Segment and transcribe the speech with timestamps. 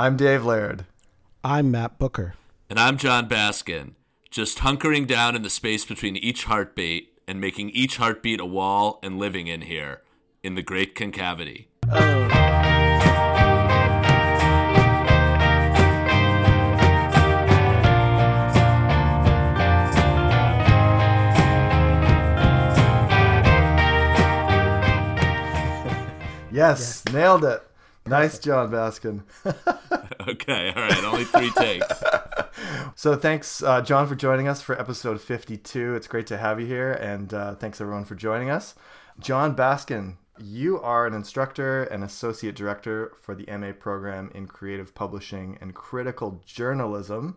[0.00, 0.86] I'm Dave Laird.
[1.44, 2.32] I'm Matt Bucher.
[2.70, 3.96] And I'm Jon Baskin,
[4.30, 8.98] just hunkering down in the space between each heartbeat and making each heartbeat a wall
[9.02, 10.00] and living in here,
[10.42, 11.68] in the great concavity.
[11.92, 12.28] Oh.
[26.50, 27.12] Yes, yes.
[27.12, 27.69] nailed it.
[28.06, 29.22] Nice, Jon Baskin.
[30.28, 32.02] okay, all right, only three takes.
[32.94, 35.94] so thanks, uh, John, for joining us for episode 52.
[35.94, 38.74] It's great to have you here, and uh, thanks everyone for joining us.
[39.18, 44.94] Jon Baskin, you are an instructor and associate director for the MA program in creative
[44.94, 47.36] publishing and critical journalism.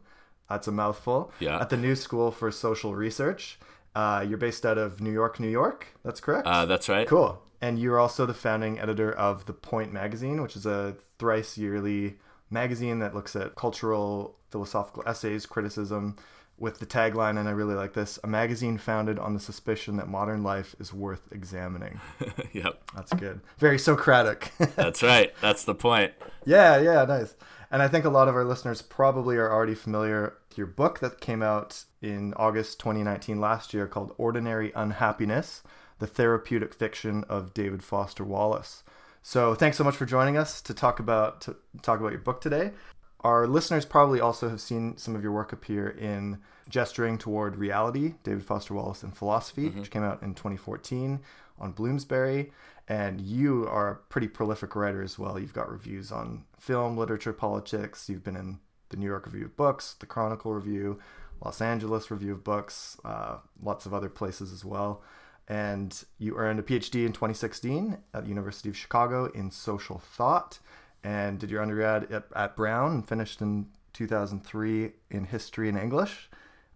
[0.49, 1.32] That's a mouthful.
[1.40, 1.59] Yeah.
[1.59, 3.59] At the New School for Social Research.
[3.95, 5.88] Uh, you're based out of New York, New York.
[6.03, 6.47] That's correct.
[6.47, 7.07] Uh, that's right.
[7.07, 11.57] Cool and you're also the founding editor of The Point magazine, which is a thrice
[11.57, 12.17] yearly
[12.49, 16.18] magazine that looks at cultural, philosophical essays, criticism,
[16.59, 20.09] with the tagline, and I really like this a magazine founded on the suspicion that
[20.09, 22.01] modern life is worth examining.
[22.51, 22.84] yep.
[22.93, 23.40] That's good.
[23.59, 24.51] Very Socratic.
[24.75, 25.34] That's right.
[25.41, 26.12] That's the point.
[26.46, 27.34] Yeah, yeah, nice.
[27.74, 30.99] And I think a lot of our listeners probably are already familiar with your book
[30.99, 35.63] that came out in August 2019 last year called Ordinary Unhappiness
[35.98, 38.84] the therapeutic fiction of David Foster Wallace.
[39.24, 42.41] So thanks so much for joining us to talk about to talk about your book
[42.41, 42.74] today.
[43.21, 48.13] Our listeners probably also have seen some of your work appear in Gesturing Toward Reality,
[48.24, 49.80] David Foster Wallace and Philosophy, mm-hmm.
[49.80, 51.21] which came out in 2014
[51.58, 52.52] on Bloomsbury.
[52.87, 55.39] And you are a pretty prolific writer as well.
[55.39, 58.09] You've got reviews on film, literature, politics.
[58.09, 58.59] You've been in
[58.90, 60.99] the New York Review of Books, the Chronicle Review,
[61.43, 65.01] Los Angeles Review of Books, uh, lots of other places as well
[65.47, 70.59] and you earned a PhD in 2016 at the University of Chicago in social thought,
[71.03, 76.29] and did your undergrad at, at Brown and finished in 2003 in history and English.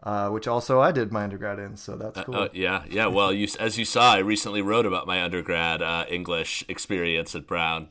[0.03, 2.35] Uh, which also I did my undergrad in, so that's uh, cool.
[2.35, 3.07] Uh, uh, yeah, yeah.
[3.07, 7.47] Well, you, as you saw, I recently wrote about my undergrad uh, English experience at
[7.47, 7.89] Brown.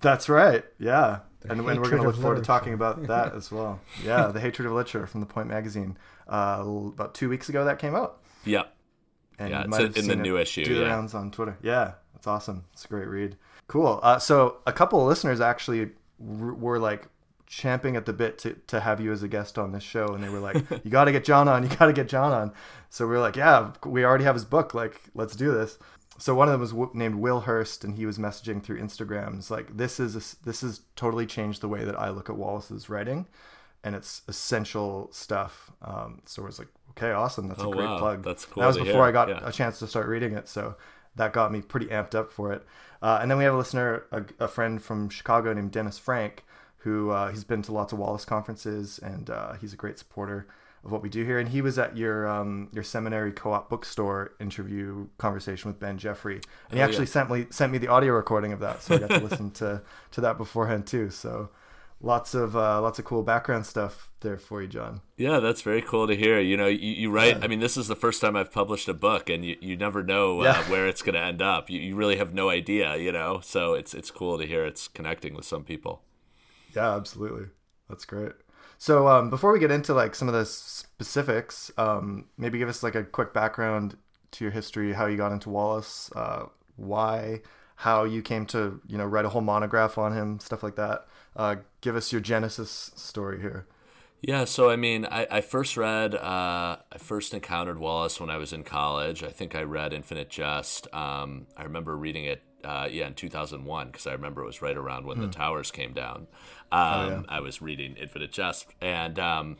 [0.00, 0.64] That's right.
[0.78, 3.80] Yeah, and, and, we're going to look forward to talking about that as well.
[4.04, 5.98] Yeah, the hatred of literature from the Point Magazine.
[6.26, 8.22] Uh, about two weeks ago, that came out.
[8.44, 8.64] Yeah,
[9.38, 10.64] and yeah, it's in the new issue.
[10.64, 11.58] Do the rounds on Twitter.
[11.62, 12.64] Yeah, that's awesome.
[12.72, 13.36] It's a great read.
[13.66, 14.00] Cool.
[14.02, 17.08] Uh, so a couple of listeners actually were like
[17.54, 20.24] champing at the bit to, to have you as a guest on this show and
[20.24, 22.52] they were like you got to get jon on you got to get jon on
[22.90, 25.78] so we were like yeah we already have his book like let's do this
[26.18, 29.38] so one of them was w- named will hurst and he was messaging through instagram
[29.38, 32.36] it's like this is a, this has totally changed the way that i look at
[32.36, 33.26] wallace's writing
[33.84, 37.48] and it's essential stuff um, so it was like Okay, awesome.
[37.48, 37.98] That's oh, a great wow.
[37.98, 38.22] plug.
[38.22, 38.60] That's cool.
[38.60, 39.02] That was before hear.
[39.02, 39.40] I got yeah.
[39.42, 40.76] a chance to start reading it, so
[41.16, 42.64] that got me pretty amped up for it.
[43.02, 46.44] Uh, and then we have a listener, a, a, friend from Chicago named Dennis Frank,
[46.84, 50.46] who uh, he's been to lots of Wallace conferences, and uh, he's a great supporter
[50.84, 51.38] of what we do here.
[51.38, 56.42] And he was at your um, your seminary co-op bookstore interview conversation with Ben Jeffery,
[56.68, 57.10] and he oh, actually yeah.
[57.10, 59.80] sent me sent me the audio recording of that, so I got to listen to
[60.12, 61.08] to that beforehand too.
[61.08, 61.48] So
[62.02, 65.00] lots of uh, lots of cool background stuff there for you, Jon.
[65.16, 66.38] Yeah, that's very cool to hear.
[66.38, 67.38] You know, you, you write.
[67.38, 67.44] Yeah.
[67.44, 70.02] I mean, this is the first time I've published a book, and you, you never
[70.02, 70.70] know uh, yeah.
[70.70, 71.70] where it's going to end up.
[71.70, 72.96] You, you really have no idea.
[72.96, 76.02] You know, so it's it's cool to hear it's connecting with some people.
[76.74, 77.46] Yeah, absolutely.
[77.88, 78.32] That's great.
[78.78, 82.82] So um, before we get into like some of the specifics, um, maybe give us
[82.82, 83.96] like a quick background
[84.32, 86.46] to your history, how you got into Wallace, uh,
[86.76, 87.42] why,
[87.76, 91.06] how you came to you know write a whole monograph on him, stuff like that.
[91.36, 93.66] Uh, give us your genesis story here.
[94.26, 98.38] Yeah, so I mean, I, I first read, uh, I first encountered Wallace when I
[98.38, 99.22] was in college.
[99.22, 100.88] I think I read Infinite Jest.
[100.94, 104.76] Um, I remember reading it, uh, yeah, in 2001, because I remember it was right
[104.76, 105.32] around when the hmm.
[105.32, 106.26] towers came down.
[106.72, 107.22] Um, oh, yeah.
[107.28, 108.66] I was reading Infinite Jest.
[108.80, 109.56] And um,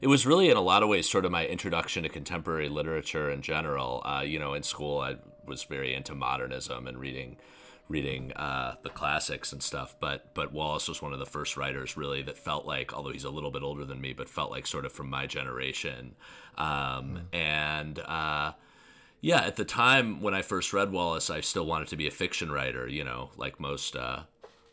[0.00, 3.30] it was really, in a lot of ways, sort of my introduction to contemporary literature
[3.30, 4.02] in general.
[4.04, 5.16] Uh, you know, in school, I
[5.46, 7.36] was very into modernism and reading
[7.90, 9.96] reading uh, the classics and stuff.
[9.98, 13.24] But but Wallace was one of the first writers really that felt like, although he's
[13.24, 16.14] a little bit older than me, but felt like sort of from my generation.
[16.56, 17.36] Um, mm.
[17.36, 18.52] And uh,
[19.20, 22.10] yeah, at the time when I first read Wallace, I still wanted to be a
[22.10, 22.88] fiction writer.
[22.88, 23.96] You know, like most.
[23.96, 24.22] Uh,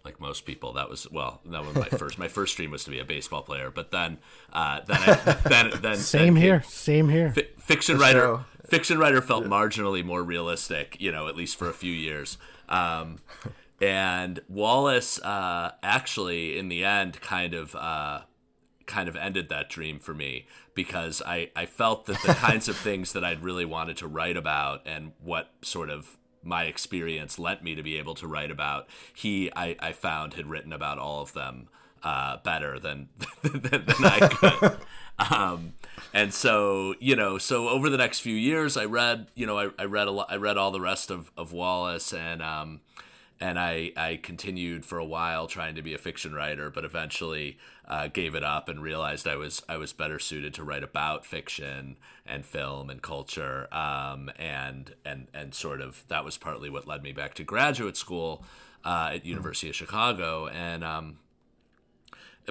[0.06, 1.42] like most people, that was well.
[1.48, 2.18] That was my first.
[2.18, 4.20] My first dream was to be a baseball player, but then,
[4.54, 5.16] uh, then, I,
[5.50, 7.34] then, then, same then here, same here.
[7.34, 11.74] Fi- fiction writer, fiction writer felt marginally more realistic, you know, at least for a
[11.74, 12.38] few years.
[12.70, 13.18] Um,
[13.82, 18.22] and Wallace uh, actually, in the end, kind of uh,
[18.86, 22.78] kind of ended that dream for me because I, I felt that the kinds of
[22.78, 27.64] things that I'd really wanted to write about and what sort of my experience led
[27.64, 31.24] me to be able to write about, he I, I found had written about all
[31.24, 31.68] of them
[32.04, 33.10] uh, better than
[33.42, 34.78] than, than I could.
[35.34, 35.74] um,
[36.14, 39.70] and so you know, so over the next few years, I read you know I,
[39.80, 42.42] I read a lot, I read all the rest of of Wallace and.
[42.42, 42.82] Um,
[43.40, 47.58] and I, I continued for a while trying to be a fiction writer, but eventually
[47.88, 51.26] uh, gave it up and realized I was I was better suited to write about
[51.26, 56.88] fiction and film and culture, um, and and and sort of that was partly what
[56.88, 58.44] led me back to graduate school
[58.84, 61.20] uh, at University of Chicago, and um,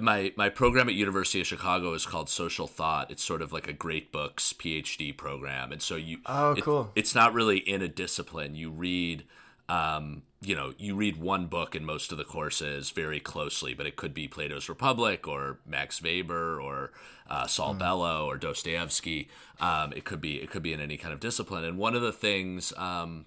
[0.00, 3.10] my my program at University of Chicago is called Social Thought.
[3.10, 6.92] It's sort of like a great books PhD program, and so you oh it, cool.
[6.94, 8.54] It's not really in a discipline.
[8.54, 9.24] You read
[9.68, 13.86] um, you know, you read one book in most of the courses very closely, but
[13.86, 16.92] it could be Plato's Republic or Max Weber or
[17.28, 17.78] uh, Saul mm.
[17.78, 19.28] Bellow or Dostoevsky.
[19.60, 21.64] Um, it could be it could be in any kind of discipline.
[21.64, 23.24] And one of the things um,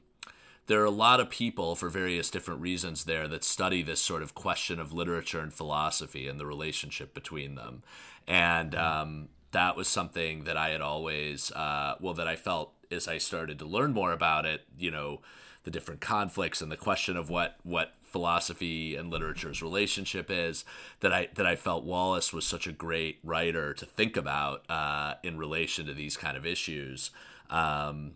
[0.68, 4.22] there are a lot of people for various different reasons there that study this sort
[4.22, 7.82] of question of literature and philosophy and the relationship between them.
[8.28, 13.08] And um, that was something that I had always, uh, well, that I felt as
[13.08, 15.22] I started to learn more about it, you know
[15.70, 20.66] the different conflicts and the question of what what philosophy and literature's relationship is
[21.02, 25.14] that I that I felt Wallace was such a great writer to think about uh,
[25.22, 27.12] in relation to these kind of issues.
[27.52, 28.14] Um,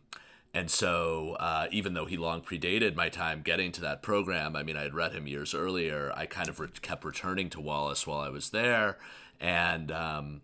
[0.56, 4.64] and so, uh, even though he long predated my time getting to that program, I
[4.64, 6.12] mean, I had read him years earlier.
[6.16, 8.98] I kind of re- kept returning to Wallace while I was there,
[9.40, 10.42] and um,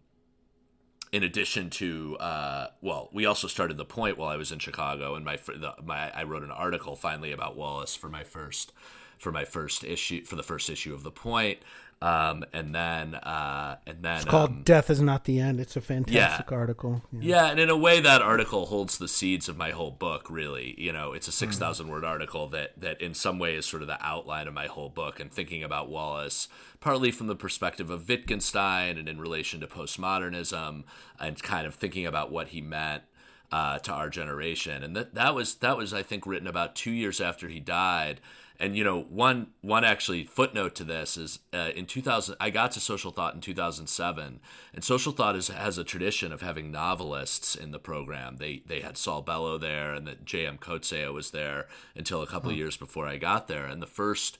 [1.12, 5.16] in addition to uh, well, we also started the point while I was in Chicago,
[5.16, 8.74] and my, the, my I wrote an article finally about Wallace for my first
[9.18, 11.60] for my first issue for the first issue of the Point.
[12.01, 15.75] Um, and then uh, and then it's called um, "Death Is Not the End." It's
[15.75, 16.57] a fantastic yeah.
[16.57, 17.01] article.
[17.12, 17.19] Yeah.
[17.22, 17.51] yeah.
[17.51, 20.30] and in a way, that article holds the seeds of my whole book.
[20.30, 21.92] Really, you know, it's a six thousand mm.
[21.92, 24.88] word article that that in some way is sort of the outline of my whole
[24.88, 25.19] book.
[25.19, 26.48] And thinking about Wallace,
[26.80, 30.86] partly from the perspective of Wittgenstein and in relation to postmodernism,
[31.19, 33.04] and kind of thinking about what he meant
[33.51, 34.84] uh, to our generation.
[34.84, 38.22] And that that was that was I think written about two years after he died
[38.60, 42.72] and you know one one actually footnote to this is uh, in 2000 i got
[42.72, 44.40] to social thought in 2007
[44.74, 48.82] and social thought is, has a tradition of having novelists in the program they they
[48.82, 52.78] had saul bellow there and that j.m coetzee was there until a couple of years
[52.78, 54.38] before i got there and the first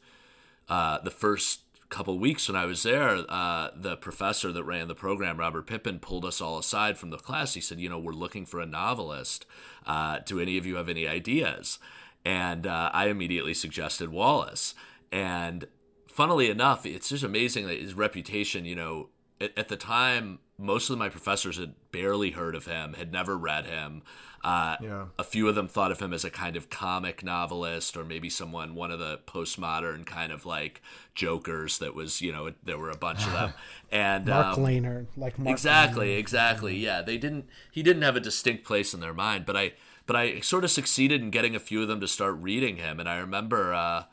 [0.68, 4.96] uh, the first couple weeks when I was there, uh, the professor that ran the
[4.96, 7.56] program, Robert Pippin, pulled us all aside from the class.
[7.56, 9.48] He said, "You know, we're looking for a novelist.
[9.88, 11.80] Uh, do any of you have any ideas?"
[12.26, 14.76] And uh, I immediately suggested Wallace.
[15.12, 15.66] And
[16.08, 20.90] funnily enough, it's just amazing that his reputation, you know, at, at the time, most
[20.90, 24.04] of my professors had barely heard of him, had never read him.
[24.44, 25.06] Uh, yeah.
[25.18, 28.30] A few of them thought of him as a kind of comic novelist, or maybe
[28.30, 30.82] someone, one of the postmodern kind of like
[31.16, 33.54] jokers that was, you know, there were a bunch of them.
[33.92, 36.20] And Mark um, Leyner, like Mark exactly, Leyner.
[36.20, 37.02] exactly, yeah.
[37.02, 39.74] They didn't, he didn't have a distinct place in their mind, but I,
[40.10, 43.00] but I sort of succeeded in getting a few of them to start reading him.
[43.00, 44.06] And I remember, uh,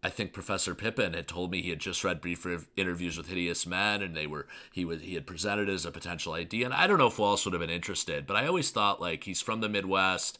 [0.00, 3.66] I think Professor Pippin had told me he had just read brief interviews with hideous
[3.66, 6.66] men, and they were he was he had presented as a potential idea.
[6.66, 9.24] And I don't know if Wallace would have been interested, but I always thought like
[9.24, 10.38] he's from the Midwest.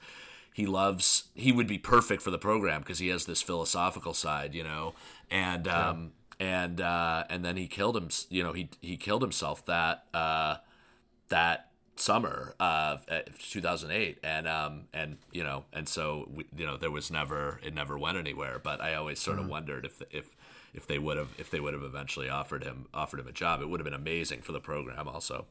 [0.55, 4.55] He loves he would be perfect for the program because he has this philosophical side,
[4.55, 4.95] you know,
[5.29, 8.11] and um, and uh, and then he killed him.
[8.29, 10.59] You know, he he killed himself that uh,
[11.31, 11.70] that
[12.01, 13.05] summer of
[13.39, 17.75] 2008 and um and you know and so we, you know there was never it
[17.75, 19.53] never went anywhere but i always sort of mm-hmm.
[19.53, 20.35] wondered if if
[20.75, 23.61] if they would have if they would have eventually offered him offered him a job.
[23.61, 25.47] It would have been amazing for the program also.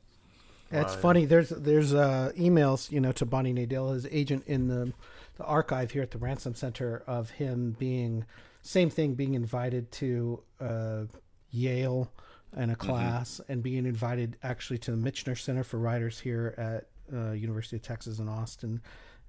[0.71, 4.67] Yeah, it's funny there's there's uh emails you know to bonnie nadell his agent in
[4.67, 4.93] the
[5.37, 8.25] the archive here at the ransom center of him being
[8.61, 11.05] same thing being invited to uh
[11.49, 12.11] yale
[12.55, 12.87] in a mm-hmm.
[12.87, 13.51] class mm-hmm.
[13.51, 17.81] and being invited actually to the Michener Center for Writers here at uh, University of
[17.81, 18.81] Texas in Austin.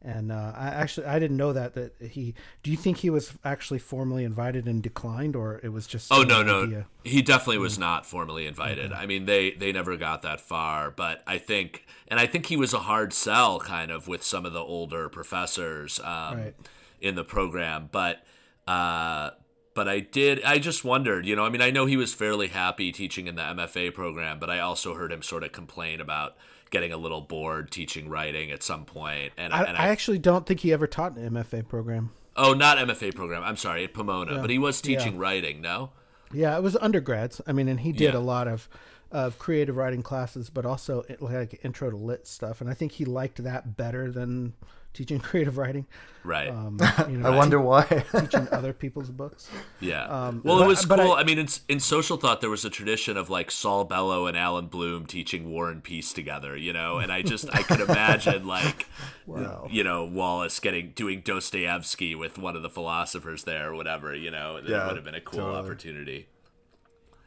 [0.03, 2.35] And uh, I actually I didn't know that that he.
[2.63, 6.11] Do you think he was actually formally invited and declined, or it was just?
[6.11, 6.87] Oh no no, idea?
[7.05, 7.81] he definitely was mm.
[7.81, 8.95] not formally invited.
[8.95, 12.57] I mean they they never got that far, but I think and I think he
[12.57, 16.55] was a hard sell kind of with some of the older professors um, right.
[17.01, 18.25] in the program, but.
[18.67, 19.31] Uh,
[19.75, 20.43] but I did.
[20.45, 21.45] I just wondered, you know.
[21.45, 24.61] I mean, I know he was fairly happy teaching in the MFA program, but I
[24.61, 26.37] also heard him sort of complain about
[26.71, 29.33] getting a little bored teaching writing at some point.
[29.37, 32.11] And I, and I, I actually don't think he ever taught an MFA program.
[32.37, 33.43] Oh, not MFA program.
[33.43, 34.41] I'm sorry, at Pomona, yeah.
[34.41, 35.21] but he was teaching yeah.
[35.21, 35.61] writing.
[35.61, 35.91] No.
[36.33, 37.41] Yeah, it was undergrads.
[37.47, 38.19] I mean, and he did yeah.
[38.19, 38.69] a lot of
[39.13, 42.61] of creative writing classes, but also like intro to lit stuff.
[42.61, 44.55] And I think he liked that better than
[44.93, 45.87] teaching creative writing.
[46.23, 46.51] Right.
[46.51, 46.79] Um,
[47.09, 47.85] you know, I wonder why.
[47.85, 49.49] teaching other people's books.
[49.81, 50.05] Yeah.
[50.05, 51.13] Um, well, but, it was cool.
[51.13, 54.27] I, I, mean, in, in social thought, there was a tradition of like Saul Bellow
[54.27, 57.81] and Allan Bloom teaching War and Peace together, you know, and I just, I could
[57.81, 58.87] imagine like,
[59.27, 59.67] wow.
[59.71, 64.31] you know, Wallace getting, doing Dostoevsky with one of the philosophers there or whatever, you
[64.31, 65.59] know, yeah, it would have been a cool totally.
[65.59, 66.29] opportunity.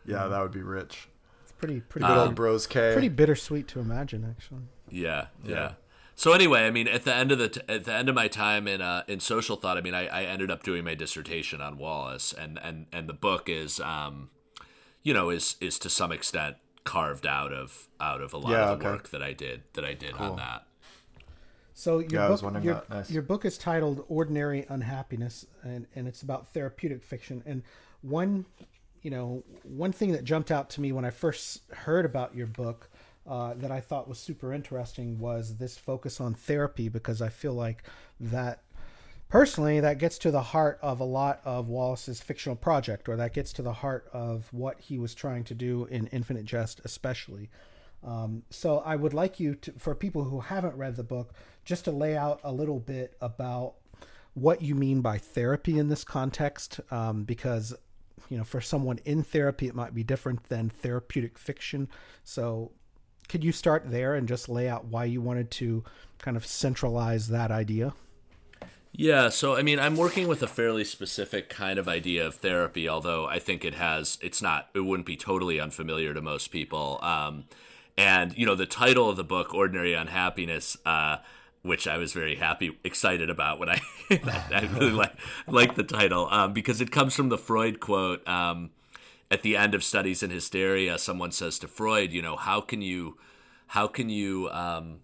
[0.05, 1.07] Yeah, that would be rich.
[1.43, 2.91] It's pretty, pretty, good um, old bros K.
[2.91, 4.63] Pretty bittersweet to imagine, actually.
[4.89, 5.55] Yeah, yeah.
[5.55, 5.71] yeah.
[6.15, 8.27] So anyway, I mean, at the end of the t- at the end of my
[8.27, 11.59] time in uh, in social thought, I mean, I, I ended up doing my dissertation
[11.59, 14.29] on Wallace, and and and the book is, um,
[15.01, 18.69] you know, is is to some extent carved out of out of a lot yeah,
[18.69, 18.95] of the okay.
[18.95, 20.31] work that I did that I did cool.
[20.31, 20.67] on that.
[21.73, 23.09] So your yeah, book, your, nice.
[23.09, 27.41] your book is titled "Ordinary Unhappiness," and and it's about therapeutic fiction.
[27.45, 27.63] And
[28.01, 28.45] one,
[29.01, 32.47] you know, one thing that jumped out to me when I first heard about your
[32.47, 32.89] book
[33.27, 37.53] uh, that I thought was super interesting was this focus on therapy because I feel
[37.53, 37.83] like
[38.19, 38.63] that
[39.29, 43.33] personally that gets to the heart of a lot of Wallace's fictional project or that
[43.33, 47.49] gets to the heart of what he was trying to do in Infinite Jest especially.
[48.03, 51.85] Um, so I would like you to, for people who haven't read the book, just
[51.85, 53.75] to lay out a little bit about
[54.33, 57.73] what you mean by therapy in this context, um, because
[58.29, 61.87] you know for someone in therapy it might be different than therapeutic fiction.
[62.23, 62.71] So
[63.29, 65.83] could you start there and just lay out why you wanted to
[66.19, 67.93] kind of centralize that idea?
[68.95, 72.87] Yeah, so I mean, I'm working with a fairly specific kind of idea of therapy,
[72.87, 76.99] although I think it has, it's not, it wouldn't be totally unfamiliar to most people.
[77.01, 77.45] Um,
[77.97, 81.17] and, you know, the title of the book, Ordinary Unhappiness, uh,
[81.63, 85.15] which I was very happy, excited about when I, I really like,
[85.47, 88.69] like the title, um, because it comes from the Freud quote, um,
[89.31, 92.81] at the end of studies in hysteria someone says to freud you know how can
[92.81, 93.17] you
[93.67, 94.99] how can you um,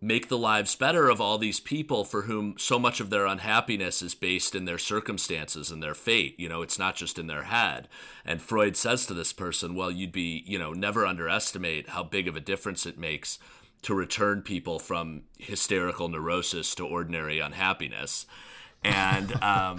[0.00, 4.00] make the lives better of all these people for whom so much of their unhappiness
[4.00, 6.38] is based in their circumstances and their fate?
[6.38, 7.88] You know it's not just in their head.
[8.24, 12.28] And freud says to this person well you'd be you know never underestimate how big
[12.28, 13.38] of a difference it makes
[13.82, 18.26] to return people from hysterical neurosis to ordinary unhappiness
[18.84, 19.78] and um,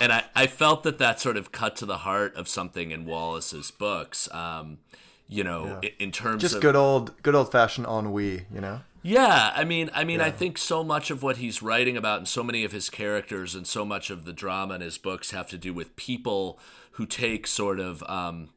[0.00, 3.06] and I, I felt that that sort of cut to the heart of something in
[3.06, 4.32] Wallace's books.
[4.32, 4.78] Um,
[5.26, 5.90] you know, yeah.
[5.98, 8.46] in, terms just of, good old good old fashioned ennui.
[8.52, 8.80] You know.
[9.02, 10.26] Yeah, I mean, I mean, yeah.
[10.26, 13.54] I think so much of what he's writing about, and so many of his characters,
[13.54, 16.58] and so much of the drama in his books have to do with people
[16.92, 18.48] who take sort of um,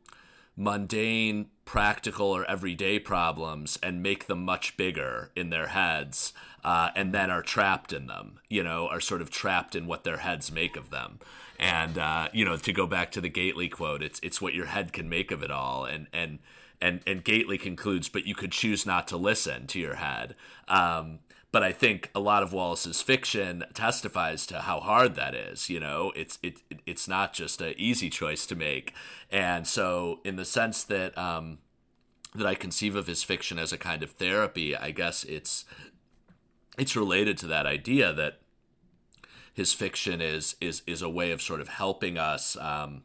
[0.55, 6.31] mundane, practical, or everyday problems and make them much bigger in their heads
[6.67, 10.03] uh, and then are trapped in them, you know, are sort of trapped in what
[10.03, 11.17] their heads make of them.
[11.57, 14.65] And uh, you know, to go back to the Gately quote, it's it's what your
[14.65, 15.85] head can make of it all.
[15.85, 16.39] And and
[16.81, 20.35] and and Gately concludes, but you could choose not to listen to your head.
[20.67, 21.19] Um,
[21.53, 25.69] but I think a lot of Wallace's fiction testifies to how hard that is.
[25.69, 28.93] You know, it's it it's not just an easy choice to make.
[29.31, 31.59] And so, in the sense that um,
[32.35, 35.65] that I conceive of his fiction as a kind of therapy, I guess it's
[36.77, 38.39] it's related to that idea that
[39.53, 43.03] his fiction is is is a way of sort of helping us um,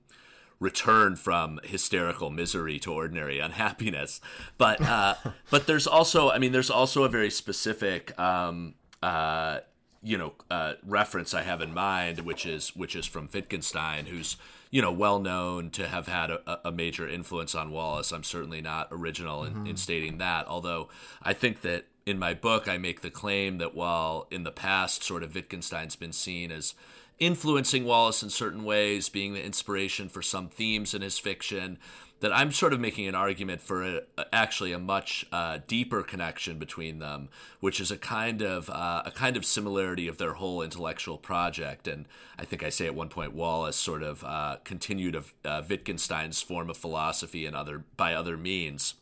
[0.61, 4.21] return from hysterical misery to ordinary unhappiness.
[4.57, 5.14] But uh,
[5.50, 8.19] but there's also, I mean, there's also a very specific.
[8.19, 9.61] Um, uh,
[10.05, 14.37] you know, uh, reference I have in mind, which is which is from Wittgenstein, who's
[14.71, 18.11] you know well known to have had a, a major influence on Wallace.
[18.11, 19.67] I'm certainly not original in, mm-hmm.
[19.69, 20.88] in stating that, although
[21.23, 25.02] I think that in my book, I make the claim that while in the past,
[25.02, 26.75] sort of Wittgenstein's been seen as
[27.18, 31.78] influencing Wallace in certain ways, being the inspiration for some themes in his fiction,
[32.18, 34.00] that I'm sort of making an argument for a,
[34.32, 37.28] actually a much uh, deeper connection between them,
[37.61, 41.88] which is a kind of uh, a kind of similarity of their whole intellectual project.
[41.88, 42.06] And
[42.38, 46.40] I think I say at one point Wallace sort of uh, continued of uh, Wittgenstein's
[46.42, 48.94] form of philosophy and other by other means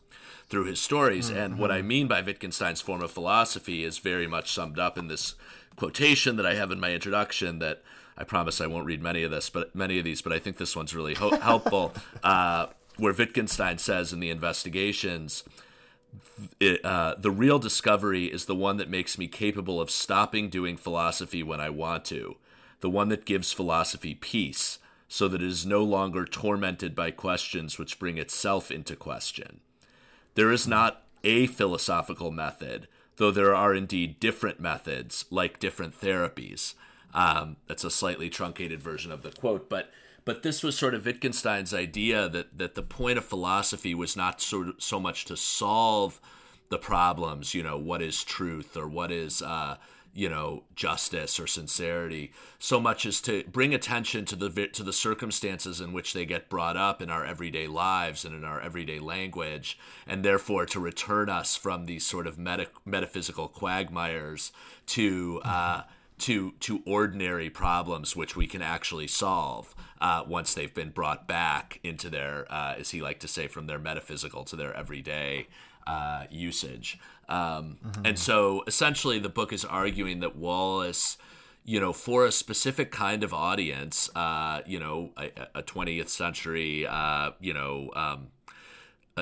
[0.51, 1.31] through his stories.
[1.31, 1.39] Mm-hmm.
[1.39, 5.09] And what I mean by Wittgenstein's form of philosophy is very much summed up in
[5.09, 5.37] this
[5.77, 7.83] quotation that I have in my introduction that
[8.19, 10.59] I promise I won't read many of this, but many of these, but I think
[10.59, 11.95] this one's really ho- helpful.
[12.23, 12.67] Uh,
[12.99, 15.43] where Wittgenstein says in the investigations,
[16.59, 20.77] it, uh, the real discovery is the one that makes me capable of stopping doing
[20.77, 22.37] philosophy when I want to,
[22.81, 24.79] the one that gives philosophy peace,
[25.09, 29.61] so that it is no longer tormented by questions which bring itself into question.
[30.35, 36.75] There is not a philosophical method, though there are indeed different methods, like different therapies.
[37.13, 39.91] Um, that's a slightly truncated version of the quote, but
[40.25, 44.41] but this was sort of Wittgenstein's idea that that the point of philosophy was not
[44.41, 46.21] so so much to solve
[46.69, 49.77] the problems, you know, what is truth or what is uh,
[50.13, 54.93] you know justice or sincerity so much as to bring attention to the to the
[54.93, 58.99] circumstances in which they get brought up in our everyday lives and in our everyday
[58.99, 64.53] language and therefore to return us from these sort of meta- metaphysical quagmires
[64.87, 65.83] to uh,
[66.19, 71.79] to to ordinary problems which we can actually solve uh, once they've been brought back
[71.83, 75.47] into their uh, as he liked to say from their metaphysical to their everyday
[75.87, 76.99] uh, usage
[77.31, 78.05] um, mm-hmm.
[78.05, 81.17] And so essentially, the book is arguing that Wallace,
[81.65, 86.87] you know, for a specific kind of audience, uh, you know, a, a 20th century,
[86.87, 88.29] uh, you know, um,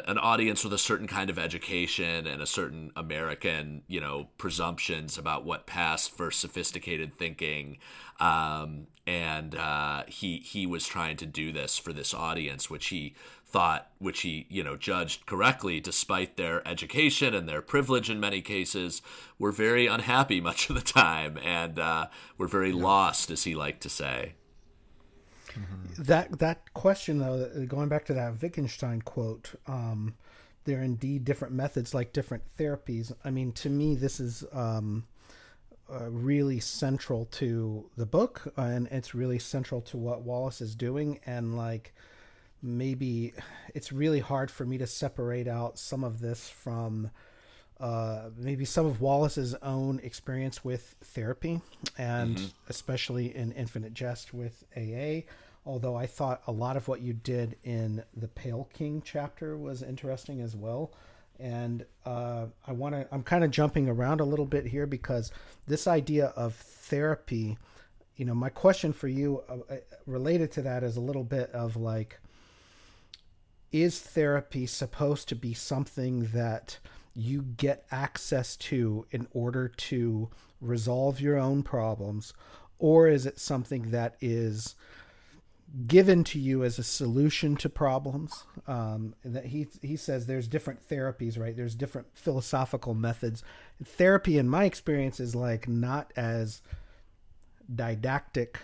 [0.07, 5.19] an audience with a certain kind of education and a certain American, you know, presumptions
[5.19, 7.79] about what passed for sophisticated thinking.
[8.21, 13.15] Um, and uh, he he was trying to do this for this audience, which he
[13.51, 18.43] thought, which he, you know, judged correctly, despite their education and their privilege in many
[18.43, 19.01] cases,
[19.39, 22.83] were very unhappy much of the time and uh, were very yeah.
[22.83, 24.35] lost, as he liked to say.
[25.49, 26.03] Mm-hmm.
[26.03, 30.15] That that question, though, going back to that Wittgenstein quote, um,
[30.65, 33.13] there are indeed different methods, like different therapies.
[33.25, 35.07] I mean, to me, this is um,
[35.91, 41.19] uh, really central to the book, and it's really central to what Wallace is doing,
[41.25, 41.95] and like
[42.63, 43.35] maybe
[43.75, 47.11] it's really hard for me to separate out some of this from
[47.81, 51.61] uh, maybe some of Wallace's own experience with therapy,
[51.97, 52.47] and mm-hmm.
[52.69, 55.23] especially in Infinite Jest with AA.
[55.65, 59.83] Although I thought a lot of what you did in the Pale King chapter was
[59.83, 60.93] interesting as well.
[61.39, 65.31] And uh, I want to, I'm kind of jumping around a little bit here because
[65.67, 67.59] this idea of therapy,
[68.17, 71.51] you know, my question for you uh, uh related to that is a little bit
[71.51, 72.19] of like,
[73.73, 76.79] is therapy supposed to be something that
[77.15, 82.33] you get access to in order to resolve your own problems?
[82.79, 84.77] Or is it something that is
[85.87, 88.45] given to you as a solution to problems?
[88.67, 91.57] Um, that he he says there's different therapies right?
[91.57, 93.43] There's different philosophical methods.
[93.85, 96.63] Therapy in my experience is like not as
[97.75, 98.61] didactic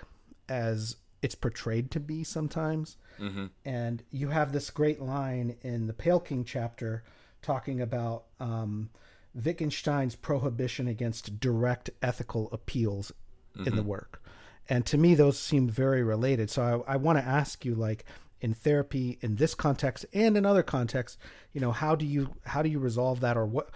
[0.49, 2.99] as it's portrayed to be sometimes.
[3.19, 3.47] Mm-hmm.
[3.65, 7.03] And you have this great line in the Pale King chapter
[7.41, 8.91] talking about um,
[9.35, 13.11] Wittgenstein's prohibition against direct ethical appeals
[13.57, 13.67] mm-hmm.
[13.67, 13.89] in the mm-hmm.
[13.89, 14.23] work.
[14.69, 16.51] And to me, those seem very related.
[16.51, 18.05] So I, I want to ask you, like,
[18.43, 21.17] in therapy, in this context and in other contexts,
[21.55, 23.71] you know, how do you how do you resolve that, or what?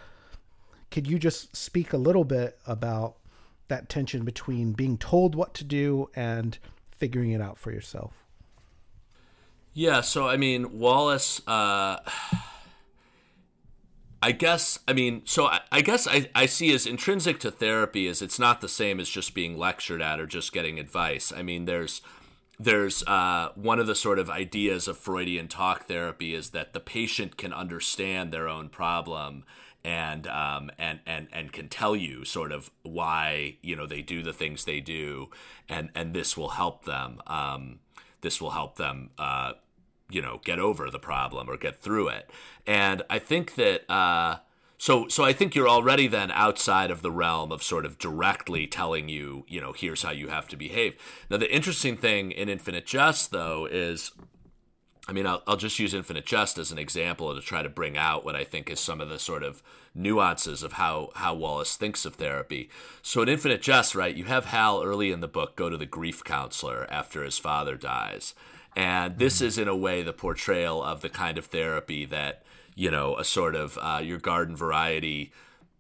[0.91, 3.17] Could you just speak a little bit about
[3.69, 6.59] that tension between being told what to do and
[6.99, 8.13] figuring it out for yourself.
[9.73, 11.41] Yeah, so I mean, Wallace.
[11.47, 11.99] Uh,
[14.21, 18.07] I guess I mean, so I, I guess I, I see as intrinsic to therapy
[18.07, 21.33] is it's not the same as just being lectured at or just getting advice.
[21.35, 22.03] I mean, there's
[22.59, 26.81] there's uh, one of the sort of ideas of Freudian talk therapy is that the
[26.81, 29.45] patient can understand their own problem
[29.85, 34.23] and um, and and and can tell you sort of why you know they do
[34.23, 35.31] the things they do,
[35.69, 37.21] and and this will help them.
[37.27, 37.81] Um,
[38.21, 39.11] this will help them.
[39.19, 39.53] Uh,
[40.11, 42.31] you know, get over the problem or get through it.
[42.67, 43.91] And I think that.
[43.91, 44.39] Uh,
[44.81, 48.69] so, so I think you're already then outside of the realm of sort of directly
[48.69, 50.95] telling you, you know, here's how you have to behave.
[51.29, 54.13] Now, the interesting thing in Infinite Jest, though, is
[55.09, 57.97] I mean, I'll, I'll just use Infinite Jest as an example to try to bring
[57.97, 59.63] out what I think is some of the sort of
[59.95, 62.69] nuances of how, how Wallace thinks of therapy.
[63.01, 65.87] So, in Infinite Jest, right, you have Hal early in the book go to the
[65.87, 68.35] grief counselor after his father dies.
[68.77, 69.47] And this mm-hmm.
[69.47, 72.43] is, in a way, the portrayal of the kind of therapy that,
[72.75, 75.33] you know, a sort of uh, your garden variety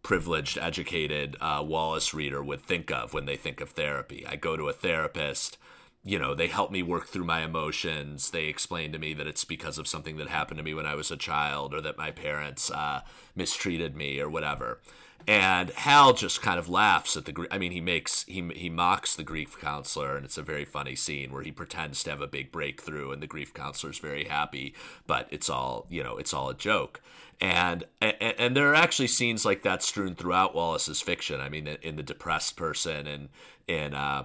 [0.02, 4.24] privileged, educated uh, Wallace reader would think of when they think of therapy.
[4.26, 5.58] I go to a therapist
[6.04, 8.30] you know, they help me work through my emotions.
[8.30, 10.94] They explain to me that it's because of something that happened to me when I
[10.94, 13.02] was a child or that my parents uh,
[13.34, 14.80] mistreated me or whatever.
[15.26, 17.32] And Hal just kind of laughs at the.
[17.32, 20.64] Grief I mean, he makes he he mocks the grief counselor, and it's a very
[20.64, 24.24] funny scene where he pretends to have a big breakthrough, and the grief counselor's very
[24.24, 24.74] happy,
[25.06, 27.02] but it's all you know, it's all a joke.
[27.40, 31.40] And, and and there are actually scenes like that strewn throughout Wallace's fiction.
[31.40, 33.28] I mean, in the depressed person and
[33.66, 34.24] in uh,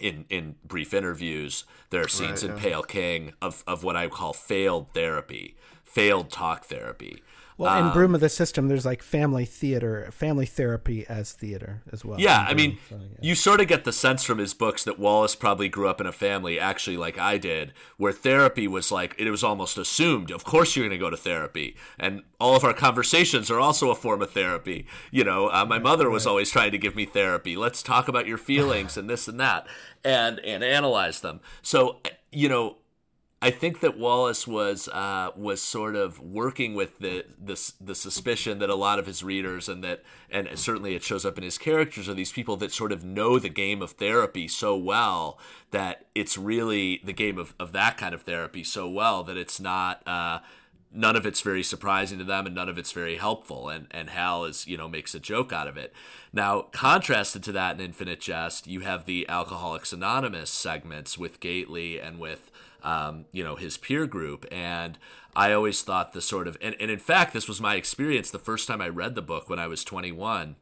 [0.00, 2.62] in in brief interviews there are scenes right, in yeah.
[2.62, 5.56] pale king of, of what i call failed therapy
[5.88, 7.22] failed talk therapy.
[7.58, 11.82] Well, in Um, Broom of the System, there's like family theater, family therapy as theater
[11.92, 12.20] as well.
[12.20, 13.18] Yeah, I mean, so, yeah.
[13.20, 16.06] you sort of get the sense from his books that Wallace probably grew up in
[16.06, 20.30] a family, actually, like I did, where therapy was like, it was almost assumed.
[20.30, 21.76] Of course, you're going to go to therapy.
[21.98, 24.86] And all of our conversations are also a form of therapy.
[25.10, 27.56] You know, uh, my mother was always trying to give me therapy.
[27.56, 29.66] Let's talk about your feelings and this and that
[30.04, 31.40] and, and analyze them.
[31.60, 31.98] So,
[32.30, 32.76] you know,
[33.40, 38.58] I think that Wallace was uh, was sort of working with the, the the suspicion
[38.58, 41.56] that a lot of his readers and that and certainly it shows up in his
[41.56, 45.38] characters are these people that sort of know the game of therapy so well
[45.70, 49.60] that it's really the game of, of that kind of therapy so well that it's
[49.60, 50.40] not uh,
[50.92, 54.10] none of it's very surprising to them and none of it's very helpful and and
[54.10, 55.92] Hal is you know makes a joke out of it.
[56.32, 61.98] Now contrasted to that in Infinite Jest, you have the Alcoholics Anonymous segments with Gately
[61.98, 62.50] and with
[62.82, 64.98] um, you know his peer group and
[65.34, 68.38] i always thought the sort of and, and in fact this was my experience the
[68.38, 70.56] first time i read the book when i was 21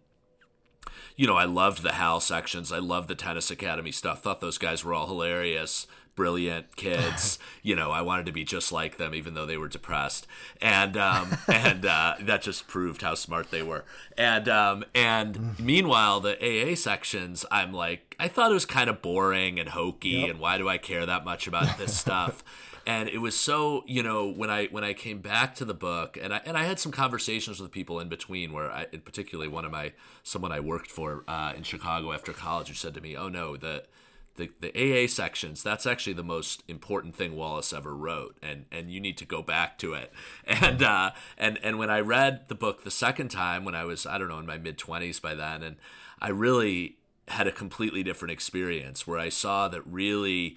[1.15, 2.73] you know i loved the hal sections.
[2.73, 4.23] I loved the tennis academy stuff.
[4.23, 7.39] Thought those guys were all hilarious brilliant kids.
[7.63, 10.29] You know i wanted to be just like them even though they were depressed.
[10.63, 13.85] And um, and uh, that just proved how smart they were.
[14.17, 19.03] And um, and meanwhile the aa sections i'm like i thought it was kind of
[19.03, 22.45] boring and hokey and why do i care that much about this stuff?
[22.87, 26.17] And it was so you know when i when i came back to the book
[26.23, 29.65] and i and i had some conversations with people in between where i particularly one
[29.65, 33.17] of my someone i worked for uh, in chicago after college who said to me
[33.17, 33.83] oh no the
[34.37, 38.91] the, the AA sections, that's actually the most important thing Wallace ever wrote, and, and
[38.91, 40.13] you need to go back to it.
[40.47, 44.07] And uh, and and when I read the book the second time, when I was
[44.07, 45.77] I don't know in my mid twenties by then, and
[46.21, 46.97] I really
[47.29, 50.57] had a completely different experience where I saw that really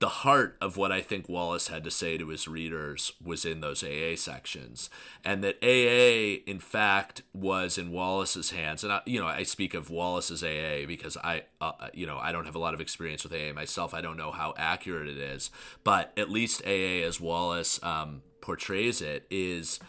[0.00, 3.60] the heart of what I think Wallace had to say to his readers was in
[3.60, 4.90] those AA sections,
[5.24, 8.84] and that AA, in fact, was in Wallace's hands.
[8.84, 12.30] And I, you know, I speak of Wallace's AA because I, uh, you know, I
[12.30, 13.92] don't have a lot of experience with AA myself.
[13.92, 15.50] I don't know how accurate it is,
[15.82, 19.80] but at least AA, as Wallace um, portrays it, is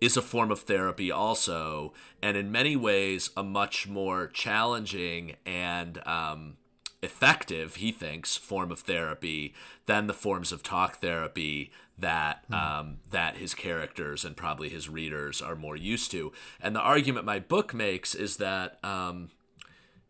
[0.00, 1.92] is a form of therapy also,
[2.22, 6.56] and in many ways a much more challenging and um,
[7.02, 9.54] effective, he thinks, form of therapy
[9.86, 15.42] than the forms of talk therapy that um, that his characters and probably his readers
[15.42, 16.32] are more used to.
[16.60, 19.30] And the argument my book makes is that um,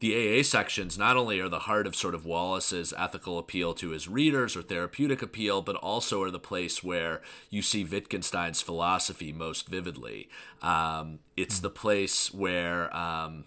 [0.01, 3.91] the AA sections not only are the heart of sort of Wallace's ethical appeal to
[3.91, 9.31] his readers or therapeutic appeal, but also are the place where you see Wittgenstein's philosophy
[9.31, 10.31] most vividly.
[10.63, 13.45] Um, it's the place where um,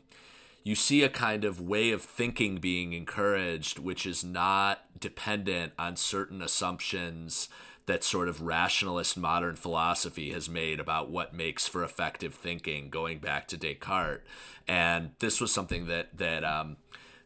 [0.63, 5.95] you see a kind of way of thinking being encouraged, which is not dependent on
[5.95, 7.49] certain assumptions
[7.85, 13.19] that sort of rationalist modern philosophy has made about what makes for effective thinking, going
[13.19, 14.23] back to Descartes.
[14.67, 16.77] And this was something that that um,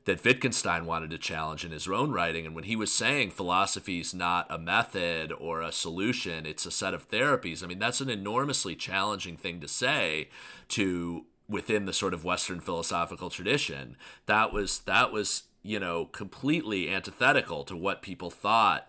[0.06, 2.46] that Wittgenstein wanted to challenge in his own writing.
[2.46, 6.72] And when he was saying philosophy is not a method or a solution, it's a
[6.72, 7.62] set of therapies.
[7.62, 10.30] I mean, that's an enormously challenging thing to say
[10.70, 13.96] to within the sort of Western philosophical tradition.
[14.26, 18.88] That was that was you know completely antithetical to what people thought.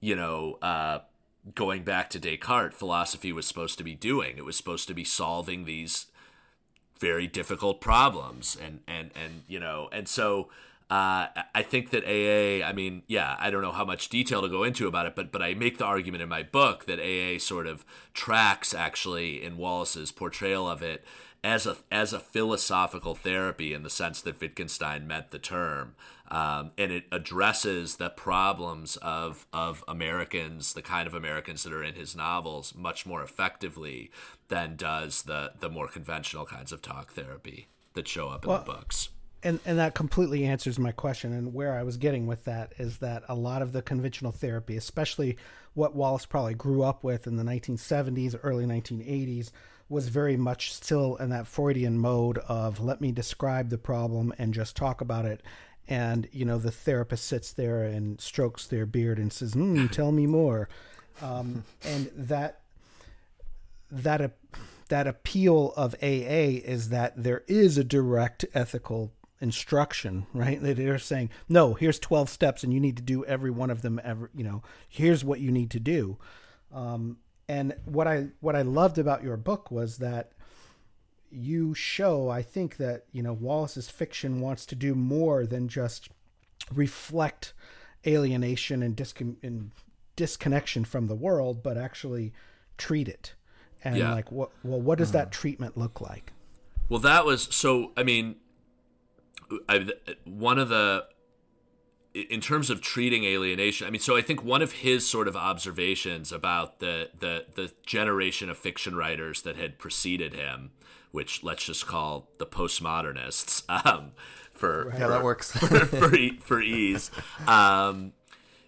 [0.00, 0.58] You know.
[0.62, 1.00] Uh,
[1.54, 4.36] going back to Descartes, philosophy was supposed to be doing.
[4.36, 6.06] It was supposed to be solving these
[6.98, 10.48] very difficult problems, and and and you know, and so
[10.90, 12.66] uh, I think that AA.
[12.66, 15.30] I mean, yeah, I don't know how much detail to go into about it, but
[15.30, 19.58] but I make the argument in my book that AA sort of tracks actually in
[19.58, 21.04] Wallace's portrayal of it
[21.44, 25.94] as a as a philosophical therapy in the sense that Wittgenstein meant the term,
[26.30, 31.84] um, and it addresses the problems of of Americans, the kind of Americans that are
[31.84, 34.10] in his novels, much more effectively
[34.48, 38.60] than does the the more conventional kinds of talk therapy that show up in Well,
[38.60, 39.10] the books.
[39.42, 41.32] And and that completely answers my question.
[41.32, 44.76] And where I was getting with that is that a lot of the conventional therapy
[44.76, 45.36] especially
[45.74, 49.50] what Wallace probably grew up with in the 1970s early 1980s
[49.88, 54.52] was very much still in that Freudian mode of let me describe the problem and
[54.52, 55.42] just talk about it.
[55.86, 60.12] And you know the therapist sits there and strokes their beard and says mm, tell
[60.12, 60.68] me more.
[61.22, 62.60] Um, and that
[63.90, 64.32] that a,
[64.88, 70.58] that appeal of AA is that there is a direct ethical instruction, right?
[70.60, 74.00] They're saying, no, here's 12 steps and you need to do every one of them
[74.04, 76.18] ever, you know, here's what you need to do.
[76.72, 80.32] Um, and what I what I loved about your book was that
[81.30, 86.08] you show, I think that, you know, Wallace's fiction wants to do more than just
[86.72, 87.52] reflect
[88.06, 89.70] alienation and, discon- and
[90.16, 92.32] disconnection from the world, but actually
[92.76, 93.34] treat it
[93.84, 94.12] and Yeah.
[94.12, 96.32] like what well what does that treatment look like
[96.88, 97.92] Well, that was so.
[97.96, 98.36] I mean,
[99.68, 99.88] I,
[100.24, 101.06] one of the
[102.14, 103.86] in terms of treating alienation.
[103.86, 107.72] I mean, so I think one of his sort of observations about the the the
[107.84, 110.70] generation of fiction writers that had preceded him,
[111.12, 114.12] which let's just call the postmodernists, um,
[114.50, 115.52] for Yeah, that works.
[115.58, 117.10] for for, e- for ease.
[117.46, 118.12] Um,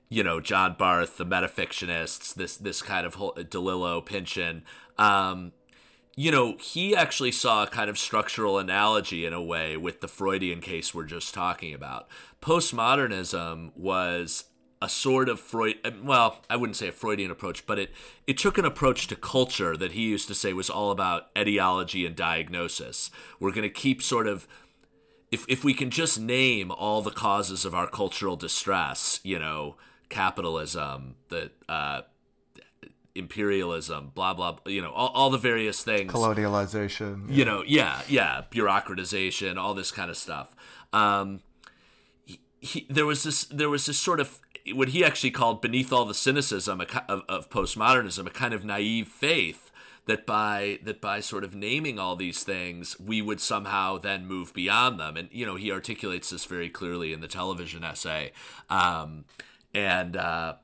[0.08, 4.64] you know, John Barth, the metafictionists, this this kind of whole Delillo, Pynchon.
[4.98, 5.52] Um,
[6.16, 10.08] you know, he actually saw a kind of structural analogy in a way with the
[10.08, 12.08] Freudian case we're just talking about.
[12.42, 14.44] Postmodernism was
[14.82, 17.90] a sort of Freud well, I wouldn't say a Freudian approach, but it
[18.26, 22.06] it took an approach to culture that he used to say was all about etiology
[22.06, 23.10] and diagnosis.
[23.38, 24.48] We're going to keep sort of
[25.30, 29.76] if if we can just name all the causes of our cultural distress, you know,
[30.08, 32.02] capitalism, the uh,
[33.20, 36.12] imperialism, blah blah, you know, all, all the various things.
[36.12, 37.32] Colonialization.
[37.32, 40.56] You know, yeah, yeah, bureaucratization, all this kind of stuff.
[40.92, 41.42] Um,
[42.24, 44.40] he, he, there was this, there was this sort of
[44.74, 49.08] what he actually called beneath all the cynicism of, of postmodernism, a kind of naive
[49.08, 49.70] faith
[50.06, 54.52] that by that by sort of naming all these things, we would somehow then move
[54.52, 55.16] beyond them.
[55.16, 58.32] And you know, he articulates this very clearly in the television essay,
[58.68, 59.24] um,
[59.72, 60.16] and.
[60.16, 60.54] Uh,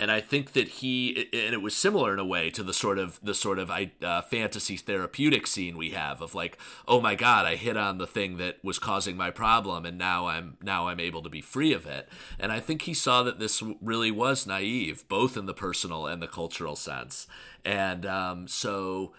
[0.00, 2.98] and I think that he and it was similar in a way to the sort
[2.98, 6.58] of the sort of uh, fantasy therapeutic scene we have of like
[6.88, 10.26] oh my god I hit on the thing that was causing my problem and now
[10.26, 12.08] I'm now I'm able to be free of it.
[12.38, 16.22] And I think he saw that this really was naive both in the personal and
[16.22, 17.26] the cultural sense.
[17.62, 19.12] And um, so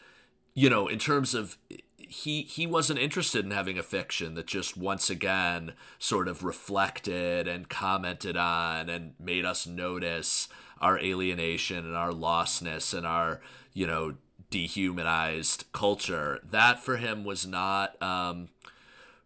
[0.56, 1.58] you know in terms of
[2.12, 7.48] he he wasn't interested in having a fiction that just once again sort of reflected
[7.48, 10.50] and commented on and made us notice
[10.82, 13.39] our alienation and our lostness and our
[13.74, 14.15] you know
[14.50, 16.39] dehumanized culture.
[16.44, 18.50] That for him was not um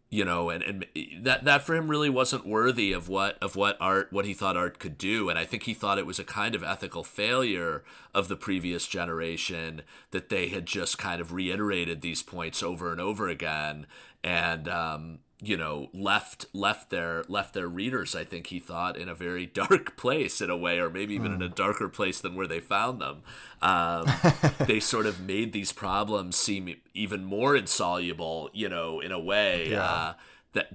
[0.09, 0.85] you know and, and
[1.23, 4.55] that that for him really wasn't worthy of what of what art what he thought
[4.55, 5.29] art could do.
[5.29, 8.85] And i think he thought it was a kind of ethical failure of the previous
[8.87, 13.87] generation that they had just kind of reiterated these points over and over again.
[14.23, 19.09] And um you know left left their left their readers i think he thought in
[19.09, 22.35] a very dark place in a way or maybe even in a darker place than
[22.35, 23.21] where they found them
[23.61, 24.05] um,
[24.65, 29.71] they sort of made these problems seem even more insoluble you know in a way
[29.71, 29.83] Yeah.
[29.83, 30.13] uh,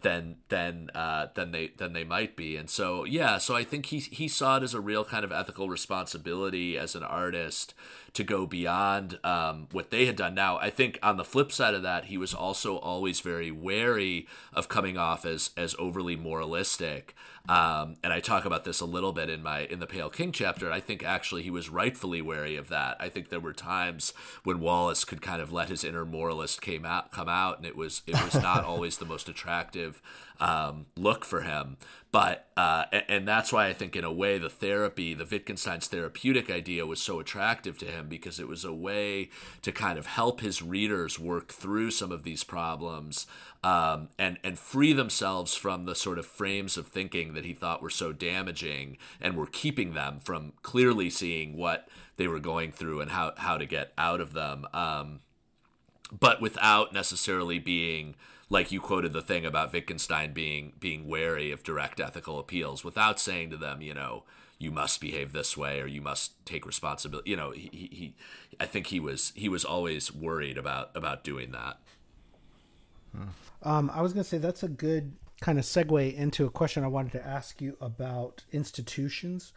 [0.00, 2.56] than than uh, than they than they might be.
[2.56, 5.32] And so yeah so i think he he saw it as a real kind of
[5.32, 7.74] ethical responsibility as an artist
[8.12, 10.34] to go beyond um, what they had done.
[10.34, 14.26] Now i think on the flip side of that he was also always very wary
[14.52, 17.14] of coming off as as overly moralistic
[17.50, 20.32] um, and i talk about this a little bit in my in the pale king
[20.32, 22.96] chapter i think actually he was rightfully wary of that.
[23.00, 24.12] I think there were times
[24.44, 27.76] when wallace could kind of let his inner moralist came out come out and it
[27.76, 30.00] was it was not always the most attractive
[30.40, 31.76] um, look for him
[32.12, 36.50] but uh, and, that's why I think in a way the therapy, the Wittgenstein's therapeutic
[36.50, 39.31] idea was so attractive to him because it was a way
[39.62, 43.26] to kind of help his readers work through some of these problems
[43.62, 47.81] um, and and free themselves from the sort of frames of thinking that he thought
[47.81, 53.00] were so damaging and were keeping them from clearly seeing what they were going through
[53.00, 54.66] and how how to get out of them.
[54.74, 55.20] Um,
[56.18, 58.16] but without necessarily being
[58.50, 63.18] like you quoted the thing about Wittgenstein being being wary of direct ethical appeals without
[63.18, 64.24] saying to them, you know,
[64.58, 67.30] you must behave this way or you must take responsibility.
[67.30, 68.14] You know, he, he,
[68.58, 71.78] I think he was he was always worried about about doing that.
[73.62, 76.84] Um, I was going to say that's a good kind of segue into a question
[76.84, 79.52] I wanted to ask you about institutions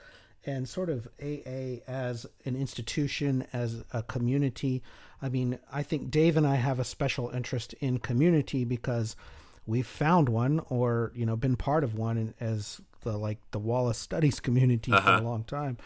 [0.45, 4.83] and sort of AA as an institution, as a community.
[5.21, 9.15] I mean, I think Dave and I have a special interest in community because
[9.65, 13.97] we've found one or, you know, been part of one as the like the Wallace
[13.97, 15.77] Studies community for a long time.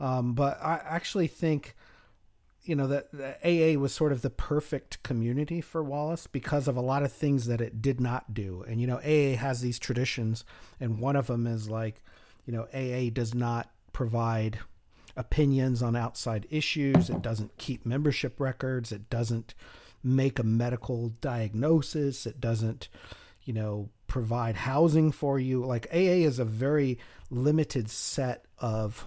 [0.00, 1.76] Um, but I actually think
[2.62, 6.76] you know that, that AA was sort of the perfect community for Wallace because of
[6.76, 8.64] a lot of things that it did not do.
[8.68, 10.44] And you know, AA has these traditions,
[10.78, 12.02] and one of them is like,
[12.46, 13.70] you know, AA does not
[14.00, 14.60] provide
[15.14, 17.10] opinions on outside issues.
[17.10, 18.92] It doesn't keep membership records.
[18.92, 19.52] It doesn't
[20.02, 22.24] make a medical diagnosis.
[22.24, 22.88] It doesn't,
[23.44, 25.62] you know, provide housing for you.
[25.62, 29.06] Like AA is a very limited set of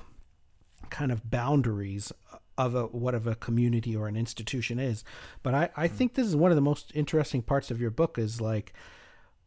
[0.92, 2.12] kind of boundaries
[2.56, 5.04] of a what of a community or an institution is.
[5.42, 8.20] But I, I think this is one of the most interesting parts of your book
[8.20, 8.74] is like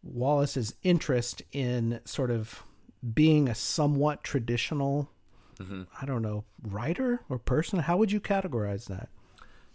[0.02, 2.64] Wallace's interest in sort of
[3.14, 5.08] being a somewhat traditional
[5.60, 5.82] mm-hmm.
[6.00, 7.80] I don't know, writer or person?
[7.80, 9.08] How would you categorize that?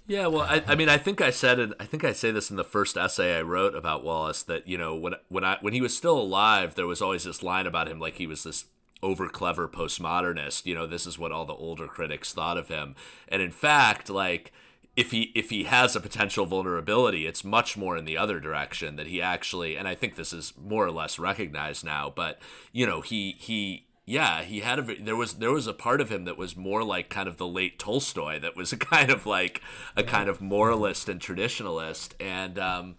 [0.07, 1.73] Yeah, well, I, I, mean, I think I said it.
[1.79, 4.77] I think I say this in the first essay I wrote about Wallace that you
[4.77, 7.87] know when when I when he was still alive, there was always this line about
[7.87, 8.65] him like he was this
[9.03, 10.65] over clever postmodernist.
[10.65, 12.95] You know, this is what all the older critics thought of him,
[13.29, 14.51] and in fact, like
[14.95, 18.97] if he if he has a potential vulnerability, it's much more in the other direction
[18.97, 19.77] that he actually.
[19.77, 22.39] And I think this is more or less recognized now, but
[22.71, 26.11] you know, he he yeah, he had a there was there was a part of
[26.11, 29.25] him that was more like kind of the late Tolstoy that was a kind of
[29.25, 29.61] like
[29.95, 32.95] a kind of moralist and traditionalist and um,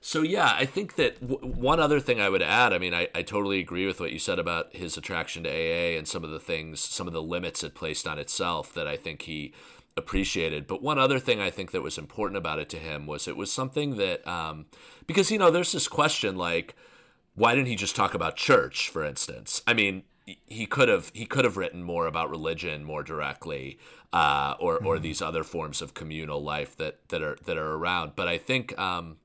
[0.00, 3.08] so yeah, I think that w- one other thing I would add, I mean, I,
[3.14, 6.30] I totally agree with what you said about his attraction to AA and some of
[6.30, 9.52] the things, some of the limits it placed on itself that I think he
[9.96, 10.68] appreciated.
[10.68, 13.36] But one other thing I think that was important about it to him was it
[13.36, 14.66] was something that, um,
[15.06, 16.76] because, you know, there's this question like,
[17.34, 19.62] why didn't he just talk about church, for instance?
[19.66, 20.04] I mean,
[20.46, 23.78] he could have he could have written more about religion more directly,
[24.12, 24.86] uh, or mm-hmm.
[24.86, 28.12] or these other forms of communal life that that are that are around.
[28.16, 29.16] But I think um,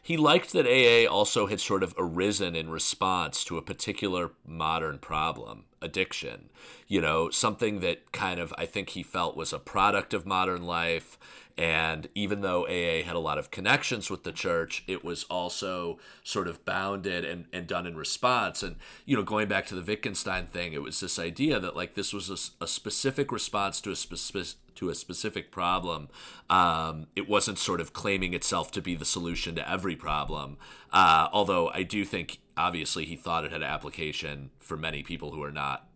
[0.00, 4.98] he liked that AA also had sort of arisen in response to a particular modern
[4.98, 6.48] problem, addiction.
[6.86, 10.62] You know, something that kind of I think he felt was a product of modern
[10.62, 11.18] life
[11.58, 15.98] and even though AA had a lot of connections with the church, it was also
[16.22, 18.62] sort of bounded and, and done in response.
[18.62, 21.94] And, you know, going back to the Wittgenstein thing, it was this idea that like
[21.94, 26.08] this was a, a specific response to a specific to a specific problem.
[26.48, 30.58] Um, it wasn't sort of claiming itself to be the solution to every problem.
[30.92, 35.42] Uh, although I do think, obviously, he thought it had application for many people who
[35.42, 35.88] are not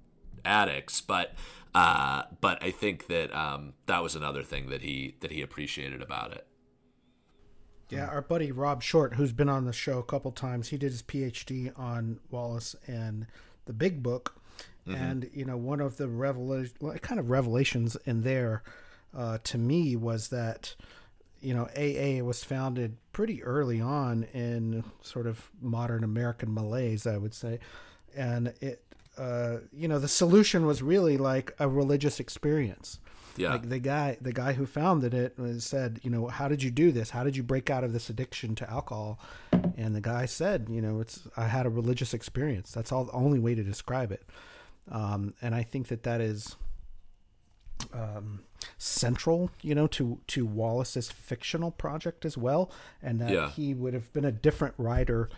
[0.45, 1.01] addicts.
[1.01, 1.35] But
[1.75, 6.03] uh, but I think that um, that was another thing that he that he appreciated
[6.03, 6.47] about it.
[7.89, 10.93] Yeah, our buddy Rob Short, who's been on the show a couple times, he did
[10.93, 13.27] his PhD on Wallace and
[13.67, 14.41] the Big Book,
[14.87, 15.03] mm-hmm.
[15.03, 18.63] and you know one of the revelation, kind of revelations in there,
[19.17, 20.75] uh, to me was that
[21.41, 27.19] you know AA was founded pretty early on in sort of modern American malaise, I
[27.19, 27.61] would say,
[28.15, 28.85] and it
[29.19, 32.99] uh, you know, the solution was really like a religious experience.
[33.37, 33.53] Yeah.
[33.53, 36.93] Like the guy, the guy who founded it said, you know, how did you do
[36.93, 37.11] this?
[37.11, 39.19] How did you break out of this addiction to alcohol?
[39.77, 42.73] And the guy said, you know, it's I had a religious experience.
[42.73, 44.25] That's all the only way to describe it.
[44.91, 46.57] Um, and I think that that is
[47.93, 48.41] um,
[48.79, 52.71] central, you know, to to Wallace's fictional project as well,
[53.03, 53.51] and that yeah.
[53.51, 55.29] he would have been a different writer,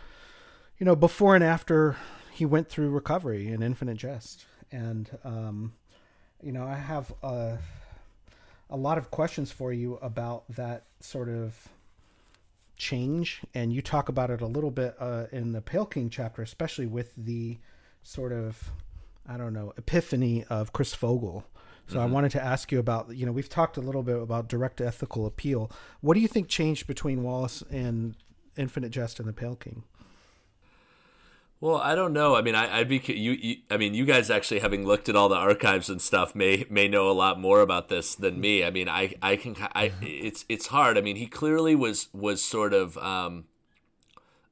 [0.79, 1.95] you know, before and after
[2.31, 5.73] he went through recovery in Infinite Jest, and um,
[6.41, 7.57] you know I have a,
[8.69, 11.69] a lot of questions for you about that sort of
[12.75, 16.41] change, and you talk about it a little bit uh, in the Pale King chapter,
[16.41, 17.57] especially with the
[18.03, 18.71] sort of
[19.27, 21.45] I don't know epiphany of Chris Fogle.
[21.87, 22.03] So mm-hmm.
[22.03, 24.81] I wanted to ask you about, you know, we've talked a little bit about direct
[24.81, 25.69] ethical appeal.
[26.01, 28.15] What do you think changed between Wallace and
[28.57, 29.83] Infinite Jest and the Pale King?
[31.65, 32.35] Well, I don't know.
[32.35, 35.15] I mean, I, would be you, you, I mean, you guys actually having looked at
[35.15, 38.63] all the archives and stuff may may know a lot more about this than me.
[38.63, 40.95] I mean, I I can I it's it's hard.
[40.95, 43.45] I mean, he clearly was was sort of um,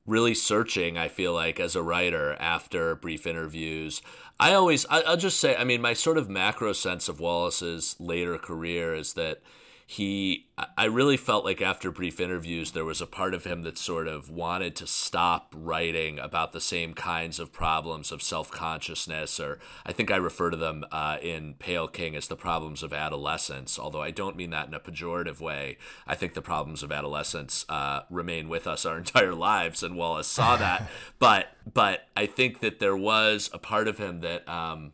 [0.08, 0.97] really searching.
[0.97, 4.02] I feel like as a writer after brief interviews.
[4.39, 5.56] I always I, I'll just say.
[5.56, 9.39] I mean, my sort of macro sense of Wallace's later career is that
[9.86, 13.78] he I really felt like after brief interviews there was a part of him that
[13.78, 19.60] sort of wanted to stop writing about the same kinds of problems of self-consciousness or
[19.86, 23.78] I think I refer to them uh, in Pale King as the problems of adolescence
[23.78, 25.78] although I don't mean that in a pejorative way.
[26.08, 30.28] I think the problems of adolescence uh, remain with us our entire lives and Wallace
[30.28, 30.89] saw that.
[31.19, 34.91] But but I think that there was a part of him that um,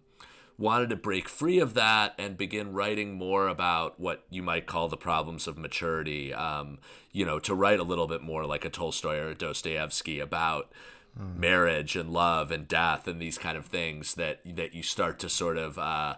[0.60, 4.90] wanted to break free of that and begin writing more about what you might call
[4.90, 6.34] the problems of maturity.
[6.34, 6.80] Um,
[7.14, 10.72] you know, to write a little bit more like a Tolstoy or a Dostoevsky about
[11.18, 11.38] mm.
[11.38, 15.30] marriage and love and death and these kind of things that that you start to
[15.30, 16.16] sort of uh,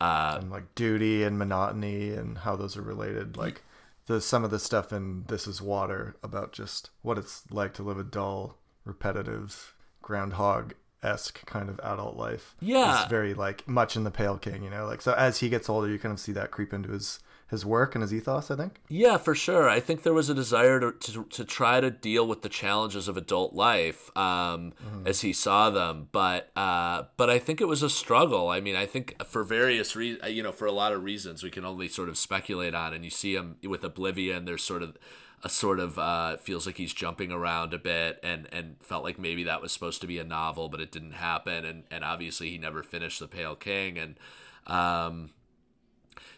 [0.00, 3.36] uh, and like duty and monotony and how those are related.
[3.36, 3.62] Like
[4.06, 7.82] the some of the stuff in This Is Water about just what it's like to
[7.82, 12.54] live a dull, repetitive groundhog esque kind of adult life.
[12.60, 14.86] Yeah, it's very like much in the Pale King, you know.
[14.86, 17.20] Like so, as he gets older, you kind of see that creep into his
[17.52, 18.50] his work and his ethos.
[18.50, 18.80] I think.
[18.88, 19.68] Yeah, for sure.
[19.68, 23.08] I think there was a desire to to, to try to deal with the challenges
[23.08, 25.06] of adult life um, mm-hmm.
[25.06, 28.48] as he saw them, but uh, but I think it was a struggle.
[28.48, 31.50] I mean, I think for various reasons, you know, for a lot of reasons, we
[31.50, 32.94] can only sort of speculate on.
[32.94, 34.46] And you see him with Oblivion.
[34.46, 34.96] There's sort of
[35.42, 39.18] a sort of uh, feels like he's jumping around a bit and and felt like
[39.18, 41.64] maybe that was supposed to be a novel but it didn't happen.
[41.64, 43.98] And and obviously he never finished the pale king.
[43.98, 44.16] And
[44.66, 45.30] um,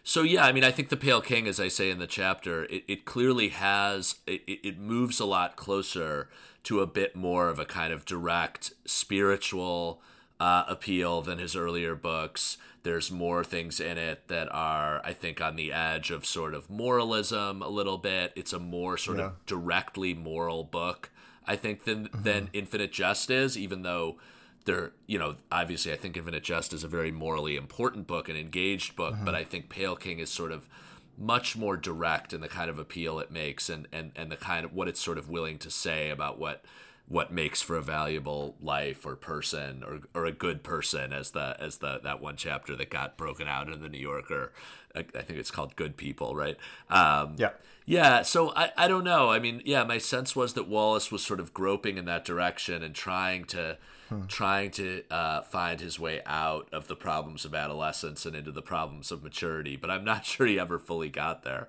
[0.02, 2.64] so yeah, I mean, I think the Pale King, as I say in the chapter,
[2.64, 6.28] it, it clearly has it, it moves a lot closer
[6.64, 10.02] to a bit more of a kind of direct spiritual
[10.40, 12.58] uh, appeal than his earlier books.
[12.82, 16.68] There's more things in it that are, I think, on the edge of sort of
[16.68, 18.32] moralism a little bit.
[18.36, 19.26] It's a more sort yeah.
[19.26, 21.10] of directly moral book,
[21.46, 22.22] I think, than mm-hmm.
[22.22, 24.16] than Infinite Jest is, even though
[24.64, 28.36] there you know obviously i think infinite jest is a very morally important book an
[28.36, 29.24] engaged book mm-hmm.
[29.24, 30.68] but i think pale king is sort of
[31.16, 34.64] much more direct in the kind of appeal it makes and and and the kind
[34.64, 36.64] of what it's sort of willing to say about what
[37.06, 41.56] what makes for a valuable life or person or or a good person as the
[41.60, 44.52] as the that one chapter that got broken out in the New Yorker
[44.94, 46.56] I, I think it's called Good People right
[46.88, 47.50] um, yeah
[47.84, 51.22] yeah so I I don't know I mean yeah my sense was that Wallace was
[51.22, 53.76] sort of groping in that direction and trying to
[54.08, 54.24] hmm.
[54.26, 58.62] trying to uh, find his way out of the problems of adolescence and into the
[58.62, 59.76] problems of maturity.
[59.76, 61.68] But I'm not sure he ever fully got there.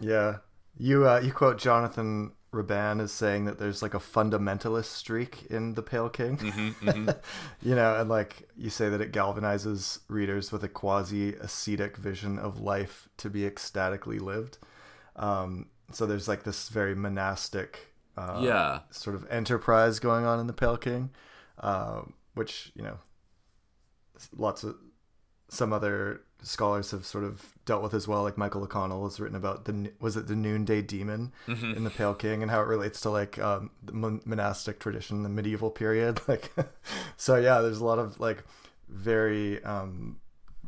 [0.00, 0.38] Yeah,
[0.76, 5.74] you uh, you quote Jonathan Raban is saying that there's like a fundamentalist streak in
[5.74, 6.36] The Pale King.
[6.38, 7.10] Mm-hmm, mm-hmm.
[7.68, 12.38] you know, and like you say that it galvanizes readers with a quasi ascetic vision
[12.38, 14.58] of life to be ecstatically lived.
[15.16, 20.46] Um, so there's like this very monastic uh, yeah sort of enterprise going on in
[20.46, 21.10] The Pale King
[21.58, 22.02] uh,
[22.34, 22.98] which you know
[24.36, 24.76] lots of
[25.48, 28.22] some other scholars have sort of dealt with as well.
[28.22, 31.72] Like Michael O'Connell has written about the was it the Noonday Demon mm-hmm.
[31.72, 33.92] in the Pale King and how it relates to like um, the
[34.24, 36.20] monastic tradition, the medieval period.
[36.28, 36.52] Like,
[37.16, 38.44] so yeah, there's a lot of like
[38.88, 40.18] very um,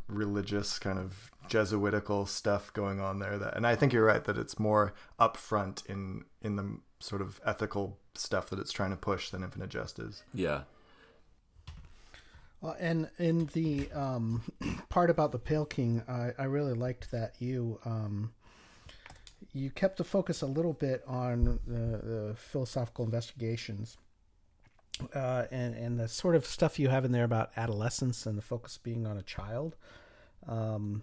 [0.08, 3.38] religious kind of Jesuitical stuff going on there.
[3.38, 7.40] That and I think you're right that it's more upfront in in the sort of
[7.44, 10.22] ethical stuff that it's trying to push than Infinite Jest is.
[10.34, 10.62] Yeah,
[12.60, 14.42] well, and in the um,
[14.88, 18.32] part about the Pale King, I, I really liked that you um,
[19.52, 23.96] you kept the focus a little bit on the, the philosophical investigations
[25.14, 28.42] uh, and and the sort of stuff you have in there about adolescence and the
[28.42, 29.76] focus being on a child.
[30.48, 31.02] Um,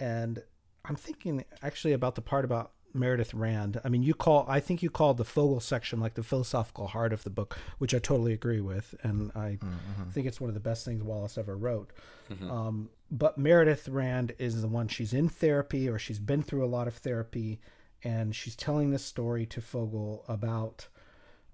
[0.00, 0.42] and
[0.84, 3.80] I'm thinking actually about the part about Meredith Rand.
[3.84, 7.12] I mean, you call I think you called the Fogle section like the philosophical heart
[7.12, 10.10] of the book, which I totally agree with, and I mm-hmm.
[10.10, 11.90] think it's one of the best things Wallace ever wrote.
[12.30, 12.50] Mm-hmm.
[12.50, 16.66] Um, but Meredith Rand is the one she's in therapy or she's been through a
[16.66, 17.60] lot of therapy,
[18.02, 20.88] and she's telling this story to Fogle about.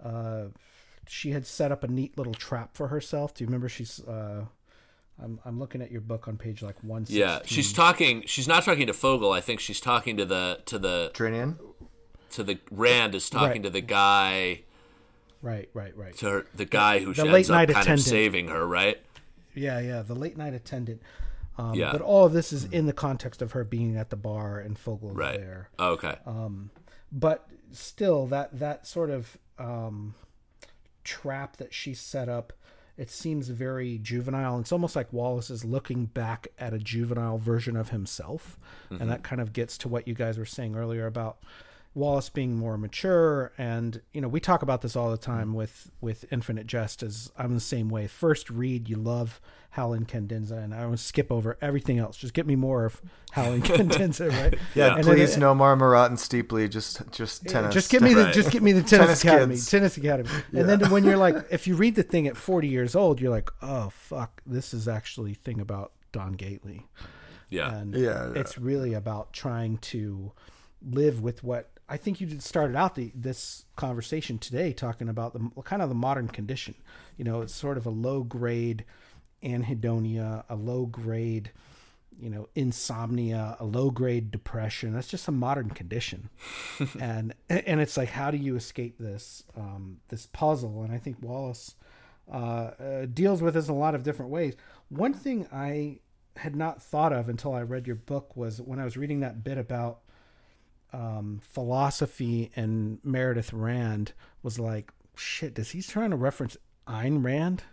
[0.03, 0.47] Uh,
[1.09, 3.35] she had set up a neat little trap for herself.
[3.35, 3.69] Do you remember?
[3.69, 4.45] She's uh,
[5.23, 7.05] I'm, I'm looking at your book on page like one.
[7.09, 8.25] Yeah, she's talking.
[8.27, 9.33] She's not talking to Fogle.
[9.33, 11.59] I think she's talking to the to the Drinion.
[12.33, 13.63] To the Rand is talking right.
[13.65, 14.63] to the guy.
[15.43, 16.15] Right, right, right.
[16.19, 18.01] To her, the guy who the ends up kind attendant.
[18.01, 19.01] of saving her, right?
[19.55, 21.03] Yeah, yeah, the late night attendant.
[21.59, 21.93] Um, yeah.
[21.93, 24.79] But all of this is in the context of her being at the bar and
[24.79, 25.39] Fogle right.
[25.39, 25.71] there.
[25.79, 26.17] Oh, okay.
[26.25, 26.71] Um,
[27.11, 30.15] but still, that that sort of um,
[31.05, 32.53] trap that she set up
[33.01, 34.59] it seems very juvenile.
[34.59, 38.59] It's almost like Wallace is looking back at a juvenile version of himself.
[38.91, 39.01] Mm-hmm.
[39.01, 41.39] And that kind of gets to what you guys were saying earlier about
[41.95, 45.91] Wallace being more mature, and you know we talk about this all the time with
[46.01, 47.03] with Infinite Jest.
[47.03, 48.07] As I'm the same way.
[48.07, 49.41] First read, you love
[49.71, 52.17] Hal Incandenza, and I would skip over everything else.
[52.17, 53.01] Just get me more of
[53.33, 54.59] Howlin' Cadenza, right?
[54.75, 56.69] yeah, and please then, no more Marat and Steeply.
[56.69, 57.73] Just just tennis.
[57.73, 59.71] Just give me the just give me the tennis, tennis academy, kids.
[59.71, 60.29] tennis academy.
[60.53, 60.61] Yeah.
[60.61, 63.31] And then when you're like, if you read the thing at 40 years old, you're
[63.31, 66.89] like, oh fuck, this is actually thing about Don Gately.
[67.49, 68.41] Yeah, and yeah, yeah.
[68.41, 70.33] it's really about trying to
[70.83, 75.33] live with what I think you just started out the, this conversation today talking about
[75.33, 76.75] the kind of the modern condition.
[77.17, 78.85] You know, it's sort of a low grade
[79.43, 81.51] anhedonia, a low grade,
[82.19, 84.93] you know, insomnia, a low grade depression.
[84.93, 86.31] That's just a modern condition,
[87.01, 90.83] and and it's like, how do you escape this um, this puzzle?
[90.83, 91.75] And I think Wallace
[92.31, 94.55] uh, uh, deals with this in a lot of different ways.
[94.89, 96.01] One thing I
[96.37, 99.43] had not thought of until I read your book was when I was reading that
[99.43, 100.01] bit about
[100.93, 104.13] um, philosophy and Meredith Rand
[104.43, 107.65] was like, shit, does he trying to reference Ayn Rand?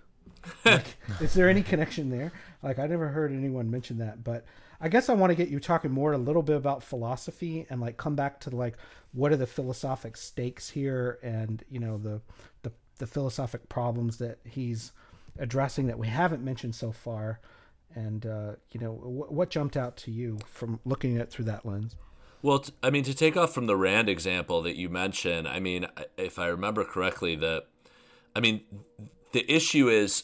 [0.66, 2.32] Like, is there any connection there?
[2.62, 4.46] Like, I never heard anyone mention that, but
[4.80, 7.82] I guess I want to get you talking more a little bit about philosophy and
[7.82, 8.78] like come back to like
[9.12, 12.22] what are the philosophic stakes here and you know the
[12.62, 14.92] the, the philosophic problems that he's
[15.40, 17.40] addressing that we haven't mentioned so far
[17.96, 21.46] and uh, you know wh- what jumped out to you from looking at it through
[21.46, 21.96] that lens
[22.44, 25.88] well, I mean, to take off from the Rand example that you mentioned, I mean,
[26.18, 27.64] if I remember correctly, the,
[28.36, 28.62] I mean,
[29.32, 30.24] the issue is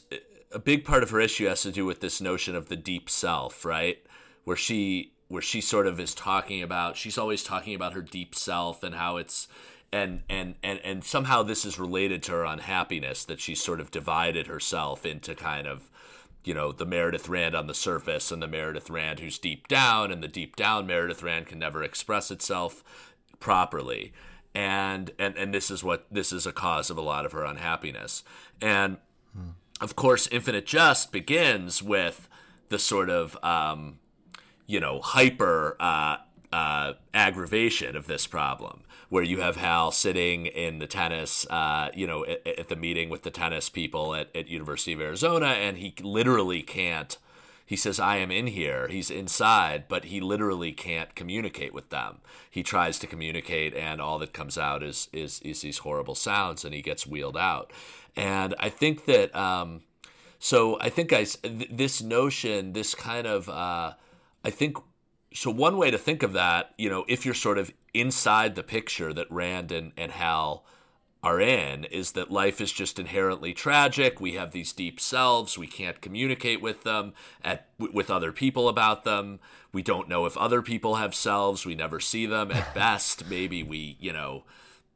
[0.52, 3.10] a big part of her issue has to do with this notion of the deep
[3.10, 4.04] self, right?
[4.44, 8.36] Where she, where she sort of is talking about, she's always talking about her deep
[8.36, 9.48] self and how it's,
[9.92, 13.92] and and and and somehow this is related to her unhappiness that she's sort of
[13.92, 15.92] divided herself into kind of
[16.44, 20.12] you know, the Meredith Rand on the surface and the Meredith Rand who's deep down,
[20.12, 22.84] and the deep down Meredith Rand can never express itself
[23.40, 24.14] properly.
[24.56, 27.44] And and and this is what this is a cause of a lot of her
[27.44, 28.24] unhappiness.
[28.62, 28.98] And
[29.36, 29.50] hmm.
[29.82, 32.30] of course, Infinite Jest begins with
[32.70, 34.00] the sort of um,
[34.68, 36.18] you know hyper uh,
[36.52, 42.08] uh, aggravation of this problem where you have Hal sitting in the tennis, uh, you
[42.08, 45.78] know, at, at, the meeting with the tennis people at, at University of Arizona, and
[45.78, 47.20] he literally can't.
[47.74, 52.22] He says, "I am in here." He's inside, but he literally can't communicate with them.
[52.48, 56.64] He tries to communicate, and all that comes out is is, is these horrible sounds,
[56.64, 57.74] and he gets wheeled out.
[58.16, 59.82] And I think that, um,
[60.38, 63.94] so I think I this notion, this kind of, uh,
[64.46, 64.78] I think
[65.34, 68.62] so one way to think of that, you know, if you're sort of inside the
[68.62, 70.64] picture that Rand and, and Hal
[71.24, 74.20] are in, is that life is just inherently tragic.
[74.20, 75.58] We have these deep selves.
[75.58, 77.14] We can't communicate with them,
[77.44, 79.40] at, with other people about them.
[79.72, 81.66] We don't know if other people have selves.
[81.66, 82.52] We never see them.
[82.52, 84.44] At best, maybe we, you know,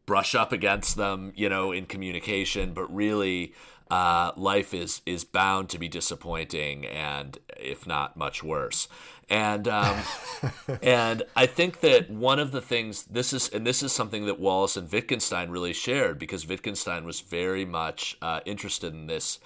[0.06, 3.54] brush up against them, you know, in communication, but really,
[3.90, 8.88] uh, life is is bound to be disappointing and if not much worse.
[9.30, 10.02] And um,
[10.82, 14.40] and I think that one of the things this is and this is something that
[14.40, 19.40] Wallace and Wittgenstein really shared because Wittgenstein was very much uh, interested in this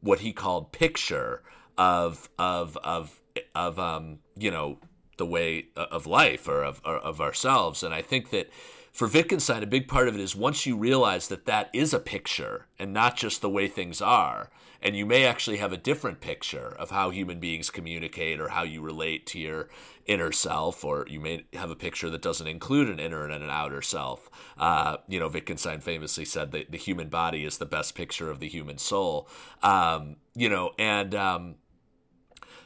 [0.00, 1.42] what he called picture
[1.78, 3.20] of of of
[3.54, 4.78] of um, you know
[5.18, 7.82] the way uh, of life or of or of ourselves.
[7.82, 8.50] And I think that
[8.92, 11.98] for Wittgenstein, a big part of it is once you realize that that is a
[11.98, 14.50] picture and not just the way things are,
[14.82, 18.64] and you may actually have a different picture of how human beings communicate or how
[18.64, 19.68] you relate to your
[20.06, 23.48] inner self, or you may have a picture that doesn't include an inner and an
[23.48, 24.28] outer self.
[24.58, 28.40] Uh, you know, Wittgenstein famously said that the human body is the best picture of
[28.40, 29.28] the human soul.
[29.62, 31.54] Um, you know, and um,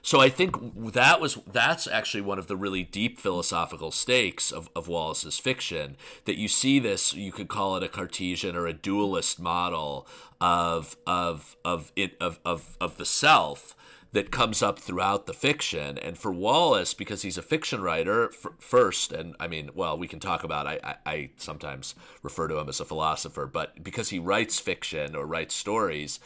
[0.06, 4.70] so I think that was that's actually one of the really deep philosophical stakes of,
[4.76, 5.96] of Wallace's fiction
[6.26, 10.06] that you see this you could call it a Cartesian or a dualist model
[10.40, 13.74] of of of it of of, of the self
[14.12, 15.98] that comes up throughout the fiction.
[15.98, 20.06] And for Wallace, because he's a fiction writer f- first, and I mean, well, we
[20.06, 20.68] can talk about.
[20.68, 25.16] I, I, I sometimes refer to him as a philosopher, but because he writes fiction
[25.16, 26.20] or writes stories,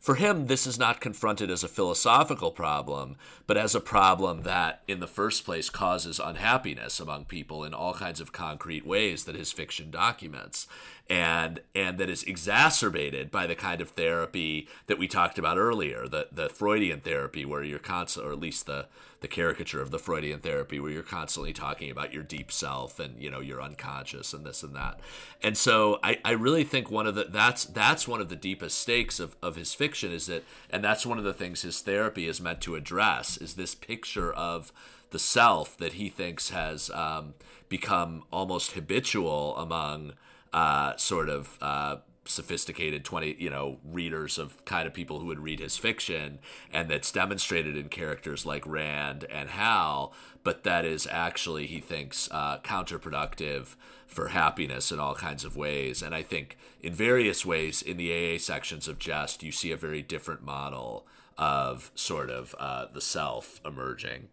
[0.00, 4.82] for him, this is not confronted as a philosophical problem, but as a problem that,
[4.88, 9.34] in the first place, causes unhappiness among people in all kinds of concrete ways that
[9.34, 10.66] his fiction documents
[11.10, 16.06] and and that is exacerbated by the kind of therapy that we talked about earlier,
[16.06, 18.86] the the Freudian therapy where you're constant, or at least the
[19.20, 23.20] the caricature of the Freudian therapy where you're constantly talking about your deep self and
[23.20, 25.00] you know your unconscious and this and that.
[25.42, 28.78] And so I, I really think one of the that's that's one of the deepest
[28.78, 32.28] stakes of, of his fiction is that and that's one of the things his therapy
[32.28, 34.72] is meant to address is this picture of
[35.10, 37.34] the self that he thinks has um,
[37.68, 40.12] become almost habitual among
[40.52, 45.40] uh, sort of uh, sophisticated 20 you know readers of kind of people who would
[45.40, 46.38] read his fiction
[46.72, 50.12] and that's demonstrated in characters like rand and hal
[50.44, 53.74] but that is actually he thinks uh, counterproductive
[54.06, 58.12] for happiness in all kinds of ways and i think in various ways in the
[58.12, 61.06] aa sections of jest you see a very different model
[61.38, 64.28] of sort of uh, the self emerging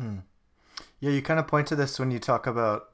[0.00, 0.18] hmm.
[0.98, 2.92] yeah you kind of point to this when you talk about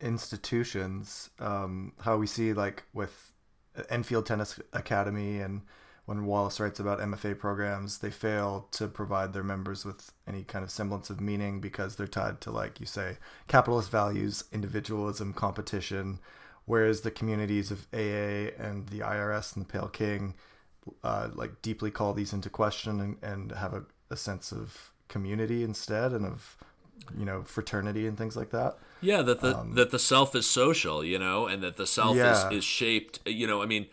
[0.00, 3.32] institutions, um, how we see like with
[3.90, 5.62] Enfield Tennis Academy and
[6.08, 10.64] when Wallace writes about MFA programs, they fail to provide their members with any kind
[10.64, 16.18] of semblance of meaning because they're tied to, like you say, capitalist values, individualism, competition.
[16.64, 20.34] Whereas the communities of AA and the IRS and the Pale King,
[21.04, 25.62] uh, like deeply call these into question and, and have a, a sense of community
[25.62, 26.56] instead and of
[27.18, 30.48] you know fraternity and things like that yeah that the um, that the self is
[30.48, 32.48] social you know and that the self yeah.
[32.48, 33.86] is, is shaped you know i mean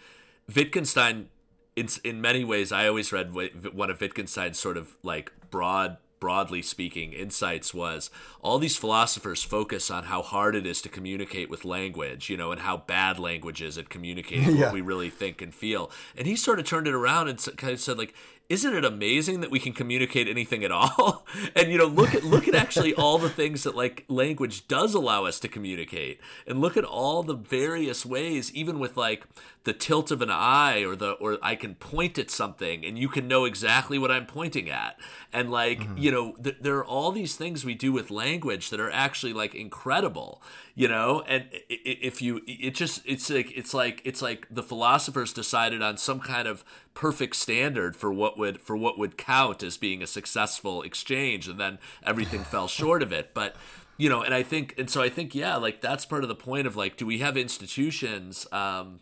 [0.54, 1.28] wittgenstein
[1.76, 6.62] in in many ways, I always read one of Wittgenstein's sort of like broad broadly
[6.62, 8.10] speaking, insights was
[8.42, 12.52] all these philosophers focus on how hard it is to communicate with language, you know,
[12.52, 14.66] and how bad language is at communicating yeah.
[14.66, 15.92] what we really think and feel.
[16.18, 18.16] And he sort of turned it around and kind of said, like,
[18.48, 21.26] isn't it amazing that we can communicate anything at all?
[21.56, 24.94] and you know, look at look at actually all the things that like language does
[24.94, 29.26] allow us to communicate, and look at all the various ways, even with like
[29.64, 33.10] the tilt of an eye or the or I can point at something and you
[33.10, 34.98] can know exactly what I'm pointing at,
[35.34, 35.98] and like mm-hmm.
[35.98, 39.34] you know, th- there are all these things we do with language that are actually
[39.34, 40.42] like incredible,
[40.78, 45.32] you know, and if you, it just it's like it's like it's like the philosophers
[45.32, 49.78] decided on some kind of perfect standard for what would for what would count as
[49.78, 53.34] being a successful exchange and then everything fell short of it.
[53.34, 53.56] But
[53.98, 56.36] you know and i think and so i think yeah like that's part of the
[56.36, 59.00] point of like do we have institutions um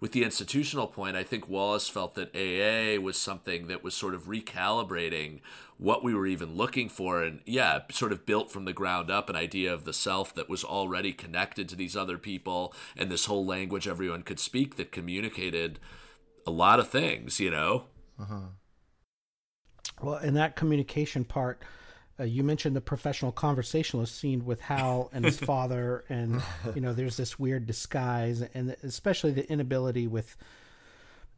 [0.00, 4.14] with the institutional point, I think Wallace felt that AA was something that was sort
[4.14, 5.40] of recalibrating
[5.80, 7.22] what we were even looking for.
[7.22, 10.48] And yeah, sort of built from the ground up an idea of the self that
[10.48, 14.92] was already connected to these other people and this whole language everyone could speak that
[14.92, 15.80] communicated
[16.46, 17.84] a lot of things, you know?
[18.20, 18.48] Uh-huh.
[20.02, 21.62] Well, in that communication part,
[22.18, 26.42] uh, you mentioned the professional conversationalist scene with Hal and his father, and
[26.74, 30.36] you know, there's this weird disguise, and especially the inability with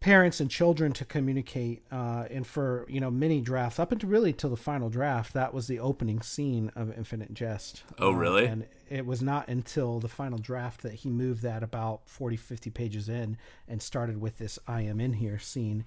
[0.03, 1.83] parents and children to communicate.
[1.91, 5.55] Uh, and for you know, many drafts up until really till the final draft, that
[5.55, 7.85] was the opening scene of Infinite Jest.
[7.99, 8.47] Oh, really?
[8.47, 12.37] Uh, and it was not until the final draft that he moved that about 40,
[12.37, 13.39] 50 pages in
[13.69, 15.85] and started with this "I am in here" scene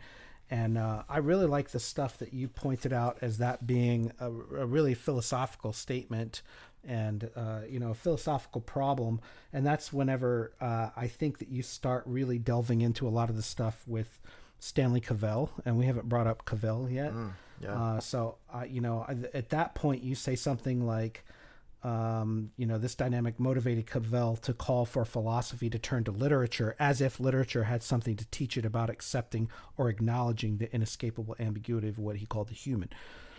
[0.49, 4.27] and uh, I really like the stuff that you pointed out as that being a,
[4.27, 6.43] a really philosophical statement
[6.87, 9.21] and uh, you know a philosophical problem.
[9.53, 13.35] And that's whenever uh, I think that you start really delving into a lot of
[13.35, 14.19] the stuff with
[14.59, 17.13] Stanley Cavell, and we haven't brought up Cavell yet.
[17.13, 17.31] Mm,
[17.61, 17.81] yeah.
[17.81, 21.23] Uh, so you know at that point you say something like
[21.85, 26.75] um, you know, this dynamic motivated Cavell to call for philosophy to turn to literature
[26.79, 31.87] as if literature had something to teach it about accepting or acknowledging the inescapable ambiguity
[31.87, 32.89] of what he called the human.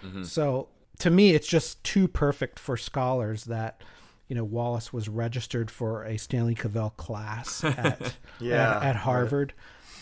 [0.05, 0.23] Mm-hmm.
[0.23, 0.69] So
[0.99, 3.81] to me, it's just too perfect for scholars that,
[4.29, 9.53] you know, Wallace was registered for a Stanley Cavell class at, yeah, at, at, Harvard.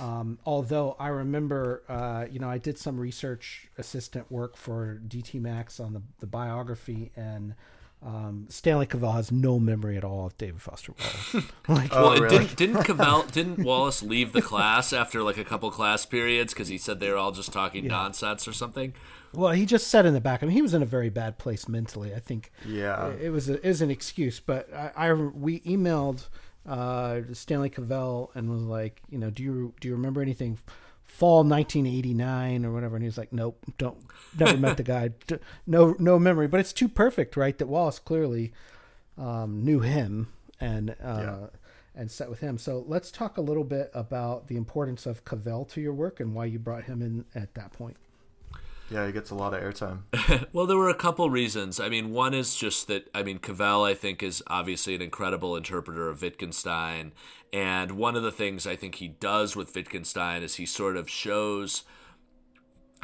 [0.01, 5.41] Um, although I remember, uh, you know, I did some research assistant work for DT
[5.41, 7.55] Max on the, the biography and
[8.05, 11.51] um, Stanley Cavell has no memory at all of David Foster Wallace.
[11.69, 12.39] like, oh, well, really?
[12.39, 16.69] didn't didn't Cavell didn't Wallace leave the class after like a couple class periods because
[16.69, 17.93] he said they were all just talking yeah.
[17.93, 18.93] nonsense or something?
[19.37, 20.43] Well, he just said in the back.
[20.43, 22.15] I mean, he was in a very bad place mentally.
[22.15, 22.53] I think.
[22.67, 23.09] Yeah.
[23.09, 26.29] It, it was a, it was an excuse, but I, I we emailed
[26.67, 30.59] uh, Stanley Cavell and was like, you know, do you do you remember anything?
[31.05, 33.97] fall 1989 or whatever and he was like nope don't
[34.37, 35.11] never met the guy
[35.67, 38.53] no no memory but it's too perfect right that wallace clearly
[39.17, 40.27] um, knew him
[40.59, 41.47] and uh, yeah.
[41.95, 45.65] and set with him so let's talk a little bit about the importance of cavell
[45.65, 47.97] to your work and why you brought him in at that point
[48.91, 50.49] yeah, he gets a lot of airtime.
[50.53, 51.81] well, there were a couple reasons.
[51.81, 55.57] I mean, one is just that I mean, Cavell I think is obviously an incredible
[55.57, 57.13] interpreter of Wittgenstein,
[57.53, 61.09] and one of the things I think he does with Wittgenstein is he sort of
[61.09, 61.85] shows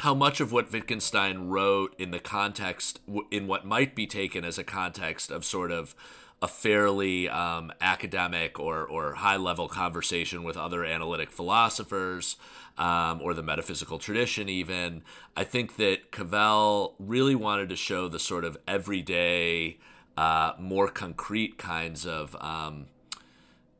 [0.01, 4.57] how much of what Wittgenstein wrote in the context in what might be taken as
[4.57, 5.95] a context of sort of
[6.41, 12.35] a fairly um, academic or, or high level conversation with other analytic philosophers
[12.77, 15.03] um, or the metaphysical tradition, even.
[15.37, 19.77] I think that Cavell really wanted to show the sort of everyday,
[20.17, 22.87] uh, more concrete kinds of um,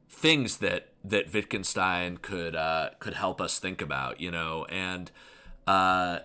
[0.08, 5.10] things that that Wittgenstein could uh, could help us think about, you know, and
[5.66, 6.20] uh,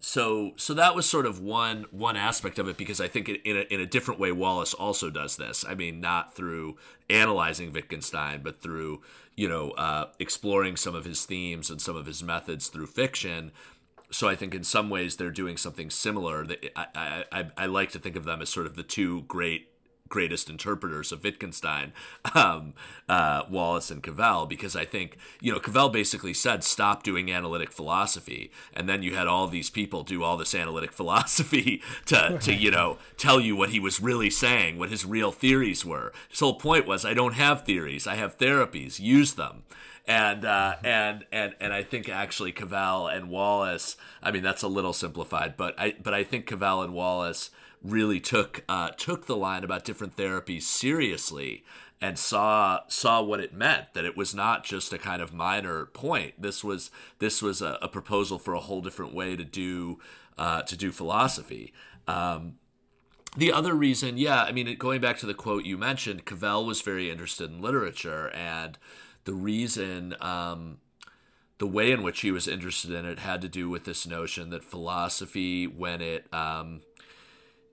[0.00, 3.56] so so that was sort of one one aspect of it because I think in
[3.56, 5.64] a, in a different way Wallace also does this.
[5.66, 6.76] I mean, not through
[7.08, 9.02] analyzing Wittgenstein, but through
[9.36, 13.52] you know uh, exploring some of his themes and some of his methods through fiction.
[14.10, 16.46] So I think in some ways they're doing something similar.
[16.76, 19.68] I, I I like to think of them as sort of the two great
[20.08, 21.92] greatest interpreters of Wittgenstein,
[22.34, 22.74] um,
[23.08, 27.72] uh, Wallace and Cavell, because I think, you know, Cavell basically said, stop doing analytic
[27.72, 28.50] philosophy.
[28.72, 32.70] And then you had all these people do all this analytic philosophy to, to, you
[32.70, 36.12] know, tell you what he was really saying, what his real theories were.
[36.28, 39.62] His whole point was, I don't have theories, I have therapies, use them
[40.06, 43.96] and uh, and and and I think actually Cavell and Wallace.
[44.22, 47.50] I mean, that's a little simplified, but I but I think Cavell and Wallace
[47.90, 51.64] really took uh, took the line about different therapies seriously
[52.00, 55.86] and saw saw what it meant that it was not just a kind of minor
[55.86, 56.40] point.
[56.40, 59.98] This was this was a, a proposal for a whole different way to do
[60.36, 61.72] uh, to do philosophy.
[62.06, 62.54] Um,
[63.36, 66.80] the other reason yeah i mean going back to the quote you mentioned cavell was
[66.80, 68.78] very interested in literature and
[69.24, 70.78] the reason um,
[71.58, 74.50] the way in which he was interested in it had to do with this notion
[74.50, 76.80] that philosophy when it um,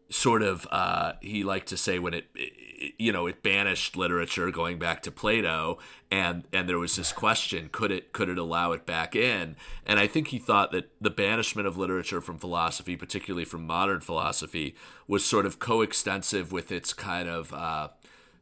[0.10, 4.52] sort of uh, he liked to say when it, it, you know it banished literature
[4.52, 5.80] going back to Plato
[6.12, 9.56] and and there was this question could it could it allow it back in?
[9.86, 14.02] And I think he thought that the banishment of literature from philosophy particularly from modern
[14.02, 14.76] philosophy
[15.08, 17.90] was sort of coextensive with its kind of uh,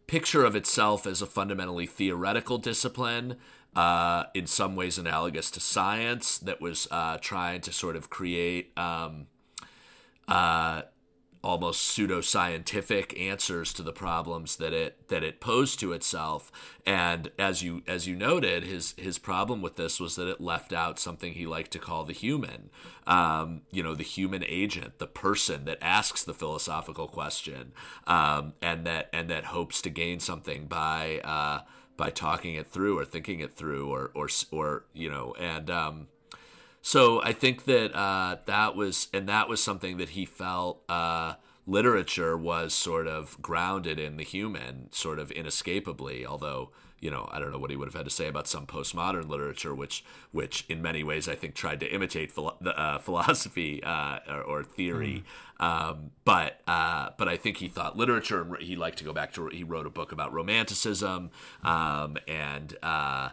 [0.07, 3.37] picture of itself as a fundamentally theoretical discipline
[3.75, 8.77] uh, in some ways analogous to science that was uh, trying to sort of create
[8.77, 9.27] um,
[10.27, 10.81] uh,
[11.43, 16.51] almost pseudo-scientific answers to the problems that it that it posed to itself.
[16.85, 20.71] And as you as you noted his his problem with this was that it left
[20.73, 22.69] out something he liked to call the human
[23.07, 27.71] um, you know the human agent the person that asks the philosophical question
[28.07, 31.61] um, and that and that hopes to gain something by uh,
[31.97, 36.07] by talking it through or thinking it through or or or you know and um,
[36.81, 41.35] so I think that uh, that was, and that was something that he felt uh,
[41.67, 46.25] literature was sort of grounded in the human, sort of inescapably.
[46.25, 48.65] Although, you know, I don't know what he would have had to say about some
[48.65, 52.97] postmodern literature, which, which in many ways I think tried to imitate philo- the, uh,
[52.99, 55.23] philosophy uh, or, or, theory.
[55.59, 55.65] Mm.
[55.65, 59.47] Um, but, uh, but I think he thought literature, he liked to go back to.
[59.49, 61.29] He wrote a book about romanticism,
[61.63, 63.29] um, and uh,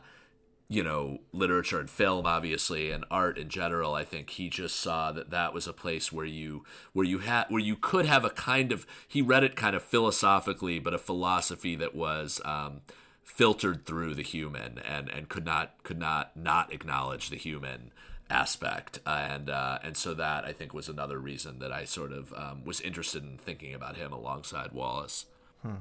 [0.68, 5.10] you know literature and film obviously and art in general i think he just saw
[5.10, 8.30] that that was a place where you where you had where you could have a
[8.30, 12.82] kind of he read it kind of philosophically but a philosophy that was um,
[13.24, 17.90] filtered through the human and and could not could not not acknowledge the human
[18.28, 22.32] aspect and uh, and so that i think was another reason that i sort of
[22.34, 25.24] um, was interested in thinking about him alongside wallace
[25.62, 25.76] hmm.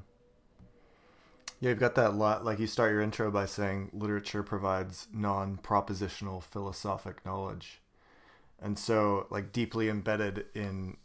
[1.59, 2.45] Yeah, you've got that lot.
[2.45, 7.81] Like you start your intro by saying literature provides non-propositional philosophic knowledge,
[8.59, 10.97] and so like deeply embedded in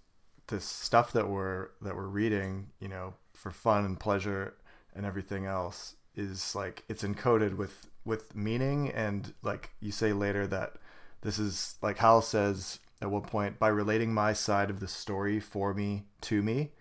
[0.49, 4.55] this stuff that we're that we're reading, you know, for fun and pleasure
[4.95, 10.47] and everything else is like it's encoded with with meaning and like you say later
[10.47, 10.75] that
[11.23, 15.41] this is like Hal says at one point by relating my side of the story
[15.41, 16.73] for me to me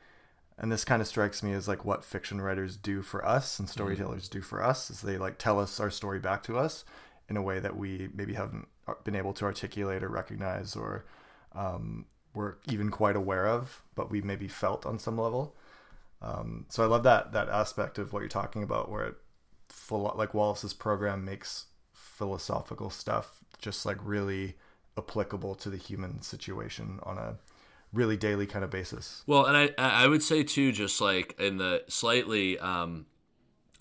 [0.58, 3.68] and this kind of strikes me as like what fiction writers do for us and
[3.68, 3.74] mm-hmm.
[3.74, 4.39] storytellers mm-hmm.
[4.39, 6.84] do for us is they like tell us our story back to us
[7.30, 8.68] in a way that we maybe haven't
[9.04, 11.06] been able to articulate or recognize or
[11.54, 15.56] um, we're even quite aware of but we maybe felt on some level
[16.22, 19.16] um, so i love that that aspect of what you're talking about where it
[19.70, 24.56] full like wallace's program makes philosophical stuff just like really
[24.97, 27.38] applicable to the human situation on a
[27.94, 29.24] really daily kind of basis.
[29.28, 33.06] Well, and I I would say too, just like in the slightly um,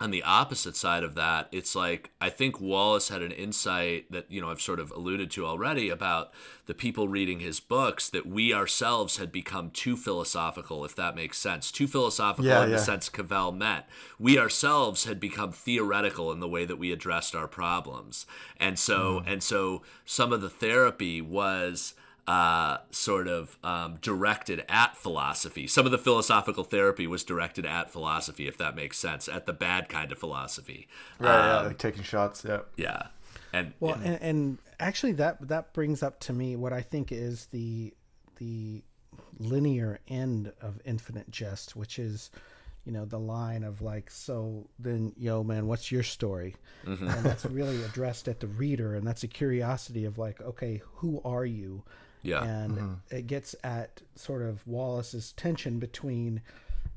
[0.00, 4.30] on the opposite side of that, it's like I think Wallace had an insight that
[4.30, 6.32] you know I've sort of alluded to already about
[6.66, 11.36] the people reading his books that we ourselves had become too philosophical, if that makes
[11.38, 12.76] sense, too philosophical yeah, in yeah.
[12.76, 13.88] the sense Cavell met.
[14.18, 18.24] We ourselves had become theoretical in the way that we addressed our problems,
[18.56, 19.32] and so mm.
[19.32, 21.94] and so some of the therapy was
[22.30, 25.66] uh, sort of um, directed at philosophy.
[25.66, 29.52] Some of the philosophical therapy was directed at philosophy, if that makes sense, at the
[29.52, 30.86] bad kind of philosophy.
[31.18, 32.44] Right, um, yeah, like taking shots.
[32.46, 33.08] Yeah, yeah,
[33.52, 37.10] and well, and, and, and actually, that that brings up to me what I think
[37.10, 37.92] is the
[38.36, 38.84] the
[39.40, 42.30] linear end of Infinite Jest, which is
[42.84, 46.54] you know the line of like so then yo man what's your story
[46.86, 47.08] mm-hmm.
[47.08, 51.20] and that's really addressed at the reader and that's a curiosity of like okay who
[51.22, 51.82] are you
[52.22, 52.42] yeah.
[52.42, 53.16] And mm-hmm.
[53.16, 56.42] it gets at sort of Wallace's tension between,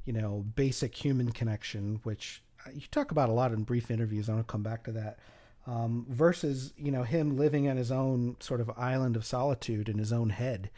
[0.05, 2.41] you know, basic human connection, which
[2.73, 4.29] you talk about a lot in brief interviews.
[4.29, 5.19] I'm going to come back to that.
[5.65, 9.97] Um, versus, you know, him living in his own sort of island of solitude in
[9.97, 10.69] his own head.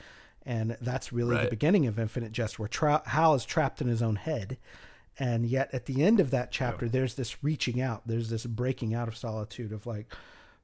[0.46, 1.46] And that's really right.
[1.46, 4.58] the beginning of Infinite Jest, where tra- Hal is trapped in his own head.
[5.18, 6.92] And yet at the end of that chapter, yeah.
[6.92, 10.14] there's this reaching out, there's this breaking out of solitude of like,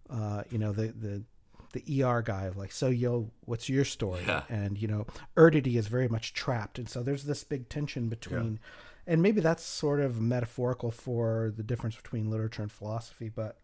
[0.10, 1.24] uh, you know, the, the
[1.72, 4.24] the ER guy of like, so yo, what's your story?
[4.26, 4.44] Yeah.
[4.50, 5.06] And you know,
[5.36, 8.60] Erdedy is very much trapped, and so there's this big tension between,
[9.08, 9.14] yeah.
[9.14, 13.58] and maybe that's sort of metaphorical for the difference between literature and philosophy, but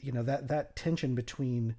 [0.00, 1.76] you know that that tension between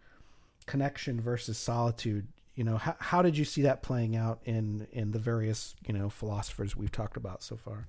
[0.65, 5.11] connection versus solitude, you know, how, how did you see that playing out in in
[5.11, 7.87] the various you know philosophers we've talked about so far?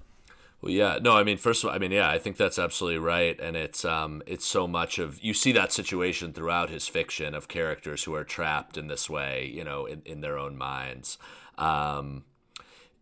[0.64, 2.98] Well, yeah, no, I mean, first of all, I mean, yeah, I think that's absolutely
[2.98, 7.34] right, and it's um, it's so much of you see that situation throughout his fiction
[7.34, 11.18] of characters who are trapped in this way, you know, in, in their own minds.
[11.58, 12.24] Um,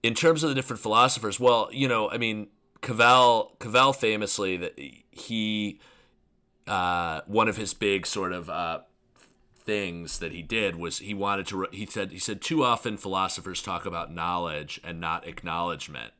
[0.02, 2.48] in terms of the different philosophers, well, you know, I mean,
[2.80, 4.76] Cavell, Cavell famously that
[5.12, 5.78] he,
[6.66, 8.80] uh, one of his big sort of uh,
[9.64, 11.68] things that he did was he wanted to.
[11.70, 16.12] He said he said too often philosophers talk about knowledge and not acknowledgement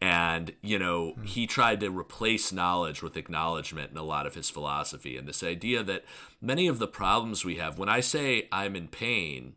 [0.00, 1.24] and you know mm-hmm.
[1.24, 5.16] he tried to replace knowledge with acknowledgement in a lot of his philosophy.
[5.16, 6.04] And this idea that
[6.40, 9.54] many of the problems we have when i say i'm in pain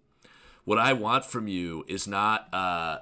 [0.65, 2.99] what i want from you is not uh,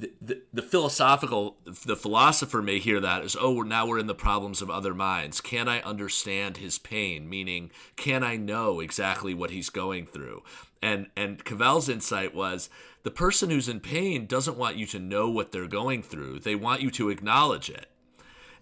[0.00, 4.14] the, the, the, philosophical the philosopher may hear that as oh now we're in the
[4.14, 5.40] problems of other minds.
[5.40, 7.28] Can i understand his pain?
[7.28, 10.42] Meaning can i know exactly what he's going through?
[10.82, 12.70] And and cavell's insight was
[13.02, 16.40] the person who's in pain doesn't want you to know what they're going through.
[16.40, 17.86] They want you to acknowledge it.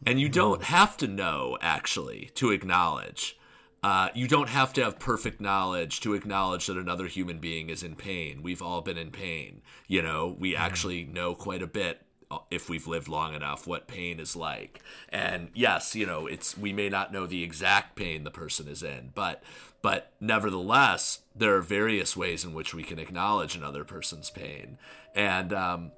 [0.06, 3.36] And you don't have to know, actually, to acknowledge.
[3.82, 7.82] Uh, you don't have to have perfect knowledge to acknowledge that another human being is
[7.82, 8.42] in pain.
[8.42, 9.62] We've all been in pain.
[9.86, 12.02] You know, we actually know quite a bit
[12.50, 14.80] if we've lived long enough what pain is like.
[15.08, 18.82] And yes, you know, it's we may not know the exact pain the person is
[18.82, 19.42] in, but
[19.80, 24.78] but nevertheless, there are various ways in which we can acknowledge another person's pain.
[25.14, 25.92] And, um,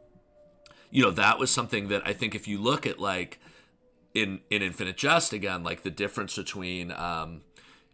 [0.90, 3.38] you know, that was something that I think if you look at like
[4.12, 7.42] in, in Infinite Jest again, like the difference between, um,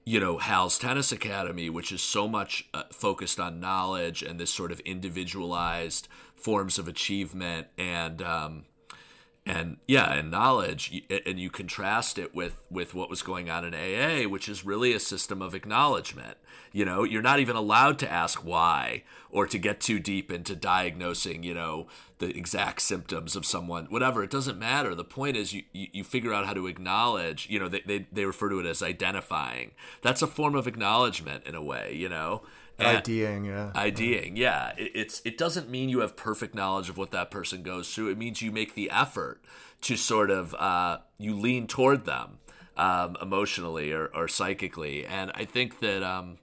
[0.07, 4.55] you know, Hal's Tennis Academy, which is so much uh, focused on knowledge and this
[4.55, 8.65] sort of individualized forms of achievement and, um,
[9.47, 13.75] and yeah and knowledge and you contrast it with with what was going on in
[13.75, 16.37] aa which is really a system of acknowledgement.
[16.73, 20.57] You know you're not even allowed to ask why or to get too deep into
[20.57, 21.87] diagnosing you know
[22.19, 24.25] the exact symptoms of someone whatever.
[24.25, 24.95] It doesn't matter.
[24.95, 28.07] The point is you you, you figure out how to acknowledge you know they, they
[28.11, 29.71] they refer to it as identifying.
[30.03, 32.43] That's a form of acknowledgement in a way you know
[32.79, 33.71] IDing, yeah.
[33.75, 34.73] IDing, yeah.
[34.77, 38.11] It, it's it doesn't mean you have perfect knowledge of what that person goes through.
[38.11, 39.41] It means you make the effort
[39.83, 42.39] to sort of uh, you lean toward them
[42.77, 46.39] um, emotionally or, or psychically, and I think that um,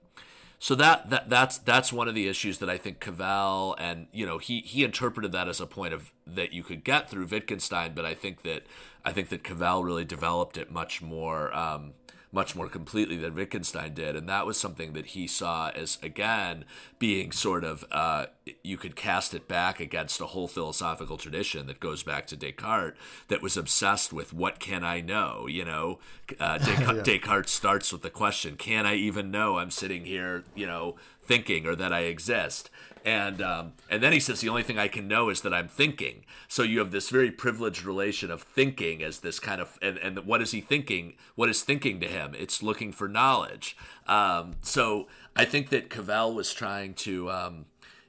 [0.64, 4.24] so that, that that's that's one of the issues that I think Cavell and you
[4.24, 7.92] know he he interpreted that as a point of that you could get through Wittgenstein,
[7.94, 8.62] but I think that
[9.04, 11.54] I think that Cavell really developed it much more.
[11.54, 11.92] Um,
[12.34, 14.16] much more completely than Wittgenstein did.
[14.16, 16.64] And that was something that he saw as, again,
[16.98, 18.26] being sort of, uh,
[18.62, 22.96] you could cast it back against a whole philosophical tradition that goes back to Descartes
[23.28, 25.46] that was obsessed with what can I know?
[25.46, 25.98] You know,
[26.40, 27.02] uh, Descartes, yeah.
[27.02, 31.66] Descartes starts with the question, can I even know I'm sitting here, you know, thinking
[31.66, 32.68] or that I exist?
[33.04, 35.68] And um, and then he says the only thing I can know is that I'm
[35.68, 36.24] thinking.
[36.48, 40.18] So you have this very privileged relation of thinking as this kind of and and
[40.20, 41.14] what is he thinking?
[41.34, 42.34] What is thinking to him?
[42.36, 43.76] It's looking for knowledge.
[44.06, 47.66] Um, so I think that Cavell was trying to, um,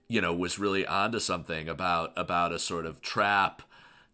[0.08, 3.64] you know, was really onto something about about a sort of trap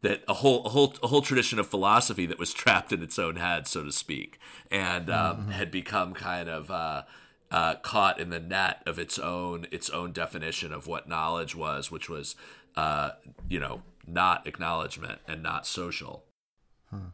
[0.01, 3.19] that a whole a whole a whole tradition of philosophy that was trapped in its
[3.19, 4.39] own head, so to speak,
[4.71, 5.51] and um, mm-hmm.
[5.51, 7.03] had become kind of uh,
[7.51, 11.91] uh, caught in the net of its own its own definition of what knowledge was,
[11.91, 12.35] which was
[12.75, 13.11] uh,
[13.49, 16.23] you know not acknowledgement and not social.
[16.89, 17.09] Hmm.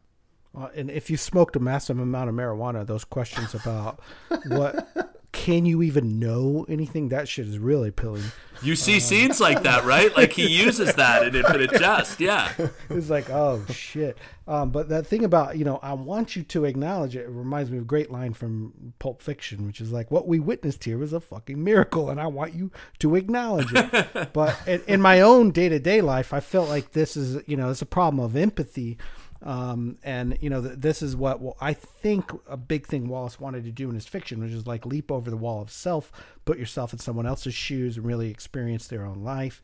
[0.54, 4.00] Well, and if you smoked a massive amount of marijuana, those questions about
[4.48, 7.10] what can you even know anything?
[7.10, 8.24] That shit is really appealing.
[8.64, 10.16] You see scenes like that, right?
[10.18, 12.20] Like he uses that in Infinite Jest.
[12.20, 12.52] Yeah,
[12.90, 14.18] it's like oh shit.
[14.48, 17.26] Um, but that thing about you know, I want you to acknowledge it.
[17.26, 17.30] it.
[17.30, 20.84] reminds me of a great line from Pulp Fiction, which is like, "What we witnessed
[20.86, 25.02] here was a fucking miracle, and I want you to acknowledge it." but in, in
[25.02, 27.86] my own day to day life, I felt like this is you know, it's a
[27.86, 28.98] problem of empathy
[29.42, 33.40] um, and you know, th- this is what well, I think a big thing Wallace
[33.40, 36.12] wanted to do in his fiction, which is like leap over the wall of self,
[36.46, 39.62] put yourself in someone else's shoes, and really experience their own life.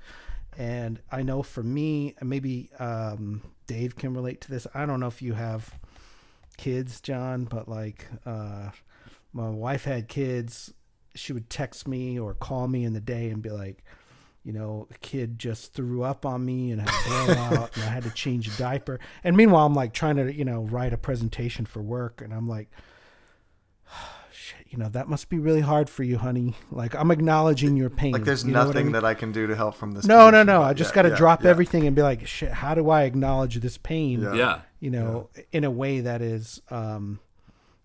[0.57, 4.67] And I know for me, maybe um, Dave can relate to this.
[4.73, 5.73] I don't know if you have
[6.57, 8.69] kids, Jon, but like uh,
[9.33, 10.73] my wife had kids.
[11.15, 13.83] She would text me or call me in the day and be like,
[14.43, 17.87] you know, a kid just threw up on me and had a blowout and I
[17.87, 18.99] had to change a diaper.
[19.23, 22.47] And meanwhile, I'm like trying to, you know, write a presentation for work and I'm
[22.47, 22.69] like,
[24.33, 26.55] shit, you know, that must be really hard for you, honey.
[26.71, 28.11] Like I'm acknowledging your pain.
[28.11, 28.91] Like there's you nothing I mean?
[28.91, 30.05] that I can do to help from this.
[30.05, 30.61] No, no, no.
[30.61, 31.49] I just yeah, got to yeah, drop yeah.
[31.49, 34.21] everything and be like, shit, how do I acknowledge this pain?
[34.21, 34.61] Yeah.
[34.81, 37.19] You know, in a way that is, um,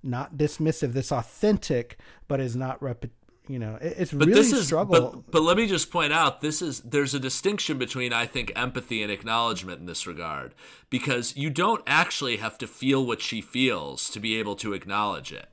[0.02, 3.06] not dismissive, this authentic, but is not rep-
[3.49, 5.11] you know, it, it's but really this is struggle.
[5.11, 8.53] but, but let me just point out this is there's a distinction between I think
[8.55, 10.55] empathy and acknowledgement in this regard
[10.90, 15.32] because you don't actually have to feel what she feels to be able to acknowledge
[15.32, 15.49] it.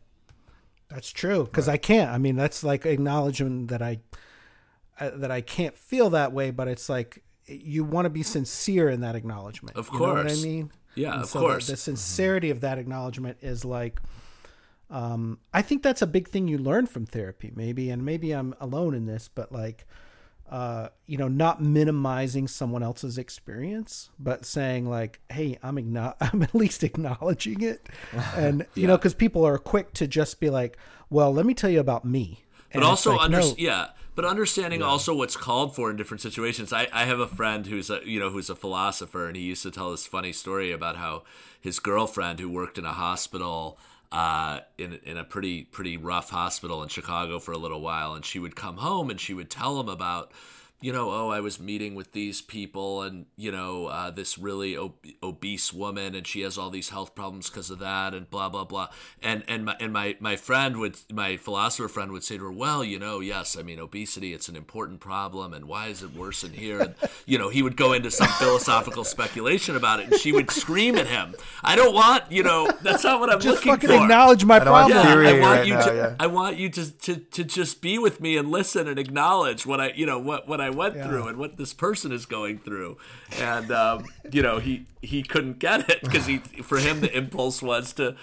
[0.89, 2.11] That's true because I can't.
[2.11, 3.99] I mean, that's like acknowledgement that I
[4.99, 8.89] uh, that I can't feel that way, but it's like you want to be sincere
[8.89, 9.77] in that acknowledgement.
[9.77, 10.71] Of You know what I mean?
[10.95, 11.67] Yeah, And of so course.
[11.67, 14.01] The, sincerity of that acknowledgement is like,
[14.89, 18.53] um, I think that's a big thing you learn from therapy, maybe, and maybe I'm
[18.59, 19.85] alone in this, but like,
[20.49, 26.43] uh, you know, not minimizing someone else's experience, but saying like, "Hey, I'm igno- I'm
[26.43, 27.89] at least acknowledging it,"
[28.35, 30.77] and you know, because people are quick to just be like,
[31.09, 33.87] "Well, let me tell you about me," but And it's also like, under no, yeah
[34.15, 36.71] but understanding also what's called for in different situations.
[36.71, 39.63] I, I have a friend who's a you know who's a philosopher and he used
[39.63, 41.23] to tell this funny story about how
[41.59, 43.77] his girlfriend who worked in a hospital
[44.11, 48.13] uh, in in a pretty pretty rough hospital in Chicago for a little while.
[48.13, 50.31] And she would come home and she would tell him about
[50.85, 54.77] you know, oh, I was meeting with these people, and you know, uh, this really
[54.77, 58.49] ob- obese woman, and she has all these health problems because of that, and blah
[58.49, 58.89] blah blah.
[59.23, 62.51] And and my and my my friend would, my philosopher friend would say to her,
[62.51, 66.13] well, you know, yes, I mean, obesity, it's an important problem, and why is it
[66.13, 66.79] worse in here?
[66.79, 66.93] And
[67.25, 70.97] you know, he would go into some philosophical speculation about it, and she would scream
[70.97, 71.33] at him,
[71.63, 74.03] I don't want, you know, that's not what I'm just looking fucking for.
[74.03, 75.23] acknowledge my don't want problem.
[75.23, 75.95] Yeah, I want right you now, to.
[75.95, 76.15] yeah.
[76.19, 79.81] I want you to, to to just be with me and listen and acknowledge what
[79.81, 81.07] I, you know, what what I went Yeah.
[81.07, 82.97] through and what this person is going through,
[83.39, 87.61] and um, you know, he he couldn't get it because he for him the impulse
[87.61, 88.15] was to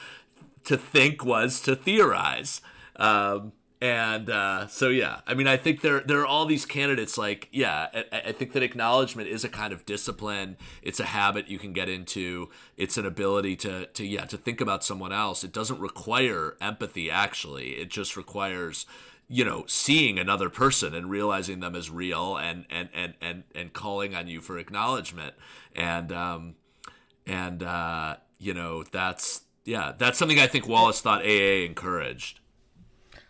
[0.64, 2.60] to think was to theorize.
[2.96, 7.18] Um, and uh, so, yeah, I mean, I think there there are all these candidates.
[7.18, 10.56] Like, yeah, I, I think that acknowledgement is a kind of discipline.
[10.82, 12.48] It's a habit you can get into.
[12.76, 15.42] It's an ability to to yeah to think about someone else.
[15.42, 17.10] It doesn't require empathy.
[17.10, 18.86] Actually, it just requires
[19.32, 23.72] you know seeing another person and realizing them as real and and and and and
[23.72, 25.34] calling on you for acknowledgement.
[25.74, 26.54] And um,
[27.26, 32.40] and uh, you know that's yeah that's something I think Wallace thought AA encouraged.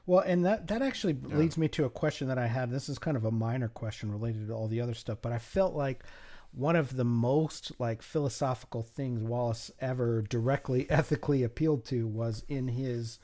[0.04, 2.72] Well, and that that actually leads me to a question that I had.
[2.72, 5.38] This is kind of a minor question related to all the other stuff, but I
[5.38, 6.02] felt like
[6.50, 12.66] one of the most like philosophical things Wallace ever directly ethically appealed to was in
[12.66, 13.20] his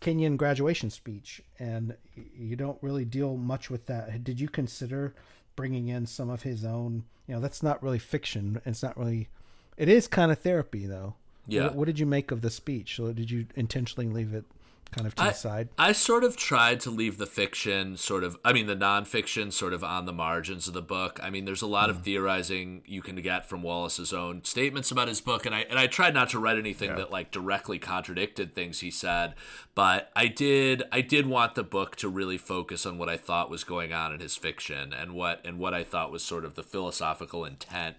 [0.00, 1.96] Kenyon graduation speech, and
[2.36, 4.22] you don't really deal much with that.
[4.24, 5.14] Did you consider
[5.56, 7.04] bringing in some of his own?
[7.26, 8.60] You know, that's not really fiction.
[8.64, 9.28] It's not really.
[9.76, 11.14] It is kind of therapy, though.
[11.46, 11.64] Yeah.
[11.64, 12.96] What, what did you make of the speech?
[12.96, 14.44] So did you intentionally leave it
[14.90, 15.68] kind of to I, the side?
[15.78, 19.72] I sort of tried to leave the fiction sort of I mean the nonfiction sort
[19.72, 21.20] of on the margins of the book.
[21.22, 22.02] I mean there's a lot of hmm.
[22.02, 25.86] theorizing you can get from Wallace's own statements about his book and I and I
[25.86, 29.34] tried not to write anything that like directly contradicted things he said,
[29.74, 33.50] but I did I did want the book to really focus on what I thought
[33.50, 36.54] was going on in his fiction and what and what I thought was sort of
[36.54, 37.96] the philosophical intent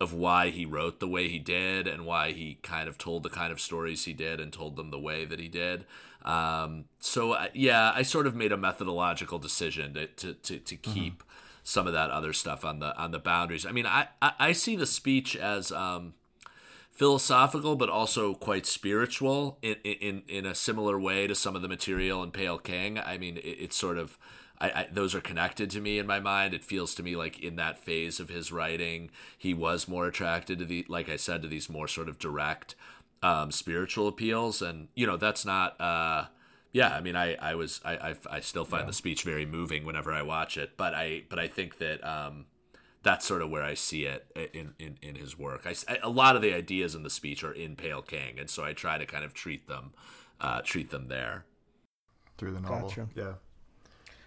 [0.00, 3.28] of why he wrote the way he did and why he kind of told the
[3.28, 5.84] kind of stories he did and told them the way that he did.
[6.22, 10.76] Um, so uh, yeah, I sort of made a methodological decision to to to, to
[10.76, 11.22] keep
[11.62, 13.64] some of that other stuff on the on the boundaries.
[13.66, 16.14] I mean, I I, I see the speech as um,
[16.90, 21.68] philosophical, but also quite spiritual in in in a similar way to some of the
[21.68, 22.98] material in Pale King.
[22.98, 24.18] I mean, it, it's sort of.
[24.62, 26.52] I, I, those are connected to me in my mind.
[26.52, 30.58] It feels to me like in that phase of his writing, he was more attracted
[30.58, 32.74] to the, like I said, to these more sort of direct
[33.22, 35.80] um, spiritual appeals, and you know that's not.
[35.80, 36.26] Uh,
[36.72, 39.84] yeah, I mean, I, I was, I, I, I still find the speech very moving
[39.84, 42.46] whenever I watch it, but I, but I think that um,
[43.02, 45.62] that's sort of where I see it in, in, in his work.
[45.66, 48.48] I, I- a lot of the ideas in the speech are in Pale King, and
[48.48, 49.94] so I try to kind of treat them,
[50.40, 51.44] uh, treat them there.
[52.38, 52.88] through the novel.
[52.88, 53.08] Gotcha.
[53.16, 53.32] Yeah.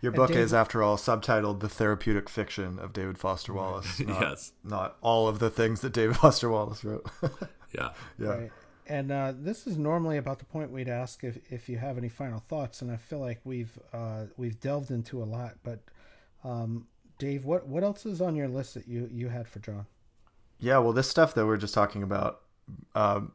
[0.01, 4.19] Your book Dave- is, after all, subtitled "The Therapeutic Fiction of David Foster Wallace." Not,
[4.21, 4.51] Yes.
[4.65, 7.05] not all of the things that David Foster Wallace wrote.
[7.73, 7.91] Yeah.
[8.19, 8.27] yeah.
[8.27, 8.51] Right.
[8.87, 12.09] And uh, this is normally about the point we'd ask if, if you have any
[12.09, 15.55] final thoughts, and I feel like we've uh, we've delved into a lot.
[15.63, 15.79] But
[16.43, 19.85] um, Dave, what what else is on your list that you you had for Jon?
[20.59, 22.41] Yeah, well, this stuff that we're just talking about
[22.95, 23.33] um,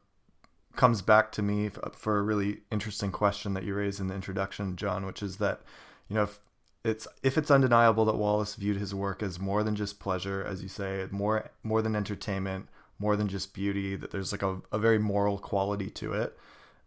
[0.76, 4.76] comes back to me for a really interesting question that you raised in the introduction,
[4.76, 5.62] Jon, which is that
[6.08, 6.40] you know if
[6.84, 10.62] it's if it's undeniable that Wallace viewed his work as more than just pleasure, as
[10.62, 12.68] you say, more more than entertainment,
[12.98, 16.36] more than just beauty, that there's like a, a very moral quality to it,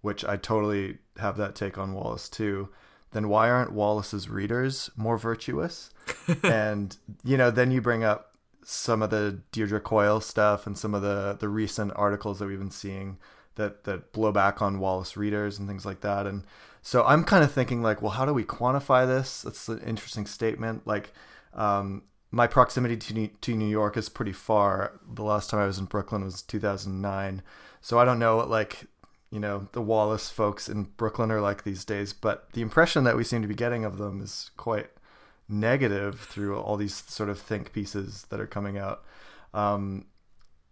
[0.01, 2.69] which I totally have that take on Wallace too.
[3.11, 5.89] Then why aren't Wallace's readers more virtuous?
[6.43, 10.93] and you know, then you bring up some of the Deirdre Coyle stuff and some
[10.93, 13.17] of the the recent articles that we've been seeing
[13.55, 16.25] that that blow back on Wallace readers and things like that.
[16.25, 16.43] And
[16.81, 19.41] so I'm kind of thinking like, well, how do we quantify this?
[19.41, 20.87] That's an interesting statement.
[20.87, 21.13] Like,
[21.53, 24.99] um, my proximity to New, to New York is pretty far.
[25.13, 27.41] The last time I was in Brooklyn was 2009,
[27.81, 28.85] so I don't know what like
[29.31, 32.13] you know the Wallace folks in Brooklyn are like these days.
[32.13, 34.89] But the impression that we seem to be getting of them is quite
[35.49, 39.03] negative through all these sort of think pieces that are coming out.
[39.53, 40.05] Um,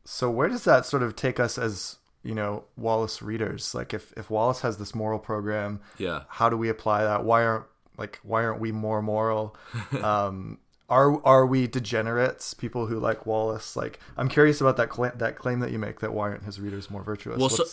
[0.05, 3.75] so where does that sort of take us as you know Wallace readers?
[3.75, 7.25] Like if if Wallace has this moral program, yeah, how do we apply that?
[7.25, 7.65] Why aren't
[7.97, 9.57] like why aren't we more moral?
[10.01, 10.59] um,
[10.89, 12.53] are are we degenerates?
[12.53, 13.75] People who like Wallace?
[13.75, 16.59] Like I'm curious about that cl- that claim that you make that why aren't his
[16.59, 17.39] readers more virtuous?
[17.39, 17.65] Well, so,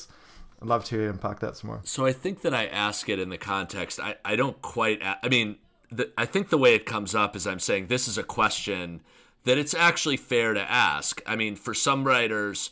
[0.62, 1.80] I'd love to unpack that some more.
[1.84, 4.00] So I think that I ask it in the context.
[4.00, 5.00] I I don't quite.
[5.02, 5.56] I mean,
[5.90, 9.02] the, I think the way it comes up is I'm saying this is a question
[9.44, 11.22] that it's actually fair to ask.
[11.26, 12.70] I mean, for some writers,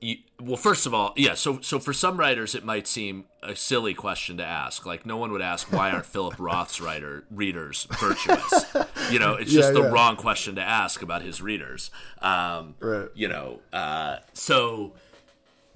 [0.00, 1.34] you, well, first of all, yeah.
[1.34, 4.86] So, so for some writers, it might seem a silly question to ask.
[4.86, 8.66] Like, no one would ask, "Why aren't Philip Roth's writer readers virtuous?"
[9.10, 9.90] You know, it's just yeah, the yeah.
[9.90, 11.90] wrong question to ask about his readers.
[12.20, 13.08] Um, right.
[13.14, 14.92] You know, uh, so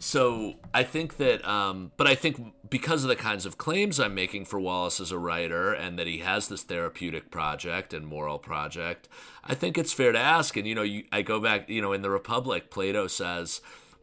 [0.03, 4.17] so I think that, um, but I think because of the kinds of claims I'm
[4.17, 8.41] making for Wallace as a writer, and that he has this therapeutic project and moral
[8.41, 9.09] project,
[9.45, 10.57] I think it's fair to ask.
[10.57, 13.61] And you know, you, I go back, you know, in the Republic, Plato says,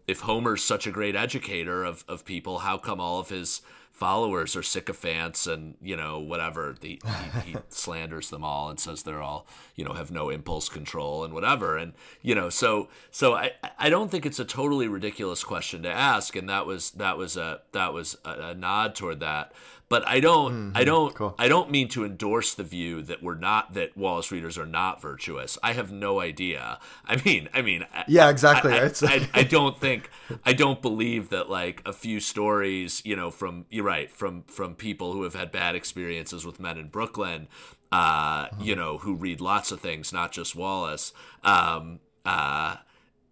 [0.10, 4.56] if Homer's such a great educator of of people, how come all of his followers
[4.56, 6.76] are sycophants and you know whatever?
[6.82, 7.00] He,
[7.44, 9.46] he, he, slanders them all and says they're all
[9.76, 11.78] you know have no impulse control and whatever.
[11.78, 11.94] And
[12.24, 16.36] you know so so I I don't think it's a totally ridiculous question to ask.
[16.36, 19.54] And that was that was a that was a, a nod toward that
[19.90, 20.78] but I don't mm-hmm.
[20.78, 21.36] I don't cool.
[21.38, 25.02] I don't mean to endorse the view that we're not that Wallace readers are not
[25.02, 25.58] virtuous.
[25.64, 26.80] I have no idea.
[27.06, 28.74] I mean I mean Yeah, exactly.
[28.74, 30.10] I, I, I, I don't think
[30.46, 34.76] I don't believe that like a few stories, you know, from you're right, from from
[34.76, 37.48] people who have had bad experiences with men in Brooklyn,
[37.92, 38.62] uh, mm-hmm.
[38.62, 41.14] you know, who read lots of things, not just Wallace.
[41.44, 42.78] Um, uh,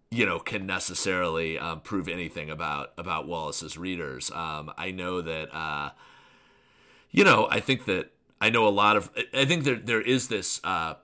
[0.10, 4.32] you know, can necessarily um, prove anything about about Wallace's readers.
[4.32, 5.90] Um, I know that uh,
[7.12, 9.10] you know, I think that I know a lot of.
[9.34, 10.60] I think there there is this.
[10.64, 10.96] Uh,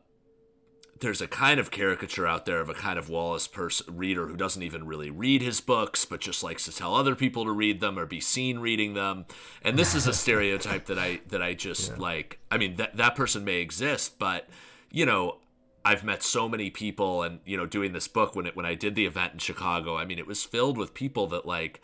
[0.99, 4.37] there's a kind of caricature out there of a kind of Wallace person reader who
[4.37, 7.81] doesn't even really read his books, but just likes to tell other people to read
[7.81, 9.25] them or be seen reading them.
[9.63, 11.97] And this is a stereotype that I that I just yeah.
[11.97, 12.39] like.
[12.49, 14.47] I mean, that that person may exist, but
[14.91, 15.39] you know,
[15.83, 18.75] I've met so many people, and you know, doing this book when it when I
[18.75, 21.81] did the event in Chicago, I mean, it was filled with people that like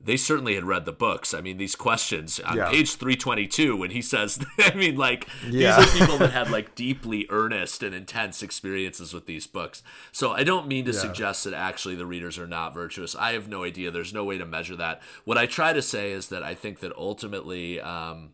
[0.00, 1.34] they certainly had read the books.
[1.34, 2.70] I mean, these questions on yeah.
[2.70, 5.76] page 322 when he says, I mean, like, yeah.
[5.76, 9.82] these are people that had like deeply earnest and intense experiences with these books.
[10.12, 11.00] So I don't mean to yeah.
[11.00, 13.16] suggest that actually the readers are not virtuous.
[13.16, 13.90] I have no idea.
[13.90, 15.02] There's no way to measure that.
[15.24, 18.30] What I try to say is that I think that ultimately, um,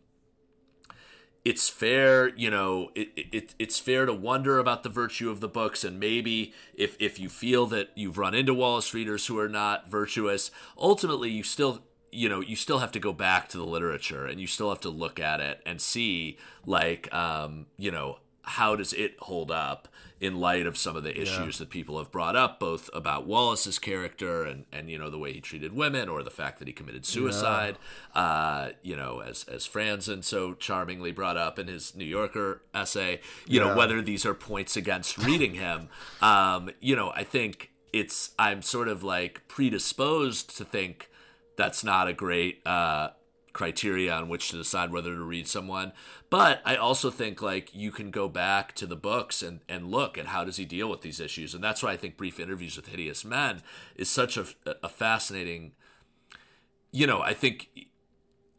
[1.45, 5.47] it's fair, you know, it, it, it's fair to wonder about the virtue of the
[5.47, 9.47] books, and maybe if if you feel that you've run into Wallace readers who are
[9.47, 13.65] not virtuous, ultimately you still you know you still have to go back to the
[13.65, 18.17] literature and you still have to look at it and see like um, you know
[18.41, 19.87] how does it hold up
[20.19, 21.59] in light of some of the issues yeah.
[21.59, 25.33] that people have brought up, both about Wallace's character and, and you know the way
[25.33, 27.77] he treated women, or the fact that he committed suicide.
[28.15, 28.21] Yeah.
[28.21, 33.19] Uh, you know, as as Franzen so charmingly brought up in his New Yorker essay.
[33.45, 33.67] You yeah.
[33.67, 35.89] know, whether these are points against reading him.
[36.21, 41.09] Um, you know, I think it's I'm sort of like predisposed to think
[41.55, 43.09] that's not a great uh,
[43.55, 45.93] criteria on which to decide whether to read someone.
[46.29, 50.17] But I also think like you can go back to the books and, and look
[50.17, 51.55] at how does he deal with these issues.
[51.55, 53.61] And that's why I think Brief Interviews with Hideous Men
[53.95, 54.45] is such a,
[54.83, 55.71] a fascinating,
[56.91, 57.69] you know, I think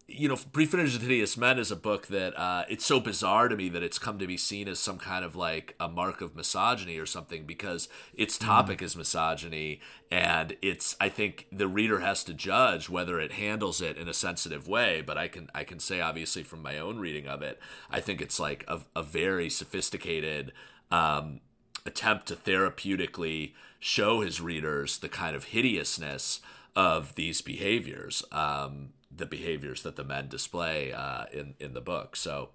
[0.09, 3.68] you know, with Hideous Men is a book that uh, it's so bizarre to me
[3.70, 6.96] that it's come to be seen as some kind of like a mark of misogyny
[6.96, 8.46] or something because its mm.
[8.46, 8.82] topic mm.
[8.82, 13.96] is misogyny, and it's I think the reader has to judge whether it handles it
[13.96, 15.02] in a sensitive way.
[15.04, 17.59] But I can I can say obviously from my own reading of it,
[17.90, 20.52] I think it's like a, a very sophisticated
[20.92, 21.40] um,
[21.84, 26.40] attempt to therapeutically show his readers the kind of hideousness
[26.76, 28.22] of these behaviors.
[28.30, 32.17] Um, the behaviors that the men display uh, in in the book.
[32.17, 32.51] So,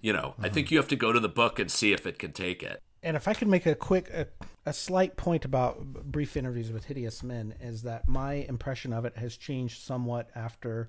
[0.00, 0.44] you know, mm-hmm.
[0.44, 2.62] I think you have to go to the book and see if it can take
[2.62, 2.82] it.
[3.02, 4.26] And if I could make a quick, a,
[4.66, 9.16] a slight point about brief interviews with hideous men, is that my impression of it
[9.16, 10.88] has changed somewhat after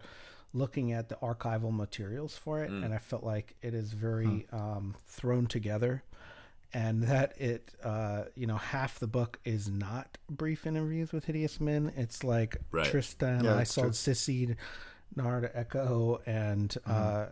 [0.54, 2.84] looking at the archival materials for it, mm.
[2.84, 4.54] and I felt like it is very mm.
[4.54, 6.04] um, thrown together
[6.74, 11.60] and that it uh, you know half the book is not brief interviews with hideous
[11.60, 11.92] men.
[11.96, 12.86] It's like Right.
[12.86, 13.92] Tristan, Yeah, I that's saw true.
[13.92, 14.56] Sissy,
[15.16, 16.92] Narda Echo, and Mm-hmm.
[16.92, 17.26] uh,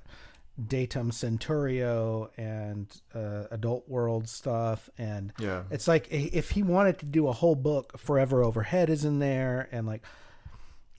[0.68, 5.64] Datum Centurio, and uh, Adult World stuff, and Yeah.
[5.72, 9.70] it's like if he wanted to do a whole book, Forever Overhead is in there,
[9.72, 10.04] and like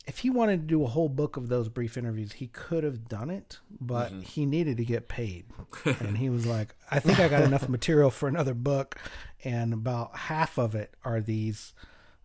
[0.06, 3.06] if he wanted to do a whole book of those brief interviews, he could have
[3.06, 4.20] done it, but Mm-hmm.
[4.22, 5.44] he needed to get paid.
[5.84, 8.96] and he was like, I think I got enough material for another book.
[9.44, 11.74] And about half of it are these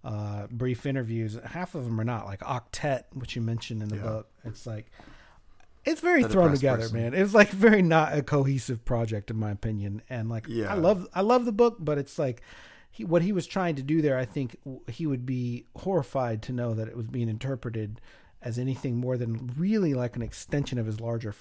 [0.06, 1.38] uh, brief interviews.
[1.44, 4.30] Half of them are not, like Octet, which you mentioned in the book.
[4.44, 4.92] It's like,
[5.84, 7.02] it's very The thrown together, person.
[7.02, 7.14] man.
[7.14, 10.02] It's like very not a cohesive project, in my opinion.
[10.10, 10.72] And like, Yeah.
[10.72, 12.42] I love, I love the book, but it's like,
[12.92, 14.58] he, what he was trying to do there, I think
[14.88, 18.00] he would be horrified to know that it was being interpreted
[18.42, 21.34] as anything more than really like an extension of his larger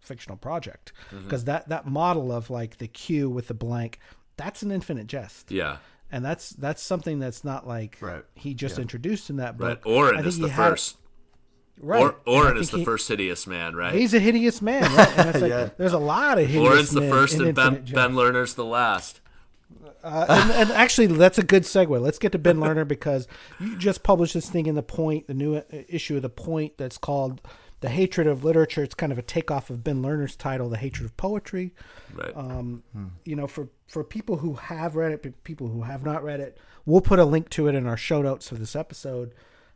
[0.00, 0.92] fictional project.
[1.12, 1.24] Mm-hmm.
[1.24, 4.00] Because that that model of like the Q with the blank,
[4.36, 5.76] that's an infinite jest, Yeah.
[6.10, 8.24] And that's that's something that's not like Right.
[8.34, 9.84] he just introduced in that book.
[9.84, 9.92] Right.
[9.94, 10.96] Orin is the had- first.
[11.80, 12.02] Right.
[12.02, 13.94] Or, Orin is the he- first hideous man, right?
[13.94, 14.82] He's a hideous man.
[14.96, 15.18] Right?
[15.18, 15.68] And it's like, Yeah.
[15.78, 19.20] There's a lot of hideous Orin's the first and Ben, Infinite ben Lerner's the last.
[20.02, 22.00] Uh, and, and actually, that's a good segue.
[22.00, 23.26] Let's get to Ben Lerner because
[23.60, 26.78] you just published this thing in the Point, the new uh, issue of the Point
[26.78, 27.40] that's called
[27.80, 31.06] "The Hatred of Literature." It's kind of a takeoff of Ben Lerner's title, "The Hatred
[31.06, 31.74] of Poetry."
[32.14, 32.36] Right.
[32.36, 32.82] Um,
[33.24, 36.58] You know, for for people who have read it, people who have not read it,
[36.84, 39.34] we'll put a link to it in our show notes for this episode.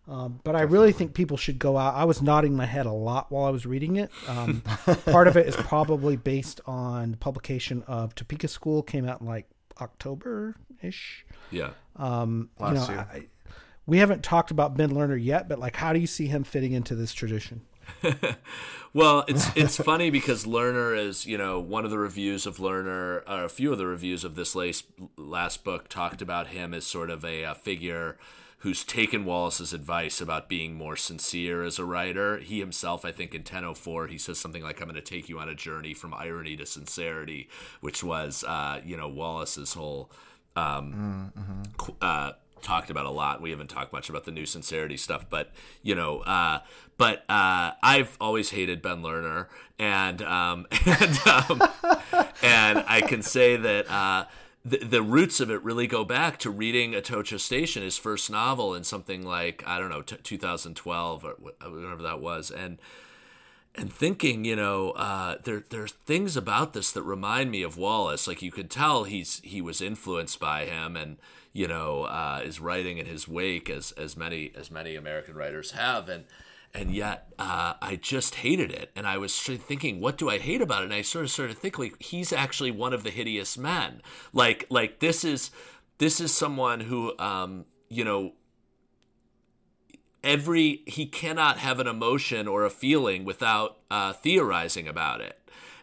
[0.08, 1.94] Um, but I really think people should go out.
[1.94, 4.10] I was nodding my head a lot while I was reading it.
[4.26, 4.62] Um,
[5.06, 9.28] part of it is probably based on the publication of Topeka School, came out in
[9.28, 9.46] like
[9.80, 11.24] October ish.
[11.52, 11.70] yeah.
[11.94, 13.06] Um, you know, year.
[13.12, 13.28] I,
[13.86, 16.72] we haven't talked about Ben Lerner yet, but like, how do you see him fitting
[16.72, 17.62] into this tradition?
[18.94, 23.22] Well, it's it's funny because Lerner is, you know, one of the reviews of Lerner,
[23.26, 24.84] or a few of the reviews of this last,
[25.16, 28.18] last book talked about him as sort of a, uh figure
[28.58, 32.36] who's taken Wallace's advice about being more sincere as a writer.
[32.38, 35.38] He himself, I think, in 1004, he says something like, "I'm going to take you
[35.38, 37.48] on a journey from irony to sincerity,"
[37.80, 40.10] which was, uh, you know, Wallace's whole.
[40.54, 41.32] Um,
[41.78, 43.40] qu- uh, talked about a lot.
[43.40, 45.50] We haven't talked much about the new sincerity stuff, but
[45.82, 46.60] you know, uh,
[47.02, 51.60] but uh, I've always hated Ben Lerner, and um, and um,
[52.44, 53.90] and I can say that.
[53.90, 54.26] Uh,
[54.64, 58.76] the, the roots of it really go back to reading Atocha Station, his first novel,
[58.76, 62.78] in something like I don't know, t- 2012 or whatever that was, and
[63.74, 68.28] and thinking, you know, uh, there there's things about this that remind me of Wallace.
[68.28, 71.16] Like you could tell he's he was influenced by him, and
[71.52, 75.72] you know, uh, is writing in his wake as as many as many American writers
[75.72, 76.22] have, and
[76.74, 78.90] and yet uh, I just hated it.
[78.96, 80.86] And I was thinking, what do I hate about it?
[80.86, 84.00] And I sort of started thinking, like, he's actually one of the hideous men.
[84.32, 85.50] Like like this is
[85.98, 88.32] this is someone who, um, you know,
[90.24, 95.38] every he cannot have an emotion or a feeling without uh, theorizing about it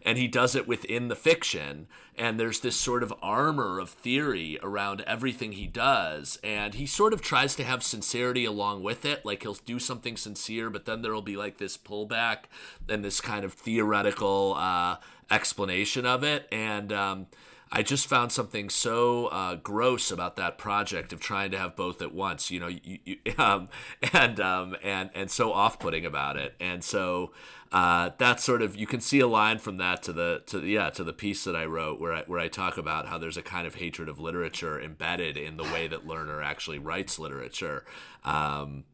[0.09, 1.85] and he does it within the fiction
[2.17, 7.13] and there's this sort of armor of theory around everything he does and he sort
[7.13, 11.03] of tries to have sincerity along with it like he'll do something sincere but then
[11.03, 12.45] there'll be like this pullback
[12.89, 14.95] and this kind of theoretical uh,
[15.29, 17.27] explanation of it and um,
[17.71, 22.01] I just found something so uh, gross about that project of trying to have both
[22.01, 23.69] at once, you know, you, you, um,
[24.11, 27.31] and um, and and so off-putting about it, and so
[27.71, 30.69] uh, that's sort of you can see a line from that to the to the,
[30.69, 33.37] yeah to the piece that I wrote where I where I talk about how there's
[33.37, 37.85] a kind of hatred of literature embedded in the way that Lerner actually writes literature,
[38.23, 38.85] um,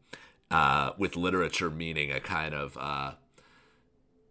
[0.50, 3.12] uh, with literature meaning a kind of uh,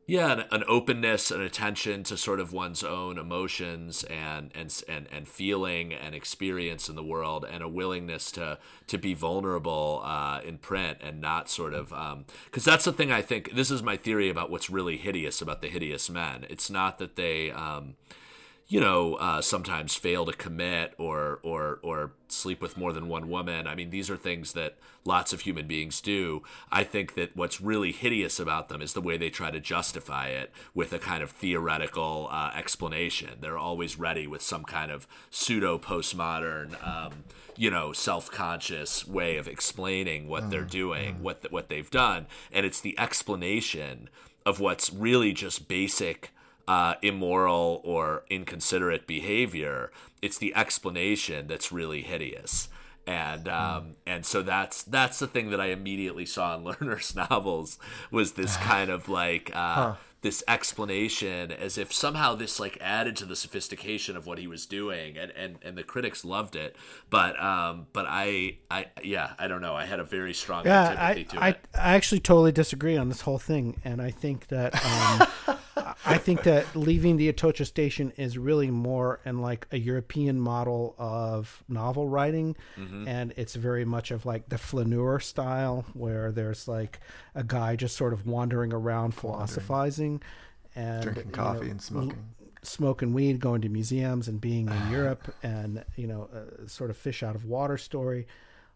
[0.06, 5.07] yeah an, an openness an attention to sort of one's own emotions and and and
[5.11, 8.57] and feeling and experience in the world and a willingness to
[8.88, 11.94] to be vulnerable uh, in print and not sort of
[12.45, 15.61] because that's the thing I think this is my theory about what's really hideous about
[15.61, 16.45] the hideous men.
[16.49, 17.95] It's not that they um,
[18.68, 23.30] you know, uh, sometimes fail to commit or or or sleep with more than one
[23.30, 23.68] woman.
[23.68, 26.42] I mean, these are things that lots of human beings do.
[26.72, 30.30] I think that what's really hideous about them is the way they try to justify
[30.30, 33.38] it with a kind of theoretical uh, explanation.
[33.40, 37.26] They're always ready with some kind of pseudo postmodern, um,
[37.56, 42.66] you know, self-conscious way of explaining what they're doing, what th- what they've done, and
[42.66, 44.10] it's the explanation
[44.44, 46.32] of what's really just basic
[46.68, 49.92] uh, immoral or inconsiderate behavior.
[50.22, 52.70] It's the explanation that's really hideous.
[53.08, 57.78] And um, and so that's that's the thing that I immediately saw in Lerner's novels
[58.10, 59.96] was this kind of like uh,
[60.26, 64.66] this explanation as if somehow this like added to the sophistication of what he was
[64.66, 66.76] doing and and, and the critics loved it
[67.12, 70.96] but um but i i yeah i don't know i had a very strong yeah
[70.98, 71.58] i I, it.
[71.76, 75.58] I actually totally disagree on this whole thing and i think that um
[76.08, 80.96] i think that leaving the atocha station is really more in like a european model
[80.98, 83.08] of novel writing mm-hmm.
[83.08, 87.00] and it's very much of like the flaneur style where there's like
[87.36, 90.15] a guy just sort of wandering around philosophizing
[90.76, 92.26] and drinking coffee know, and smoking.
[92.62, 96.98] smoking weed going to museums and being in europe and you know a sort of
[96.98, 98.28] fish out of water story.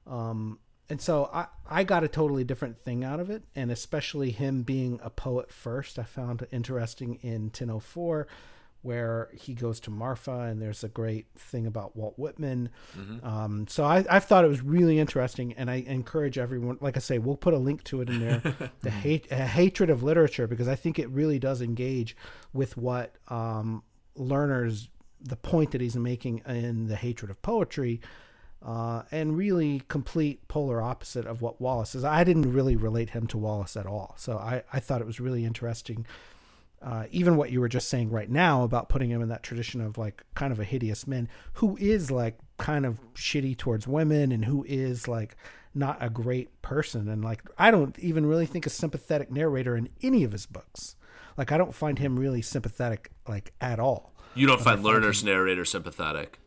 [0.07, 0.60] Um,
[0.91, 3.44] and so I, I got a totally different thing out of it.
[3.56, 8.28] And especially him being a poet first i found interesting in 1004
[8.81, 12.69] where he goes to Marfa, and there's a great thing about Walt Whitman.
[12.97, 13.26] Mm-hmm.
[13.26, 16.77] Um, so I, I thought it was really interesting, and I encourage everyone.
[16.80, 18.72] Like I say, we'll put a link to it in there.
[18.81, 22.15] the hate, hatred of literature, because I think it really does engage
[22.53, 23.84] with what um,
[24.18, 24.89] Lerner's
[25.22, 27.99] the point that he's making in the hatred of poetry.
[28.61, 32.03] Uh, and really complete polar opposite of what Wallace is.
[32.03, 34.15] I didn't really relate him to Wallace at all.
[34.18, 36.06] So I, I thought it was really interesting
[36.81, 39.81] uh, even what you were just saying right now about putting him in that tradition
[39.81, 44.31] of like kind of a hideous man who is like kind of shitty towards women
[44.31, 45.35] and who is like
[45.73, 49.89] not a great person and like I don't even really think a sympathetic narrator in
[50.01, 50.95] any of his books.
[51.38, 54.14] Like I don't find him really sympathetic like at all.
[54.35, 56.39] You don't find Lerner's narrator sympathetic,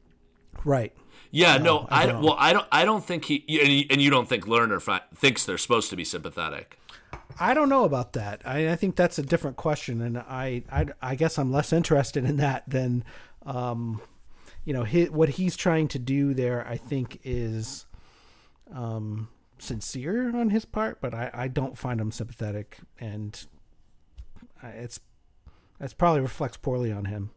[0.65, 0.95] right?
[1.31, 2.67] Yeah, no, no I, I well, I don't.
[2.71, 6.05] I don't think he and you don't think Lerner fi- thinks they're supposed to be
[6.05, 6.79] sympathetic.
[7.39, 8.43] I don't know about that.
[8.45, 12.25] I, I, think that's a different question, and I, I, I guess I'm less interested
[12.25, 13.05] in that than,
[13.45, 14.01] um,
[14.65, 16.67] you know, his, what he's trying to do there.
[16.67, 17.87] I think is,
[18.75, 19.29] um,
[19.59, 23.47] sincere on his part, but I, I don't find him sympathetic, and
[24.63, 25.01] it's,
[25.81, 27.31] it probably reflects poorly on him.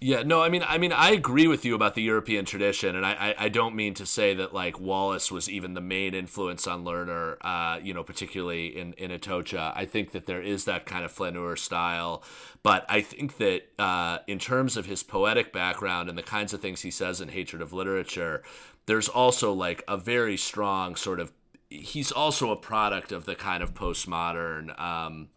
[0.00, 3.06] Yeah, no, I mean, I mean, I agree with you about the European tradition, and
[3.06, 6.66] I, I, I, don't mean to say that like Wallace was even the main influence
[6.66, 9.72] on Lerner, uh, you know, particularly in in Atocha.
[9.76, 12.24] I think that there is that kind of flaneur style,
[12.64, 16.60] but I think that uh, in terms of his poetic background and the kinds of
[16.60, 18.42] things he says in Hatred of Literature,
[18.86, 21.32] there's also like a very strong sort of.
[21.68, 24.78] He's also a product of the kind of postmodern.
[24.80, 25.28] Um,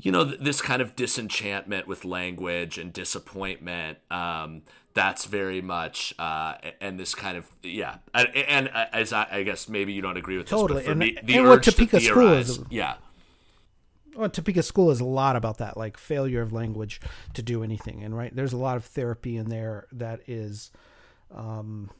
[0.00, 4.62] you know this kind of disenchantment with language and disappointment um,
[4.92, 9.68] that's very much uh, and this kind of yeah and, and as I, I, guess
[9.68, 10.80] maybe you don't agree with totally.
[10.80, 12.96] this but for and, me the and urge Topeka to School is, yeah
[14.16, 17.00] well, Topeka School is a lot about that, like failure of language
[17.32, 20.70] to do anything, and right there's a lot of therapy in there that is
[21.34, 21.90] um,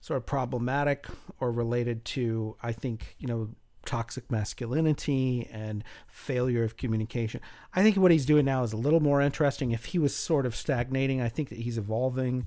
[0.00, 1.06] sort of problematic
[1.38, 3.50] or related to, I think, you know,
[3.84, 7.40] toxic masculinity and failure of communication.
[7.74, 9.72] I think what he's doing now is a little more interesting.
[9.72, 12.46] If he was sort of stagnating, I think that he's evolving,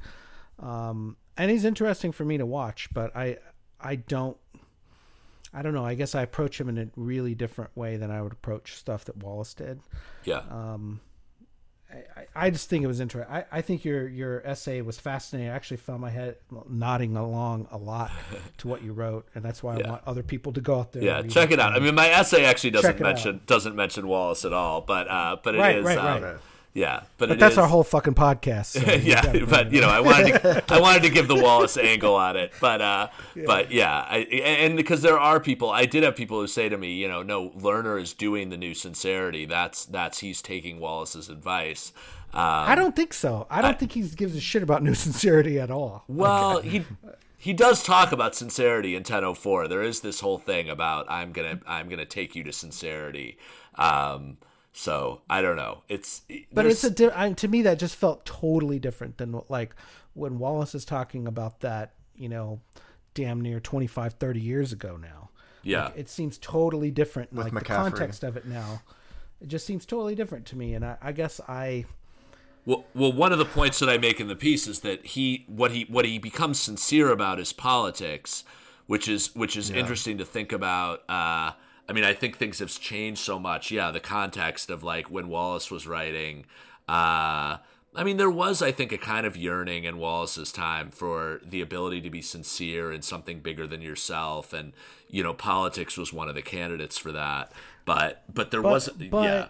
[0.60, 2.90] um, and he's interesting for me to watch.
[2.94, 3.38] But I,
[3.80, 4.38] I don't,
[5.54, 5.86] I don't know.
[5.86, 9.06] I guess I approach him in a really different way than I would approach stuff
[9.06, 9.82] that Wallace did.
[10.24, 10.42] Yeah.
[10.50, 11.02] Um,
[12.16, 13.34] I, I just think it was interesting.
[13.34, 15.52] I, I think your your essay was fascinating.
[15.52, 16.38] I actually found my head
[16.70, 18.12] nodding along a lot
[18.60, 19.88] to what you wrote, and that's why yeah.
[19.88, 21.04] I want other people to go out there.
[21.04, 21.74] Yeah, check it out.
[21.74, 23.46] I mean, my essay actually doesn't mention out.
[23.46, 25.86] doesn't mention Wallace at all, but uh, but it right, is.
[25.86, 26.38] Right, um, right.
[26.74, 28.66] Yeah, but, but that's is, our whole fucking podcast.
[28.66, 32.16] So yeah, but you know, I wanted to, I wanted to give the Wallace angle
[32.16, 33.44] on it, but uh, yeah.
[33.46, 36.78] but yeah, I, and because there are people, I did have people who say to
[36.78, 39.46] me, you know, no, Lerner is doing the new sincerity.
[39.46, 41.94] That's that's he's taking Wallace's advice.
[42.34, 43.46] Um, I don't think so.
[43.52, 46.06] I don't I, think he gives a shit about new sincerity at all.
[46.08, 46.70] Well, okay.
[46.70, 46.86] he
[47.38, 49.68] he does talk about sincerity in 1004.
[49.68, 53.38] There is this whole thing about I'm gonna I'm gonna take you to sincerity.
[53.76, 54.38] Um,
[54.74, 55.84] so I don't know.
[55.88, 59.76] It's but it's a di- I, to me that just felt totally different than like
[60.14, 61.94] when Wallace is talking about that.
[62.16, 62.62] You know,
[63.16, 65.30] damn near 25, 30 years ago now.
[65.62, 67.32] Yeah, like, it seems totally different.
[67.32, 67.68] With like McCaffrey.
[67.68, 68.82] the context of it now,
[69.40, 70.74] it just seems totally different to me.
[70.74, 71.86] And I, I guess I.
[72.66, 75.46] Well, well, one of the points that I make in the piece is that he
[75.48, 78.44] what he what he becomes sincere about is politics,
[78.88, 79.78] which is which is yeah.
[79.78, 81.04] interesting to think about.
[81.08, 81.52] Uh,
[81.88, 83.72] I mean, I think things have changed so much.
[83.72, 86.46] Yeah, the context of like when Wallace was writing.
[86.88, 87.58] Uh,
[87.96, 91.62] I mean, there was, I think, a kind of yearning in Wallace's time for the
[91.62, 94.74] ability to be sincere in something bigger than yourself, and
[95.10, 97.52] you know, politics was one of the candidates for that.
[97.86, 99.48] But, but there but, was, but, yeah.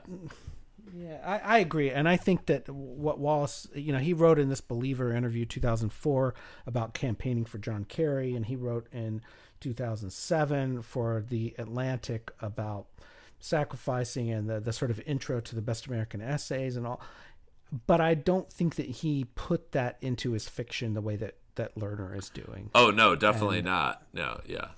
[0.95, 4.49] Yeah, I, I agree, and I think that what Wallace, you know, he wrote in
[4.49, 6.35] this Believer interview 2004
[6.68, 9.22] about campaigning for John Kerry, and he wrote in
[9.64, 12.88] 2007 for the Atlantic about
[13.40, 17.02] sacrificing and the, the sort of intro to the best American essays and all.
[17.88, 21.76] But I don't think that he put that into his fiction the way that, that
[21.76, 22.69] Lerner is doing.
[22.76, 24.03] Oh, no, definitely and, not.
[24.14, 24.69] No, yeah.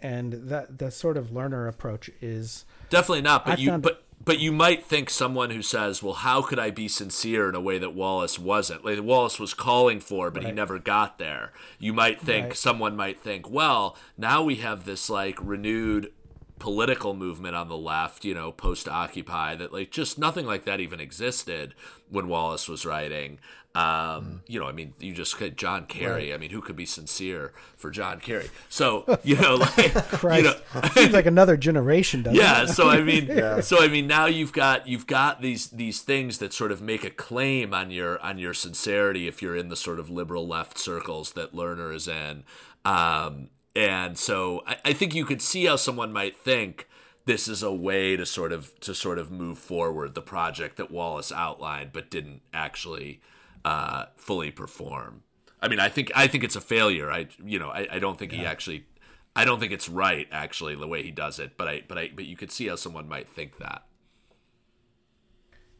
[0.00, 3.44] And that the sort of Lerner approach is definitely not.
[3.44, 6.58] But I you, found, but but you might think someone who says, "Well, how could
[6.58, 10.42] I be sincere in a way that Wallace wasn't?" Like Wallace was calling for, but
[10.42, 10.50] right.
[10.50, 11.52] he never got there.
[11.78, 12.56] You might think right.
[12.56, 16.12] someone might think, "Well, now we have this like renewed
[16.58, 20.80] political movement on the left, you know, post Occupy, that like just nothing like that
[20.80, 21.74] even existed
[22.08, 23.38] when Wallace was writing.
[23.76, 24.40] Um, mm.
[24.46, 26.30] You know, I mean, you just could John Kerry.
[26.30, 26.34] Right.
[26.34, 28.48] I mean, who could be sincere for John Kerry?
[28.68, 30.44] So you know, like Christ.
[30.74, 32.68] you know, seems like another generation, doesn't yeah, it?
[32.68, 33.60] so I mean, yeah.
[33.60, 37.02] so I mean, now you've got you've got these these things that sort of make
[37.02, 40.78] a claim on your on your sincerity if you're in the sort of liberal left
[40.78, 42.44] circles that Lerner is in.
[42.84, 46.88] Um, and so I, I think you could see how someone might think
[47.24, 50.90] this is a way to sort of to sort of move forward the project that
[50.90, 53.20] Wallace outlined but didn't actually
[53.64, 55.22] uh, fully perform.
[55.60, 57.10] I mean, I think I think it's a failure.
[57.10, 58.38] I you know I, I don't think yeah.
[58.40, 58.86] he actually
[59.34, 61.56] I don't think it's right actually the way he does it.
[61.56, 63.84] But I but I but you could see how someone might think that.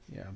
[0.09, 0.31] Yeah.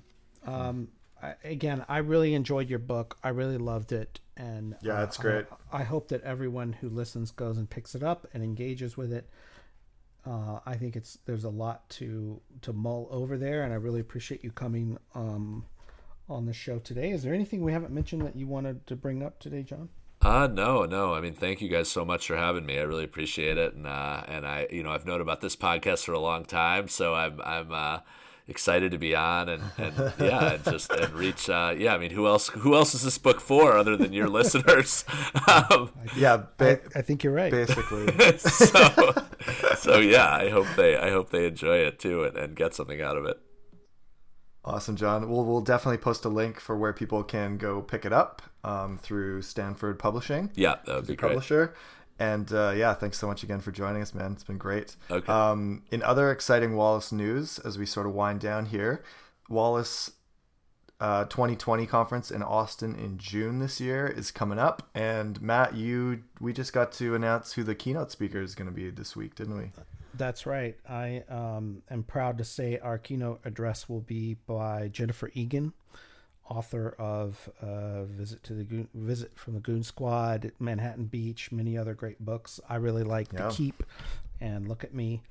[0.47, 0.89] Um,
[1.23, 3.19] I, again, I really enjoyed your book.
[3.23, 5.47] I really loved it, and yeah, it's uh, great.
[5.73, 9.13] I, I, hope that everyone who listens goes and picks it up and engages with
[9.13, 9.29] it.
[10.25, 14.01] Uh, I think it's there's a lot to to mull over there, and I really
[14.01, 15.67] appreciate you coming um,
[16.29, 17.11] on the show today.
[17.11, 19.89] Is there anything we haven't mentioned that you wanted to bring up today, Jon?
[20.21, 21.15] Uh no, no.
[21.15, 22.79] I mean, thank you guys so much for having me.
[22.79, 26.05] I really appreciate it, and uh, and I, you know, I've known about this podcast
[26.05, 27.99] for a long time, so I'm I'm uh,
[28.49, 32.11] excited to be on and, and yeah and just and reach uh, yeah i mean
[32.11, 35.05] who else who else is this book for other than your listeners?
[35.49, 37.51] Um, yeah ba- I, I, think you're right.
[37.51, 38.07] basically.
[38.39, 39.15] So
[39.77, 43.01] so yeah i hope they i hope they enjoy it too and, and get something
[43.01, 43.39] out of it.
[44.65, 45.31] Awesome jon.
[45.31, 48.99] We'll, we'll definitely post a link for where people can go pick it up um,
[48.99, 50.51] through stanford publishing.
[50.55, 51.31] Yeah that would be great.
[51.31, 51.75] publisher
[52.19, 54.33] and uh, yeah, thanks so much again for joining us, man.
[54.33, 54.97] It's been great.
[55.11, 55.31] Okay.
[55.33, 59.05] Um, in other exciting Wallace news, as we sort of wind down here,
[59.49, 60.13] Wallace
[61.01, 64.89] uh, 2020 conference in Austin in June this year is coming up.
[64.95, 68.75] And Matt, you we just got to announce who the keynote speaker is going to
[68.75, 69.71] be this week, didn't we?
[70.15, 70.77] That's right.
[70.89, 75.73] I um, am proud to say our keynote address will be by Jennifer Egan
[76.49, 81.77] author of uh, Visit to the Goon, Visit from the Goon Squad, Manhattan Beach, many
[81.77, 82.61] other great books.
[82.69, 83.49] I really like yeah.
[83.49, 83.83] The Keep
[84.41, 85.23] and Look at Me.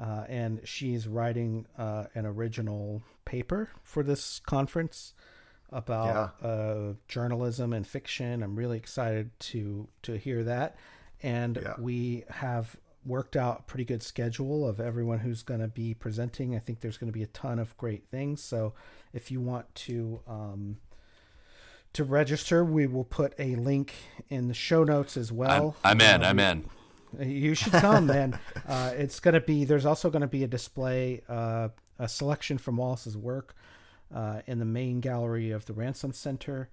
[0.00, 5.12] Uh, and she's writing uh, an original paper for this conference
[5.70, 6.48] about yeah.
[6.48, 8.42] Uh, journalism and fiction.
[8.42, 10.76] I'm really excited to to hear that.
[11.22, 11.74] And yeah.
[11.78, 16.54] we have worked out a pretty good schedule of everyone who's going to be presenting.
[16.54, 18.42] I think there's going to be a ton of great things.
[18.42, 18.74] So
[19.12, 20.78] if you want to um,
[21.92, 23.94] to register, we will put a link
[24.28, 25.76] in the show notes as well.
[25.84, 26.24] I'm, I'm in.
[26.24, 26.64] I'm in.
[27.20, 28.38] You should come, man.
[28.68, 29.64] Uh, it's going to be.
[29.64, 31.68] There's also going to be a display, uh,
[31.98, 33.56] a selection from Wallace's work
[34.14, 36.70] uh, in the main gallery of the Ransom Center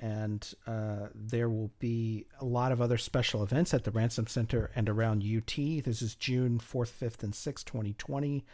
[0.00, 4.70] and uh, there will be a lot of other special events at the Ransom Center
[4.76, 5.54] and around UT.
[5.56, 8.44] This is June 4th, 5th, and 6th, 2020.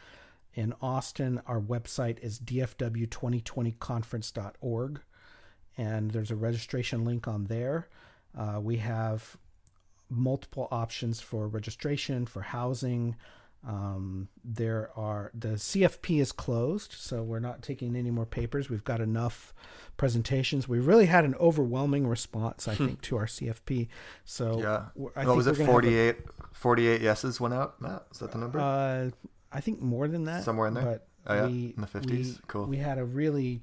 [0.55, 5.01] In Austin, our website is dfw2020conference.org,
[5.77, 7.89] and there's a registration link on there.
[8.37, 9.37] Uh, we have
[10.09, 13.17] multiple options for registration, for housing,
[13.67, 18.69] um, there are the CFP is closed, so we're not taking any more papers.
[18.69, 19.55] We've got enough
[19.97, 20.69] presentations.
[20.69, 22.87] We really had an overwhelming response, I hmm.
[22.87, 23.89] think, to our CFP.
[24.25, 24.85] So yeah,
[25.17, 25.55] I what was it?
[25.55, 27.81] 48, a, 48 yeses went out.
[27.81, 28.61] Matt, is that the number?
[28.61, 29.11] Uh,
[29.55, 30.45] I think more than that.
[30.45, 30.85] Somewhere in there.
[30.85, 31.47] But oh, yeah.
[31.47, 32.41] we, in the fifties.
[32.49, 32.67] Cool.
[32.67, 33.63] We had a really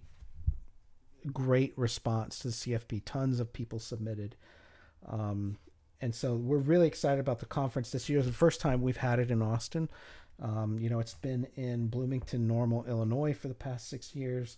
[1.32, 3.04] great response to the CFP.
[3.06, 4.36] Tons of people submitted.
[5.08, 5.58] Um,
[6.00, 8.20] and so we're really excited about the conference this year.
[8.20, 9.90] It's the first time we've had it in Austin.
[10.42, 14.58] Um, you know, it's been in Bloomington, Normal, Illinois for the past six years,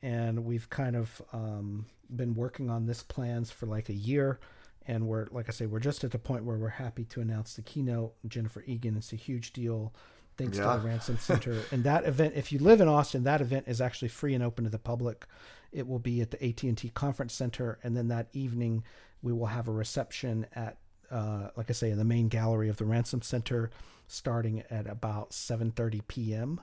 [0.00, 1.84] and we've kind of um,
[2.14, 4.40] been working on this plans for like a year.
[4.86, 7.54] And we're, like I say, we're just at the point where we're happy to announce
[7.54, 8.14] the keynote.
[8.26, 9.92] Jennifer Egan, it's a huge deal.
[10.38, 10.76] Thanks yeah.
[10.76, 11.60] to the Ransom Center.
[11.72, 14.64] and that event, if you live in Austin, that event is actually free and open
[14.64, 15.26] to the public.
[15.72, 18.84] It will be at the AT&T Conference Center, and then that evening
[19.20, 20.78] we will have a reception at,
[21.10, 23.70] uh, like I say, in the main gallery of the Ransom Center,
[24.06, 26.60] starting at about 7:30 p.m.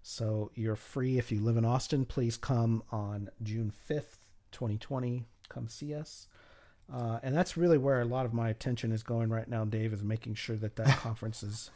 [0.00, 2.04] So you're free if you live in Austin.
[2.04, 5.26] Please come on June 5th, 2020.
[5.48, 6.28] Come see us.
[6.90, 9.92] Uh, and that's really where a lot of my attention is going right now, Dave,
[9.92, 11.70] is making sure that that conference is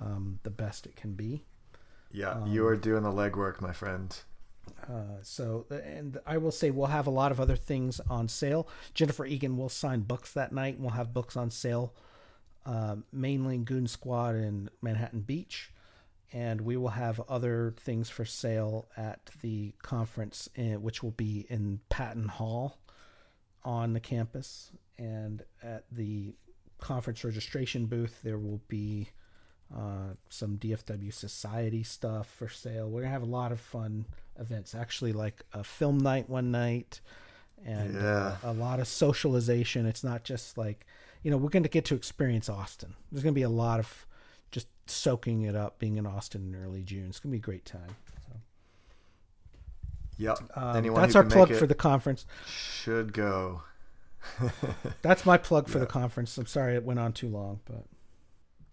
[0.00, 1.44] um, the best it can be.
[2.10, 4.14] Yeah, Um, you are doing the legwork, my friend.
[4.88, 8.68] Uh, so, and I will say we'll have a lot of other things on sale.
[8.94, 10.78] Jennifer Egan will sign books that night.
[10.78, 11.94] We'll have books on sale,
[12.66, 15.72] uh, mainly Goon Squad and Manhattan Beach.
[16.32, 21.46] And we will have other things for sale at the conference, in, which will be
[21.50, 22.78] in Patton Hall
[23.64, 24.70] on the campus.
[24.96, 26.34] And at the
[26.78, 29.08] conference registration booth, there will be
[29.74, 32.88] uh, some DFW Society stuff for sale.
[32.90, 34.06] We're gonna have a lot of fun
[34.38, 34.74] events.
[34.74, 37.00] Actually, like a film night one night,
[37.64, 38.36] and Yeah.
[38.44, 39.86] uh, a lot of socialization.
[39.86, 40.86] It's not just like
[41.22, 42.94] you know we're going to get to experience Austin.
[43.10, 44.06] There's going to be a lot of
[44.50, 47.06] just soaking it up, being in Austin in early June.
[47.08, 47.96] It's going to be a great time.
[48.26, 48.36] So,
[50.18, 50.38] Yep.
[50.56, 52.26] um, that's our plug for the conference.
[52.46, 53.62] should go.
[55.02, 56.36] That's my plug for the conference.
[56.38, 57.84] I'm sorry it went on too long, but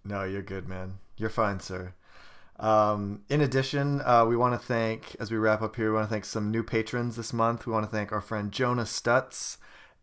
[0.03, 0.99] No, you're good, man.
[1.17, 1.93] You're fine, sir.
[2.59, 6.07] Um, in addition, uh, we want to thank, as we wrap up here, we want
[6.07, 7.65] to thank some new patrons this month.
[7.65, 9.57] We want to thank our friend Jonah Stutz.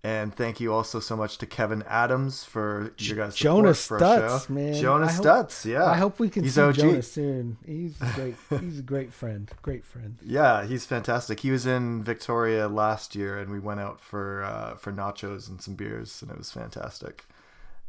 [0.04, 4.06] And thank you also so much to Kevin Adams for your guys' Jonah support for
[4.06, 4.52] our Stutz, show.
[4.52, 4.74] man.
[4.74, 5.84] Jonah I hope- Stutz, yeah.
[5.84, 6.74] I hope we can He's see OG.
[6.76, 7.56] Jonah soon.
[7.66, 8.36] He's great.
[8.60, 9.50] He's a great friend.
[9.62, 10.16] Great friend.
[10.22, 11.40] Yeah, he's fantastic.
[11.40, 15.60] He was in Victoria last year, and we went out for uh, for nachos and
[15.60, 17.24] some beers, and it was fantastic.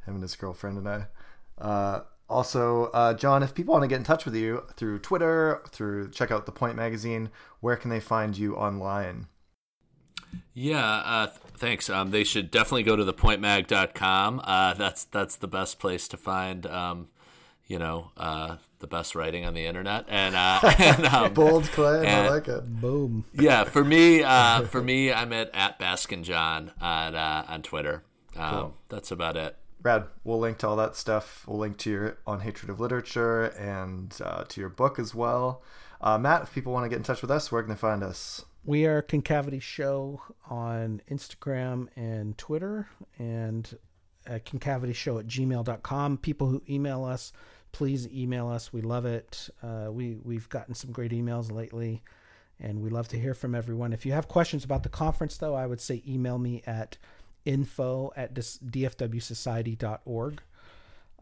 [0.07, 1.05] Him and his girlfriend and I.
[1.57, 5.61] Uh, also, uh, Jon, if people want to get in touch with you through Twitter,
[5.69, 7.29] through check out the Point magazine,
[7.61, 9.27] where can they find you online?
[10.53, 11.89] Yeah, uh, th- thanks.
[11.89, 14.41] Um, they should definitely go to thepointmag.com.
[14.43, 17.07] Uh, that's that's the best place to find, um,
[17.65, 20.05] you know, uh, the best writing on the internet.
[20.09, 22.65] And, uh, and um, Bold claim, I like it.
[22.81, 23.23] Boom.
[23.33, 28.03] yeah, for me, uh, for me, I'm at at Baskin John on uh, on Twitter.
[28.35, 28.77] Um, Cool.
[28.89, 29.55] That's about it.
[29.87, 31.45] Brad, we'll link to all that stuff.
[31.47, 35.63] We'll link to your On Hatred of Literature and uh, to your book as well.
[36.01, 38.03] Uh, Matt, if people want to get in touch with us, where can they find
[38.03, 38.43] us?
[38.65, 43.77] We are Concavity Show on Instagram and Twitter and
[44.25, 46.17] at concavityshow at gmail.com.
[46.17, 47.31] People who email us,
[47.71, 48.73] please email us.
[48.73, 49.47] We love it.
[49.63, 52.03] Uh, we, we've gotten some great emails lately
[52.59, 53.93] and we love to hear from everyone.
[53.93, 56.97] If you have questions about the conference, though, I would say email me at
[57.47, 60.41] info at dfwsociety.org.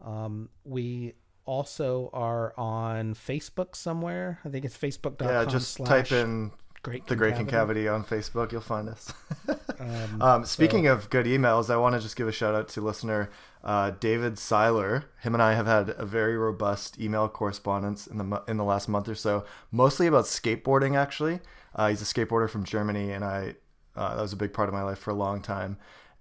[0.04, 1.14] Um, we
[1.46, 4.40] also are on Facebook somewhere.
[4.44, 5.28] I think it's facebook.com.
[5.28, 6.50] Yeah, just type in
[6.82, 7.84] Great the Great Concavity.
[7.84, 8.52] Concavity on Facebook.
[8.52, 9.12] You'll find us.
[9.78, 12.80] Um, um, speaking of good emails, I want to just give a shout out to
[12.80, 13.28] listener
[13.62, 15.04] uh, David Seiler.
[15.20, 18.88] Him and I have had a very robust email correspondence in the in the last
[18.88, 20.96] month or so, mostly about skateboarding.
[20.96, 21.40] Actually,
[21.74, 23.56] uh, he's a skateboarder from Germany, and I
[23.94, 25.76] uh, that was a big part of my life for a long time.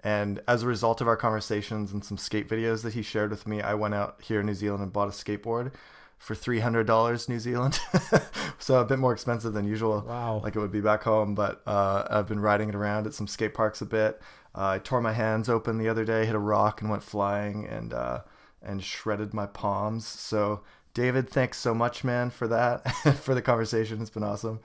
[0.06, 3.48] And as a result of our conversations and some skate videos that he shared with
[3.48, 5.72] me, I went out here in New Zealand and bought a skateboard
[6.19, 7.80] for three hundred dollars New Zealand,
[8.60, 10.06] so a bit more expensive than usual.
[10.07, 10.41] Wow.
[10.44, 13.26] Like it would be back home, but uh, I've been riding it around at some
[13.26, 14.22] skate parks a bit.
[14.53, 17.65] Uh, I tore my hands open the other day, hit a rock and went flying,
[17.65, 18.22] and uh,
[18.61, 20.06] and shredded my palms.
[20.06, 20.61] So
[20.94, 22.84] David, thanks so much, man, for that,
[23.23, 24.02] for the conversation.
[24.02, 24.60] It's been awesome.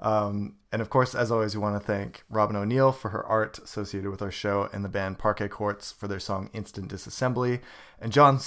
[0.00, 3.58] Um, and of course, as always, we want to thank Robin O'Neill for her art
[3.58, 7.60] associated with our show and the band Parquet Courts for their song Instant Disassembly.
[8.00, 8.38] And Jon,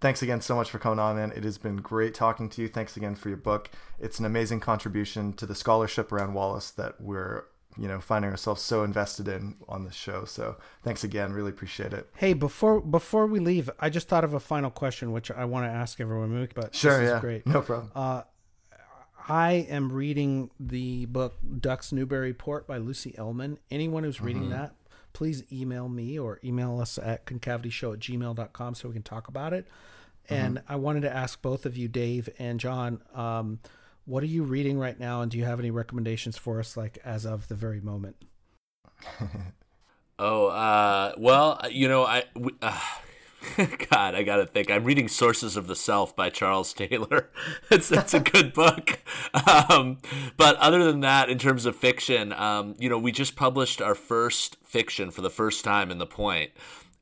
[0.00, 1.32] thanks again so much for coming on, man.
[1.36, 2.68] It has been great talking to you.
[2.68, 3.70] Thanks again for your book.
[3.98, 7.44] It's an amazing contribution to the scholarship around Wallace that we're,
[7.76, 10.24] you know, finding ourselves so invested in on this show.
[10.24, 11.32] So thanks again.
[11.32, 12.08] Really appreciate it.
[12.16, 15.66] Hey, before before we leave, I just thought of a final question, which I want
[15.66, 16.48] to ask everyone.
[16.54, 17.20] But Sure, yeah.
[17.20, 17.46] great.
[17.46, 17.90] No problem.
[17.94, 18.22] Uh,
[19.28, 23.58] I am reading the book Ducks Newburyport by Lucy Ellmann.
[23.70, 24.74] Anyone who's reading that,
[25.12, 29.52] please email me or email us at concavityshow at gmail.com so we can talk about
[29.52, 29.66] it.
[30.28, 33.60] And I wanted to ask both of you, Dave and Jon, um,
[34.04, 35.22] what are you reading right now?
[35.22, 38.16] And do you have any recommendations for us, like as of the very moment?
[40.18, 42.78] Oh, uh, well, you know, I, we, uh,
[43.90, 44.70] God, I gotta think.
[44.70, 47.30] I'm reading Sources of the Self by Charles Taylor.
[47.70, 49.00] it's that's a good book.
[49.68, 49.98] Um,
[50.36, 53.94] but other than that, in terms of fiction, um, you know, we just published our
[53.94, 56.52] first fiction for the first time in the Point,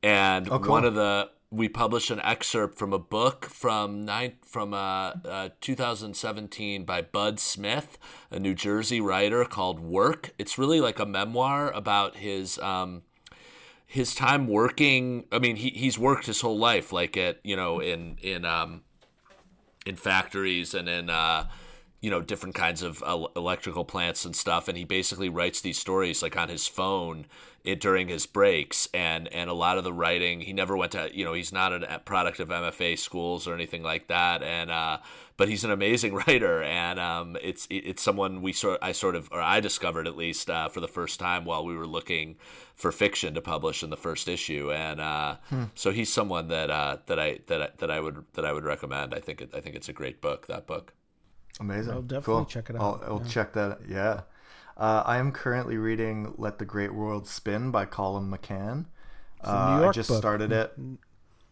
[0.01, 0.71] and Oh, cool.
[0.71, 5.49] one of the we published an excerpt from a book from nine from uh, uh,
[5.61, 7.97] 2017 by Bud Smith,
[8.31, 10.31] a New Jersey writer called Work.
[10.39, 13.03] It's really like a memoir about his um,
[13.93, 15.25] his time working.
[15.31, 18.81] I mean, he he's worked his whole life, like at you know in in um,
[19.85, 21.47] in factories and in uh,
[22.03, 25.79] you know different kinds of el- electrical plants and stuff and he basically writes these
[25.79, 27.25] stories like on his phone
[27.63, 31.09] it, during his breaks and and a lot of the writing he never went to
[31.17, 34.97] you know he's not a product of MFA schools or anything like that and uh,
[35.37, 39.29] but he's an amazing writer and um, it's it's someone we sort I sort of
[39.31, 42.35] or I discovered at least uh, for the first time while we were looking
[42.75, 45.63] for fiction to publish in the first issue and uh, hmm.
[45.73, 48.65] so he's someone that uh, that I that I, that I would that I would
[48.65, 50.93] recommend I think it, I think it's a great book that book
[51.59, 52.45] amazing I'll definitely cool.
[52.45, 53.29] check it out I'll, I'll yeah.
[53.29, 54.21] check that yeah
[54.75, 58.85] uh, I am currently reading "Let the Great World Spin" by Colum McCann.
[59.43, 60.17] Uh, I just book.
[60.17, 60.73] started it.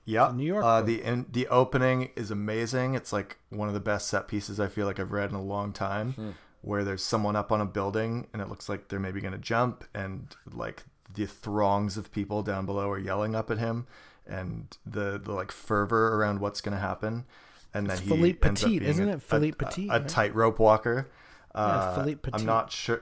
[0.05, 0.63] Yeah, New York.
[0.65, 2.95] Uh, the in, the opening is amazing.
[2.95, 5.41] It's like one of the best set pieces I feel like I've read in a
[5.41, 6.13] long time.
[6.13, 6.29] Hmm.
[6.63, 9.39] Where there's someone up on a building and it looks like they're maybe going to
[9.39, 10.83] jump, and like
[11.13, 13.87] the throngs of people down below are yelling up at him,
[14.27, 17.25] and the the like fervor around what's going to happen.
[17.73, 19.21] And then it's he Philippe Petit, isn't a, it?
[19.21, 21.09] Philippe Petit, a, a, a tightrope walker.
[21.55, 22.41] Uh, yeah, Philippe Petit.
[22.41, 23.01] I'm not sure.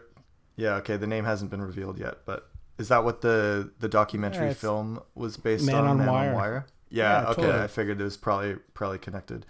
[0.56, 0.98] Yeah, okay.
[0.98, 5.02] The name hasn't been revealed yet, but is that what the the documentary yeah, film
[5.16, 5.88] was based Man on?
[5.88, 6.30] on Man Wire.
[6.30, 6.66] on Wire.
[6.90, 7.42] Yeah, yeah okay.
[7.44, 7.64] Totally.
[7.64, 9.46] I figured it was probably probably connected.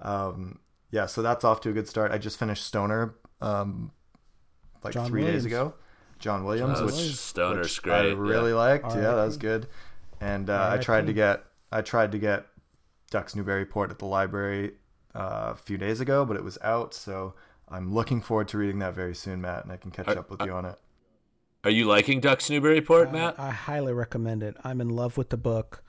[0.00, 0.58] Um,
[0.90, 2.12] yeah, so that's off to a good start.
[2.12, 3.92] I just finished Stoner um,
[4.82, 5.44] like John three Williams.
[5.44, 5.74] days ago.
[6.18, 8.10] John Williams, which Stoner's which great.
[8.10, 8.56] I really yeah.
[8.56, 8.90] liked.
[8.94, 9.66] Yeah, that was good.
[10.20, 12.46] And uh, I tried to get I tried to get
[13.12, 14.72] Ducks Newburyport at the library
[15.14, 16.94] uh, a few days ago, but it was out.
[16.94, 17.34] So
[17.68, 20.40] I'm looking forward to reading that very soon, Matt, and I can catch up with
[20.42, 20.78] you on it.
[21.62, 23.38] Are you liking Ducks Newburyport, uh, Matt?
[23.38, 24.56] I highly recommend it.
[24.64, 25.84] I'm in love with the book.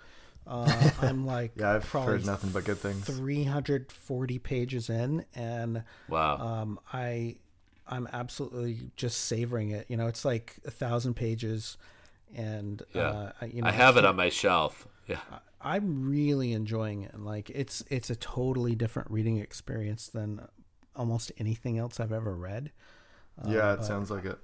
[0.45, 3.05] Uh, I'm like yeah, I've heard nothing but good things.
[3.05, 7.37] 340 pages in, and wow, um, I
[7.87, 9.85] I'm absolutely just savoring it.
[9.87, 11.77] You know, it's like a thousand pages,
[12.35, 14.87] and yeah, uh, you know, I have I it on my shelf.
[15.07, 17.19] Yeah, I, I'm really enjoying it.
[17.19, 20.47] Like it's it's a totally different reading experience than
[20.95, 22.71] almost anything else I've ever read.
[23.47, 24.37] Yeah, uh, it sounds like it.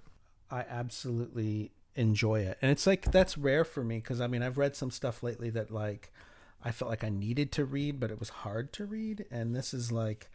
[0.50, 4.58] I absolutely enjoy it, and it's like that's rare for me because I mean I've
[4.58, 6.12] read some stuff lately that like
[6.64, 9.74] I felt like I needed to read, but it was hard to read, and this
[9.74, 10.30] is like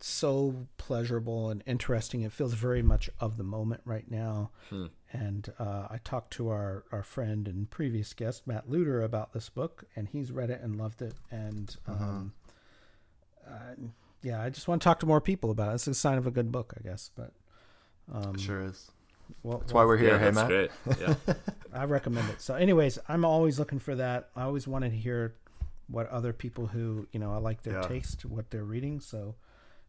[0.00, 2.22] so pleasurable and interesting.
[2.22, 4.50] It feels very much of the moment right now.
[4.70, 4.86] Hmm.
[5.10, 9.48] And uh, I talked to our, our friend and previous guest, Matt Luter, about this
[9.48, 11.14] book, and he's read it and loved it.
[11.30, 12.04] And uh-huh.
[12.04, 12.32] um,
[13.46, 13.88] uh,
[14.22, 15.74] yeah, I just want to talk to more people about it.
[15.76, 17.10] It's a sign of a good book, I guess.
[17.16, 17.32] But
[18.12, 18.90] um, it sure is.
[19.42, 20.10] Well, that's well, why we're here.
[20.10, 20.48] Yeah, hey, Matt.
[20.48, 20.70] Great.
[21.00, 21.14] Yeah.
[21.72, 22.40] I recommend it.
[22.42, 24.28] So, anyways, I'm always looking for that.
[24.36, 25.34] I always wanted to hear
[25.86, 27.88] what other people who you know I like their yeah.
[27.88, 29.00] taste, what they're reading.
[29.00, 29.36] So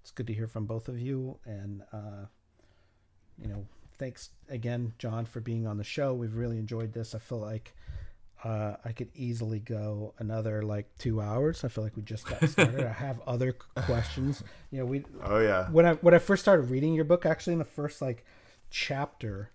[0.02, 1.40] it's good to hear from both of you.
[1.46, 2.26] And uh,
[3.42, 3.66] you know,
[4.00, 6.14] thanks again, Jon, for being on the show.
[6.14, 7.14] We've really enjoyed this.
[7.14, 7.76] I feel like
[8.44, 11.64] uh, I could easily go another like two hours.
[11.64, 12.86] I feel like we just got started.
[12.86, 14.44] I have other questions.
[14.72, 15.04] You know, we.
[15.24, 15.70] Oh yeah.
[15.70, 18.26] When I when I first started reading your book, actually in the first like
[18.70, 19.52] chapter,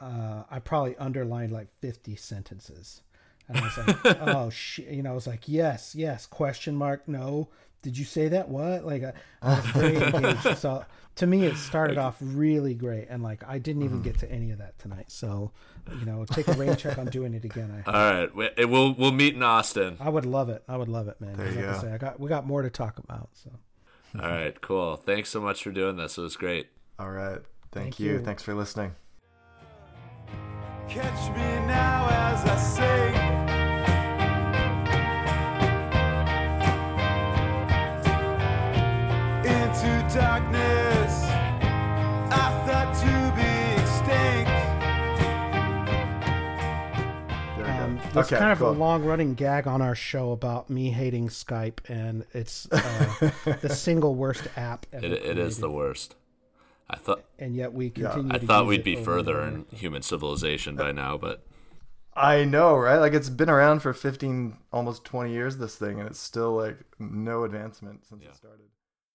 [0.00, 3.02] uh, I probably underlined like fifty sentences,
[3.48, 4.88] and I was like, oh shit.
[4.88, 6.24] You know, I was like, yes, yes.
[6.24, 7.08] Question mark.
[7.08, 7.48] No.
[7.84, 8.48] Did you say that?
[8.48, 8.86] What?
[8.86, 9.12] Like I,
[9.42, 10.56] I was very engaged.
[10.56, 10.86] So
[11.16, 14.04] to me, it started off really great, and like I didn't even mm.
[14.04, 15.12] get to any of that tonight.
[15.12, 15.52] So
[16.00, 17.84] you know, take a rain check on doing it again.
[17.86, 19.98] I All right, we'll we'll meet in Austin.
[20.00, 20.64] I would love it.
[20.66, 21.36] I would love it, man.
[21.36, 21.70] There you like go.
[21.72, 23.28] I, say, I got we got more to talk about.
[23.34, 23.50] So.
[24.18, 24.96] All right, cool.
[24.96, 26.16] Thanks so much for doing this.
[26.16, 26.68] It was great.
[26.98, 27.40] All right,
[27.70, 28.12] thank, thank you.
[28.12, 28.20] you.
[28.20, 28.94] Thanks for listening.
[30.88, 33.53] Catch me now as I sing.
[39.74, 41.24] Into darkness.
[48.14, 48.70] There's okay, kind of cool.
[48.70, 53.30] a long running gag on our show about me hating Skype, and it's uh,
[53.60, 54.86] the single worst app.
[54.92, 56.14] It, it is the worst.
[56.88, 58.28] I thought, and yet we continue.
[58.28, 58.36] Yeah.
[58.36, 61.44] I thought we'd be further in human civilization by now, but
[62.14, 62.98] I know, right?
[62.98, 65.56] Like it's been around for fifteen, almost twenty years.
[65.56, 68.28] This thing, and it's still like no advancement since yeah.
[68.28, 68.66] it started.